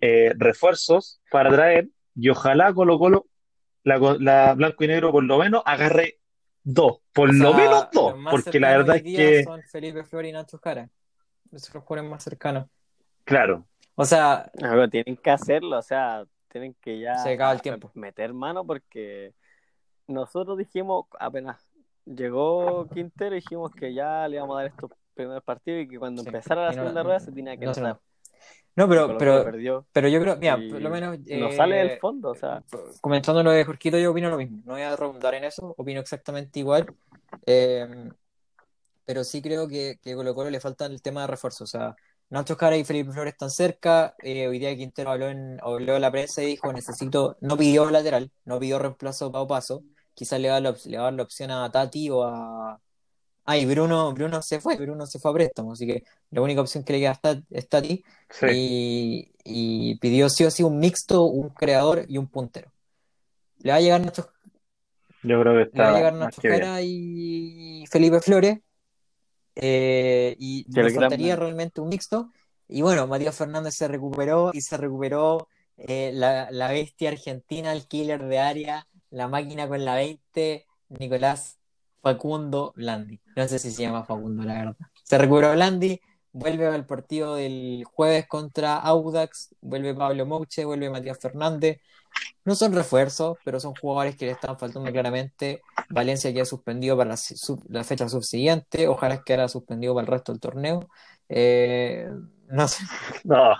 [0.00, 3.26] eh, refuerzos para traer y ojalá Colo Colo,
[3.88, 6.20] la, la blanco y negro por lo menos agarre
[6.62, 10.28] dos, por O lo sea, menos dos, porque la verdad es que, son Felipe Flores
[10.30, 10.88] y Nacho Jara.
[11.50, 12.66] Esos los jugadores más cercanos.
[13.24, 14.50] claro, O sea,
[14.90, 17.90] tienen que hacerlo, o sea, tienen que ya Se acaba el tiempo.
[17.94, 19.32] meter mano porque
[20.06, 21.68] nosotros dijimos, apenas
[22.04, 26.22] llegó Quintero, dijimos que ya le íbamos a dar estos primeros partidos y que cuando
[26.22, 27.98] Sí, empezara la no- segunda rueda se tenía que no notar.
[28.78, 31.18] No, pero, pero, perdió pero yo creo, mira, por lo menos.
[31.18, 32.62] no eh, sale del fondo, o sea,
[33.00, 34.62] comentando lo de Jorquito, yo opino lo mismo.
[34.64, 36.86] No voy a redundar en eso, opino exactamente igual.
[37.44, 37.86] Eh,
[39.04, 41.64] pero sí creo que, que Colo Colo le falta el tema de refuerzo.
[41.64, 41.96] O sea,
[42.30, 44.14] Nacho Jara y Felipe Flores están cerca.
[44.22, 47.90] Eh, hoy día Quintero habló en, habló en la prensa y dijo: Necesito, no pidió
[47.90, 49.82] lateral, no pidió reemplazo Pau Paso.
[50.14, 52.80] Quizás va, la, le va a dar la opción a Tati o a.
[53.50, 56.84] Ay, Bruno, Bruno se fue, Bruno se fue a préstamo, así que la única opción
[56.84, 58.04] que le queda es Tat- es Tati.
[58.30, 62.70] sí, Y, y pidió sí o sí un mixto, un creador y un puntero.
[63.60, 64.30] Le va a llegar Nacho,
[65.22, 66.42] yo creo que le va a está llegar Nacho.
[66.42, 68.58] Jara y Felipe Flores.
[69.56, 72.30] eh, y nos gran faltaría realmente un mixto.
[72.68, 77.86] Y bueno, Matías Fernández se recuperó y se recuperó eh, la, la bestia argentina, el
[77.86, 81.57] killer de área, la máquina con la 20, Nicolás
[82.02, 83.20] Facundo Blandi.
[83.36, 84.76] No sé si se llama Facundo, la verdad.
[85.04, 86.00] Se recuperó Blandi,
[86.32, 91.80] vuelve al partido del jueves contra Audax, vuelve Pablo Mouche, vuelve Matías Fernández.
[92.44, 95.62] No son refuerzos, pero son jugadores que le están faltando claramente.
[95.90, 97.14] Valencia queda suspendido para
[97.68, 100.88] la, fecha subsiguiente, ojalá quedara suspendido para el resto del torneo.
[101.28, 102.08] Eh,
[102.48, 102.84] no sé.
[103.24, 103.54] No,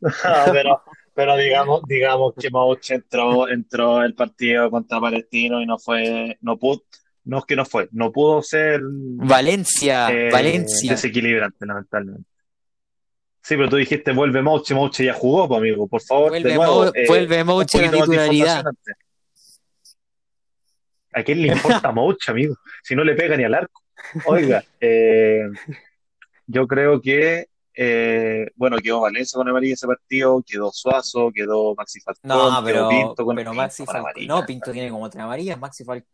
[1.14, 6.82] pero, digamos, que Mouch entró, entró el partido contra Palestino y no fue, no pudo,
[7.24, 10.92] no es que no fue, no pudo ser Valencia, eh, Valencia.
[10.92, 12.28] desequilibrante, lamentablemente.
[13.42, 16.40] Sí, pero tú dijiste vuelve Mouch, y Mouch ya jugó, pues, amigo, por favor, de
[16.40, 17.44] Vuelve, nuevo, Mo- eh, vuelve la
[17.90, 18.64] de titularidad.
[21.12, 22.56] ¿A quién le importa Mouch, amigo?
[22.82, 23.82] Si no le pega ni al arco.
[24.26, 25.42] Oiga, eh,
[26.46, 32.00] yo creo que, eh, bueno, quedó Valencia con amarilla ese partido, quedó Suazo, quedó Maxi
[32.00, 34.26] Falcón, No, quedó pero, Pinto con pero Pinto Maxi Falcón.
[34.26, 35.58] No, Pinto tiene como tres amarillas.
[35.58, 36.08] Maxi Falcón.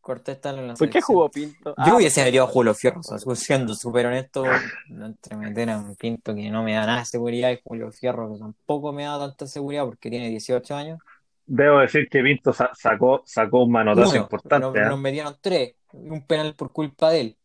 [0.00, 1.70] Cortés está en la ¿Por qué jugó Pinto?
[1.70, 4.44] Yo Ah, hubiese metido a Julio Fierro, o sea, siendo súper honesto,
[4.88, 8.32] entre meter a un Pinto que no me da nada de seguridad y Julio Fierro
[8.32, 10.98] que tampoco me da tanta seguridad porque tiene 18 años.
[11.46, 14.84] Debo decir que Pinto sa- sacó, sacó un manotazo Uno, importante, nos, ¿eh?
[14.88, 17.36] nos metieron tres, un penal por culpa de él.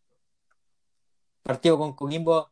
[1.44, 2.50] Partido con Coquimbo,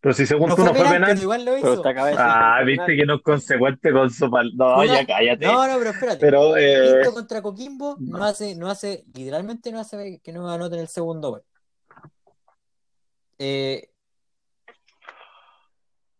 [0.00, 1.10] Pero si según no tú fue no fue penal, penal.
[1.10, 1.72] pero igual lo pero hizo.
[1.74, 2.96] usted acaba de decir Ah, viste penal.
[3.00, 4.52] que no es consecuente con su pal...
[4.54, 5.46] No, ya cállate.
[5.46, 6.18] No, no, pero espérate.
[6.20, 10.78] Pero, eh, Pinto contra Coquimbo no hace, no hace, literalmente no hace que no anoten
[10.78, 11.42] el segundo gol.
[13.38, 13.90] Eh,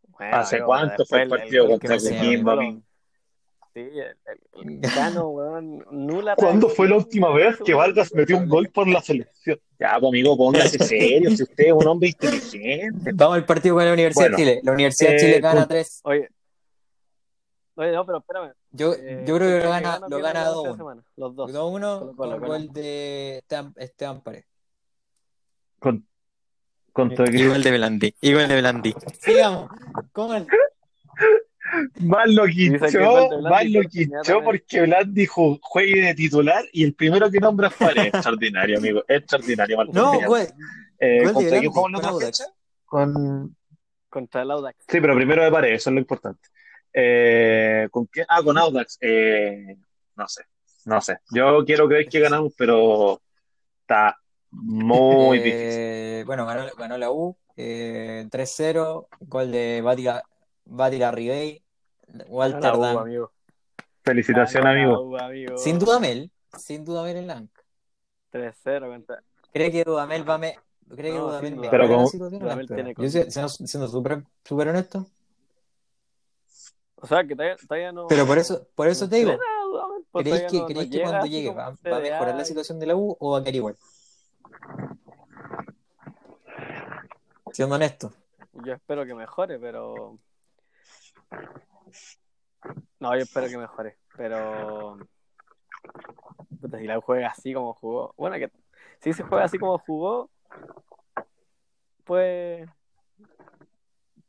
[0.08, 2.82] Bueno, ¿Hace cuánto fue el partido contra Coquimbo?
[3.78, 8.48] Sí, el, el Cano, weón, nula ¿Cuándo fue la última vez que Vargas metió un
[8.48, 9.60] gol por la selección?
[9.78, 13.12] Ya, pues, amigo, póngase serio, si usted es un hombre inteligente.
[13.14, 14.60] vamos al partido con la Universidad Bueno, de Chile.
[14.64, 16.00] La Universidad de eh, Chile gana con- 3.
[16.04, 16.28] Oye,
[17.76, 18.52] oye, no, pero espérame.
[18.72, 20.76] Yo, Eh, yo creo que ¿quién lo gana, gana lo gana la próxima 2-1.
[20.76, 21.02] semana?
[21.16, 21.52] Los dos.
[21.52, 22.46] 2-1 Colo-Colo, con Colo.
[22.48, 23.42] gol de
[23.76, 24.46] Esteban, Paredes.
[25.78, 26.04] Con,
[26.92, 27.44] con tu equipo.
[27.44, 28.14] Igual de Belandi.
[28.22, 28.94] Igual de Belandi.
[29.20, 29.70] Sigamos.
[30.12, 30.46] ¿Cómo el-
[32.00, 36.94] Más lo quichó, más lo fue quichó porque Blandi ju- juegue de titular y el
[36.94, 38.08] primero que nombra es Paredes.
[38.14, 39.04] Extraordinario, amigo.
[39.08, 39.94] Extraordinario, Martín.
[39.94, 40.40] No, gol,
[41.00, 42.38] Eh, ¿Contra quién la con otra Audax.
[42.38, 42.52] fecha?
[42.84, 43.56] Con...
[44.08, 44.76] Contra el Audax.
[44.88, 46.48] Sí, pero primero de Paredes, eso es lo importante.
[46.92, 48.24] Eh, ¿con qué?
[48.28, 48.98] Ah, con Audax.
[49.00, 49.76] Eh,
[50.16, 50.42] no sé,
[50.86, 51.18] no sé.
[51.30, 53.20] Yo quiero creer que ganamos, pero
[53.82, 54.16] está
[54.50, 56.24] muy Eh, difícil.
[56.24, 57.36] Bueno, ganó, ganó la U.
[57.56, 59.08] eh, 3-0.
[59.20, 60.22] Gol de Batila,
[60.64, 61.62] Batila Ribey.
[62.28, 62.96] Walter U, Dan.
[62.98, 63.32] amigo.
[64.04, 65.00] Felicitación, la amigo.
[65.02, 65.58] U, amigo.
[65.58, 66.30] Sin Dudamel.
[66.56, 67.62] Sin Dudamel en la banca.
[68.32, 69.22] 3-0 contra.
[69.52, 70.58] ¿Cree que Dudamel va a me...
[70.94, 74.68] ¿Cree que No, Dudamel mejora Pero la como- Dudamel tiene Yo siendo, siendo súper súper
[74.68, 75.06] honesto.
[76.96, 78.06] O sea, que todavía, todavía no.
[78.08, 79.32] Pero por eso, por eso te digo.
[80.10, 82.34] Pues ¿Creéis todavía que, no- no creéis que llega cuando llegue va, va a mejorar
[82.34, 83.76] la situación de la U o va a quedar igual?
[87.52, 88.12] Siendo honesto.
[88.64, 90.18] Yo espero que mejore, pero.
[93.00, 94.98] No, yo espero que mejore, pero.
[96.60, 98.14] Puta, si la juega así como jugó.
[98.16, 98.50] Bueno, que
[99.00, 100.30] si se juega así como jugó,
[102.04, 102.68] pues.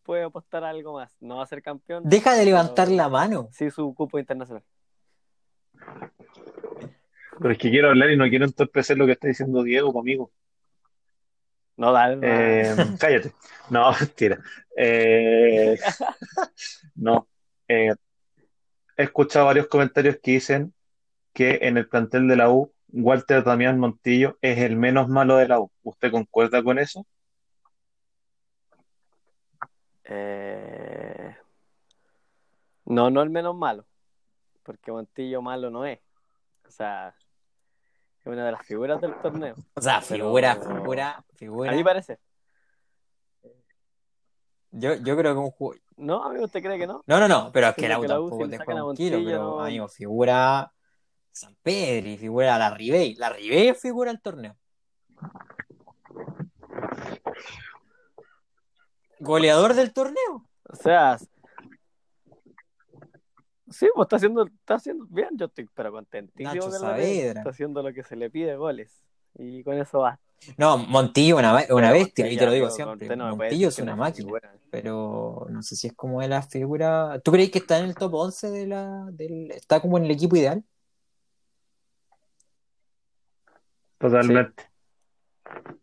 [0.03, 1.15] Puede apostar a algo más.
[1.19, 2.03] No va a ser campeón.
[2.06, 3.49] Deja de levantar pero la mano.
[3.52, 4.64] Sí, su cupo internacional.
[7.40, 10.31] Pero es que quiero hablar y no quiero entorpecer lo que está diciendo Diego conmigo.
[11.77, 12.19] No, dale.
[12.22, 13.34] Eh, cállate.
[13.69, 14.40] No, mentira.
[14.76, 15.80] Eh,
[16.95, 17.27] no.
[17.70, 17.94] Eh,
[18.98, 20.74] he escuchado varios comentarios que dicen
[21.34, 25.48] que en el plantel de la U, Walter Damián Montillo es el menos malo de
[25.48, 25.72] la U.
[25.84, 27.06] ¿Usted concuerda con eso?
[30.06, 31.36] Eh,
[32.86, 33.86] No, no el menos malo,
[34.64, 36.00] porque Montillo malo no es.
[36.68, 37.14] O sea,
[38.20, 39.54] es una de las figuras del torneo.
[39.76, 41.72] O sea, Pero- figura, figura, figura.
[41.72, 42.18] A mí parece.
[44.72, 45.82] Yo, yo creo que un jugador.
[45.98, 46.46] ¿No, amigo?
[46.46, 47.04] ¿Usted cree que no?
[47.08, 49.60] No, no, no, pero es que la U, tampoco te juega un kilo, pero no-
[49.62, 50.72] amigo, figura
[51.32, 53.16] San Pedri, figura la Ribey.
[53.16, 54.56] La Ribey figura del torneo.
[59.20, 60.46] Goleador del torneo.
[60.70, 61.18] O sea,
[63.70, 65.30] sí, pues está haciendo, está haciendo bien.
[65.34, 67.41] Yo estoy pero contentísimo Nacho Saavedra.
[67.41, 69.04] Está haciendo lo que se le pide goles.
[69.36, 70.20] Y con eso va.
[70.57, 73.16] No, Montillo una, una bestia, y te lo digo Pero siempre.
[73.16, 74.56] no Montillo es una máquina, figura.
[74.72, 77.20] pero no sé si es como de la figura.
[77.24, 80.11] ¿Tú crees que está en el top 11 de la, del, está como en el
[80.11, 80.64] equipo ideal?
[83.98, 84.64] Totalmente.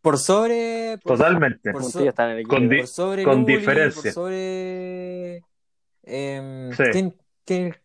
[0.00, 0.98] Por sobre.
[1.02, 1.72] Por, Totalmente.
[1.72, 2.54] por so- Montillo está en el equipo.
[2.54, 4.02] Con di- por sobre con Luli, diferencia.
[4.02, 5.42] por sobre
[6.08, 6.82] Em, Sí.
[6.92, 7.76] ¿quién, quién,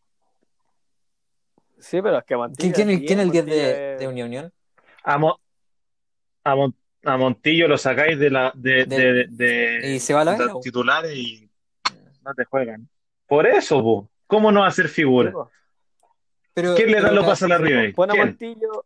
[1.80, 2.72] Sí, pero es que Montilla.
[2.73, 4.53] quién- quién- es el 10 de, Montilla es- de Unión Unión?
[5.03, 5.39] A, Mo-
[6.43, 10.26] a, Mon- a Montillo lo sacáis de la de, de, de- ¿Y se va a
[10.26, 10.55] la de vela?
[10.55, 10.59] o?
[10.59, 11.49] titulares y
[12.23, 12.88] no te juegan.
[13.27, 14.09] Por eso, po.
[14.27, 15.34] ¿Cómo no hacer figura?
[16.53, 17.57] Pero, ¿Quién le da pero los pasos a la.
[17.57, 17.93] Ribey?
[17.93, 18.15] Pon a.
[18.15, 18.85] Montillo.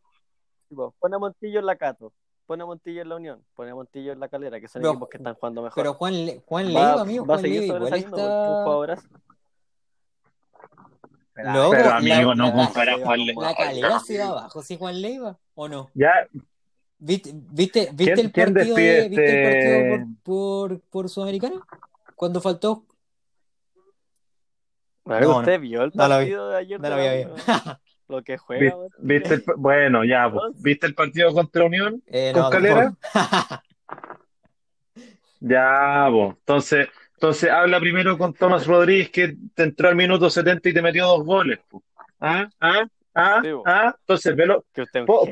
[0.99, 2.11] Pon a Montillo en la Cato.
[2.45, 3.43] Pon a Montillo en la Unión.
[3.55, 5.75] Pon a Montillo en la Calera, que son Pero- equipos que están jugando mejor.
[5.75, 8.11] Pero Juan, Le- Juan va, Leiva, amigo, va a Juan seguir Leiva igual está...
[8.63, 9.07] jugadorazo.
[11.37, 15.01] Loco, Pero la- amigo, no compara Juan Le- La calera se va abajo, ¿sí, Juan
[15.01, 15.37] Leiva?
[15.55, 15.89] ¿O no?
[15.93, 16.11] Ya,
[16.97, 21.61] ¿Viste, viste, viste ¿Quién- el partido, de- ¿viste el este- partido por, por, por Sudamericana?
[22.15, 22.85] Cuando faltó.
[25.05, 26.23] No, ¿Usted vio el no lo vi.
[26.23, 26.79] partido de ayer?
[26.79, 26.95] No de
[27.25, 27.35] lo U?
[27.35, 27.79] visto.
[28.07, 28.75] Lo que juega.
[28.99, 30.41] ¿viste el, bueno, ya, po.
[30.55, 32.01] ¿Viste el partido contra Unión?
[32.07, 32.93] Eh, ¿Con no, Calera?
[35.39, 36.35] Ya, po.
[36.39, 40.81] Entonces, entonces habla primero con Tomás Rodríguez que te entró al minuto 70 y te
[40.81, 41.59] metió dos goles.
[41.69, 41.83] po.
[42.19, 42.49] ¿Ah?
[42.59, 42.85] ¿Ah?
[43.17, 43.39] ¿Ah?
[43.41, 43.49] Sí.
[43.65, 43.95] ¿Ah?
[43.97, 45.25] Entonces, velo, Que usted Po-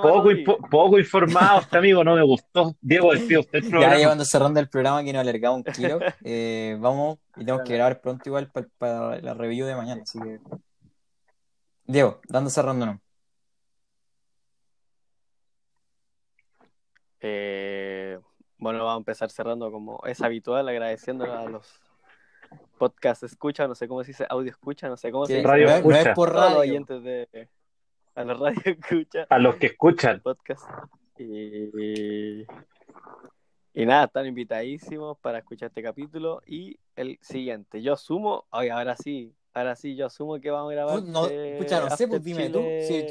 [0.00, 0.30] poco,
[0.70, 2.76] poco informado este amigo, no me gustó.
[2.80, 3.96] Diego, despido usted el Ya programa.
[3.96, 5.98] llevando cerrando el programa que nos alargaba un kilo.
[6.24, 10.02] eh, vamos y tenemos que grabar pronto igual para la review de mañana.
[10.02, 10.38] Así que.
[11.86, 13.00] Diego, dando cerrándonos.
[17.20, 18.18] Eh,
[18.58, 21.80] bueno, vamos a empezar cerrando como es habitual, agradeciendo a los
[22.78, 25.46] podcast escucha, no sé cómo se dice, audio escucha, no sé cómo se dice.
[25.48, 26.14] Radio no, es- no es escucha.
[26.14, 26.58] por radio.
[26.58, 27.48] oyentes de
[28.14, 30.20] a la radio escucha A los que escuchan.
[30.20, 30.64] podcast.
[31.18, 32.42] Y,
[33.72, 37.82] y nada, están invitadísimos para escuchar este capítulo y el siguiente.
[37.82, 41.02] Yo asumo, oye, ahora sí, ahora sí, yo asumo que vamos a grabar.
[41.02, 42.60] No, eh, escucha, no sé, pues dime tú.
[42.86, 43.06] Sí,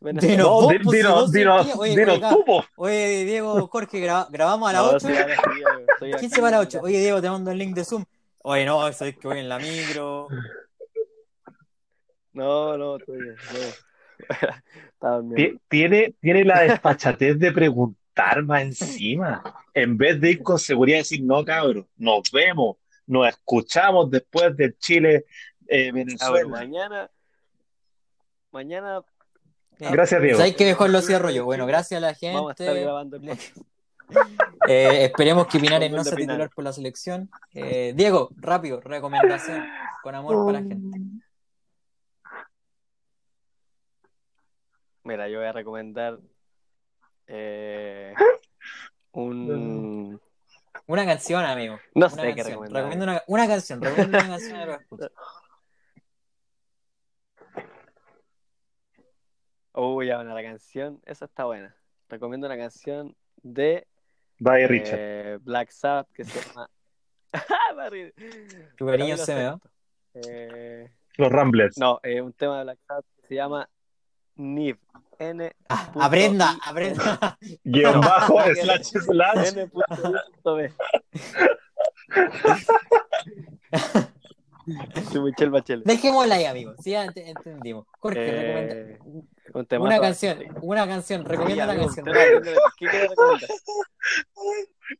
[0.00, 0.34] Venezuela.
[0.34, 2.64] Dinos No, vos, pues, decías, oye, dinos oiga, tú, po.
[2.76, 5.00] Oye, Diego, Jorge, gra- grabamos a las No, 8.
[5.00, 6.78] sí, amigo, estoy ¿Quién aquí, se va a las 8?
[6.78, 6.82] ya.
[6.82, 8.04] Oye, Diego, te mando el link de Zoom.
[8.42, 10.28] Oye, no, eso es que voy en la micro.
[12.32, 13.36] No, no, estoy bien.
[15.00, 15.34] No.
[15.68, 19.42] Tiene, tiene la despachatez de preguntar más encima.
[19.72, 22.76] En vez de ir con seguridad y decir, no, cabros, nos vemos,
[23.06, 25.24] nos escuchamos después del Chile
[25.66, 26.48] eh, Venezuela.
[26.48, 27.10] mañana,
[28.52, 29.02] mañana
[29.78, 30.36] Gracias, Diego.
[30.36, 31.44] ¿Sabes qué mejor lo cierro yo?
[31.44, 32.82] Bueno, gracias a la vamos a estar gente.
[32.82, 33.56] grabando el podcast.
[34.68, 36.36] Eh, esperemos que Pinares no de sea Pinares.
[36.36, 37.30] titular por la selección.
[37.52, 39.66] Eh, Diego, rápido, recomendación
[40.02, 40.98] con amor para la gente.
[45.04, 46.18] Mira, yo voy a recomendar
[47.26, 48.14] eh,
[49.12, 50.20] un...
[50.86, 51.78] Una canción, amigo.
[51.94, 52.82] No Una sé qué recomendar.
[52.82, 53.80] Recomiendo una, una canción.
[53.80, 54.78] Recomiendo una canción a los.
[59.72, 61.76] Uy, ya, bueno, la canción, esa está buena.
[62.08, 63.86] Recomiendo una canción de
[64.40, 64.98] Bye, Richard.
[64.98, 66.68] eh, Black Sabbath que se llama...
[67.76, 68.12] Barry.
[68.76, 69.60] Tu cariño Camilo se me va.
[70.12, 70.28] Sesto.
[70.32, 71.78] Eh, Los Ramblers.
[71.78, 73.68] no, eh, un tema de Black Sabbath que se llama
[74.36, 74.78] Niv.
[75.18, 75.52] N.
[75.68, 77.38] Ah, aprenda, aprenda.
[77.64, 79.48] Guión bajo, Ah, slash, slash.
[79.52, 79.66] N.
[79.68, 80.72] punto I punto B.
[85.12, 85.84] De Michelle Bachelet.
[85.84, 86.74] Dejémosla ahí, amigo.
[86.82, 87.86] Sí, ya ent- entendimos.
[87.98, 89.04] Jorge, recomienda.
[89.52, 92.06] Un tema Una canción, una canción, recomienda una canción.
[92.06, 92.88] ¿Qué?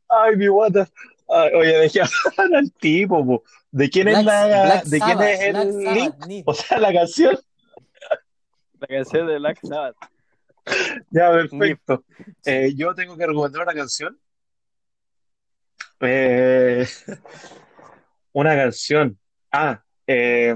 [0.09, 0.89] Ay, mi guata.
[1.29, 2.01] Ay, oye, dejé
[2.37, 3.43] hablar al tipo, po.
[3.71, 6.25] ¿De quién es la, Black de quién Sabbath, es el Black Sabbath, link?
[6.27, 6.43] Need.
[6.45, 7.39] O sea, la canción.
[8.79, 9.95] La canción de Black Sabbath.
[11.09, 12.05] Ya, perfecto.
[12.45, 14.19] Eh, yo tengo que recomendar una canción.
[16.01, 16.85] Eh,
[18.33, 19.17] una canción.
[19.51, 20.53] Ah, eh,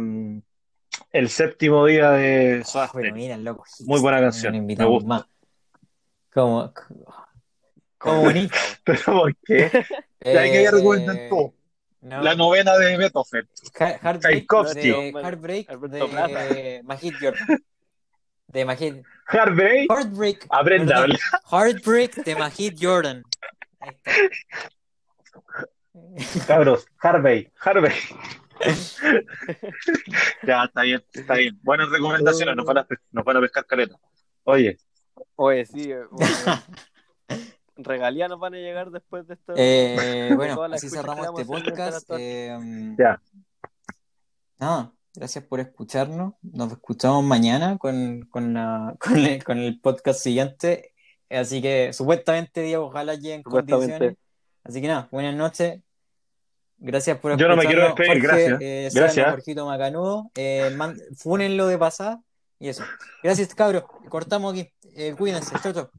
[1.16, 3.64] El séptimo día de Soda Bueno, mira, loco.
[3.86, 4.52] Muy buena canción.
[4.52, 5.08] Me invitamos gusta.
[5.08, 5.26] más.
[6.34, 6.74] ¿Cómo?
[7.98, 8.58] ¿Cómo bonito?
[8.84, 9.72] ¿Pero por qué?
[10.20, 10.94] Ya hay que todo.
[10.94, 11.30] Eh,
[12.02, 12.22] No.
[12.22, 13.48] La novena de Beethoven.
[13.80, 14.90] Ha- Heartbreak Tchaikovsky.
[14.92, 17.48] de Heartbreak de Majid Jordan.
[18.48, 18.96] De Majid.
[19.28, 20.48] Harvey, Heartbreak.
[20.50, 21.06] aprenda.
[21.50, 23.24] Heartbreak de Majid Jordan.
[26.46, 27.94] Cabros, Harvey, Harvey.
[30.46, 31.60] Ya, está bien, está bien.
[31.64, 34.00] Buenas recomendaciones, nos van a, nos van a pescar caleta.
[34.44, 34.78] Oye,
[35.36, 35.92] Oye, sí.
[35.92, 36.62] eh, bueno,
[37.78, 39.54] regalías nos van a llegar después de esto.
[39.56, 42.10] Eh, bueno, así cerramos este podcast.
[42.18, 42.58] Eh,
[42.98, 43.22] Ya.
[44.60, 46.34] nada, gracias por escucharnos.
[46.42, 50.94] Nos escuchamos mañana con, con, la- con el, con el podcast siguiente.
[51.30, 54.16] Así que supuestamente, Diego, ojalá lleguen condiciones.
[54.64, 55.82] Así que nada, buenas noches.
[56.78, 58.62] Gracias por Yo no me quiero despedir, gracias.
[58.62, 59.30] eh, Gracias.
[59.32, 60.30] Jorgito Macanudo.
[60.36, 62.22] Eh, man- fúnenlo de pasada.
[62.60, 62.84] Y eso.
[63.24, 63.84] Gracias, cabros.
[64.10, 64.70] Cortamos aquí.
[64.96, 65.56] Eh, cuídense.
[65.62, 65.90] Chau, chau.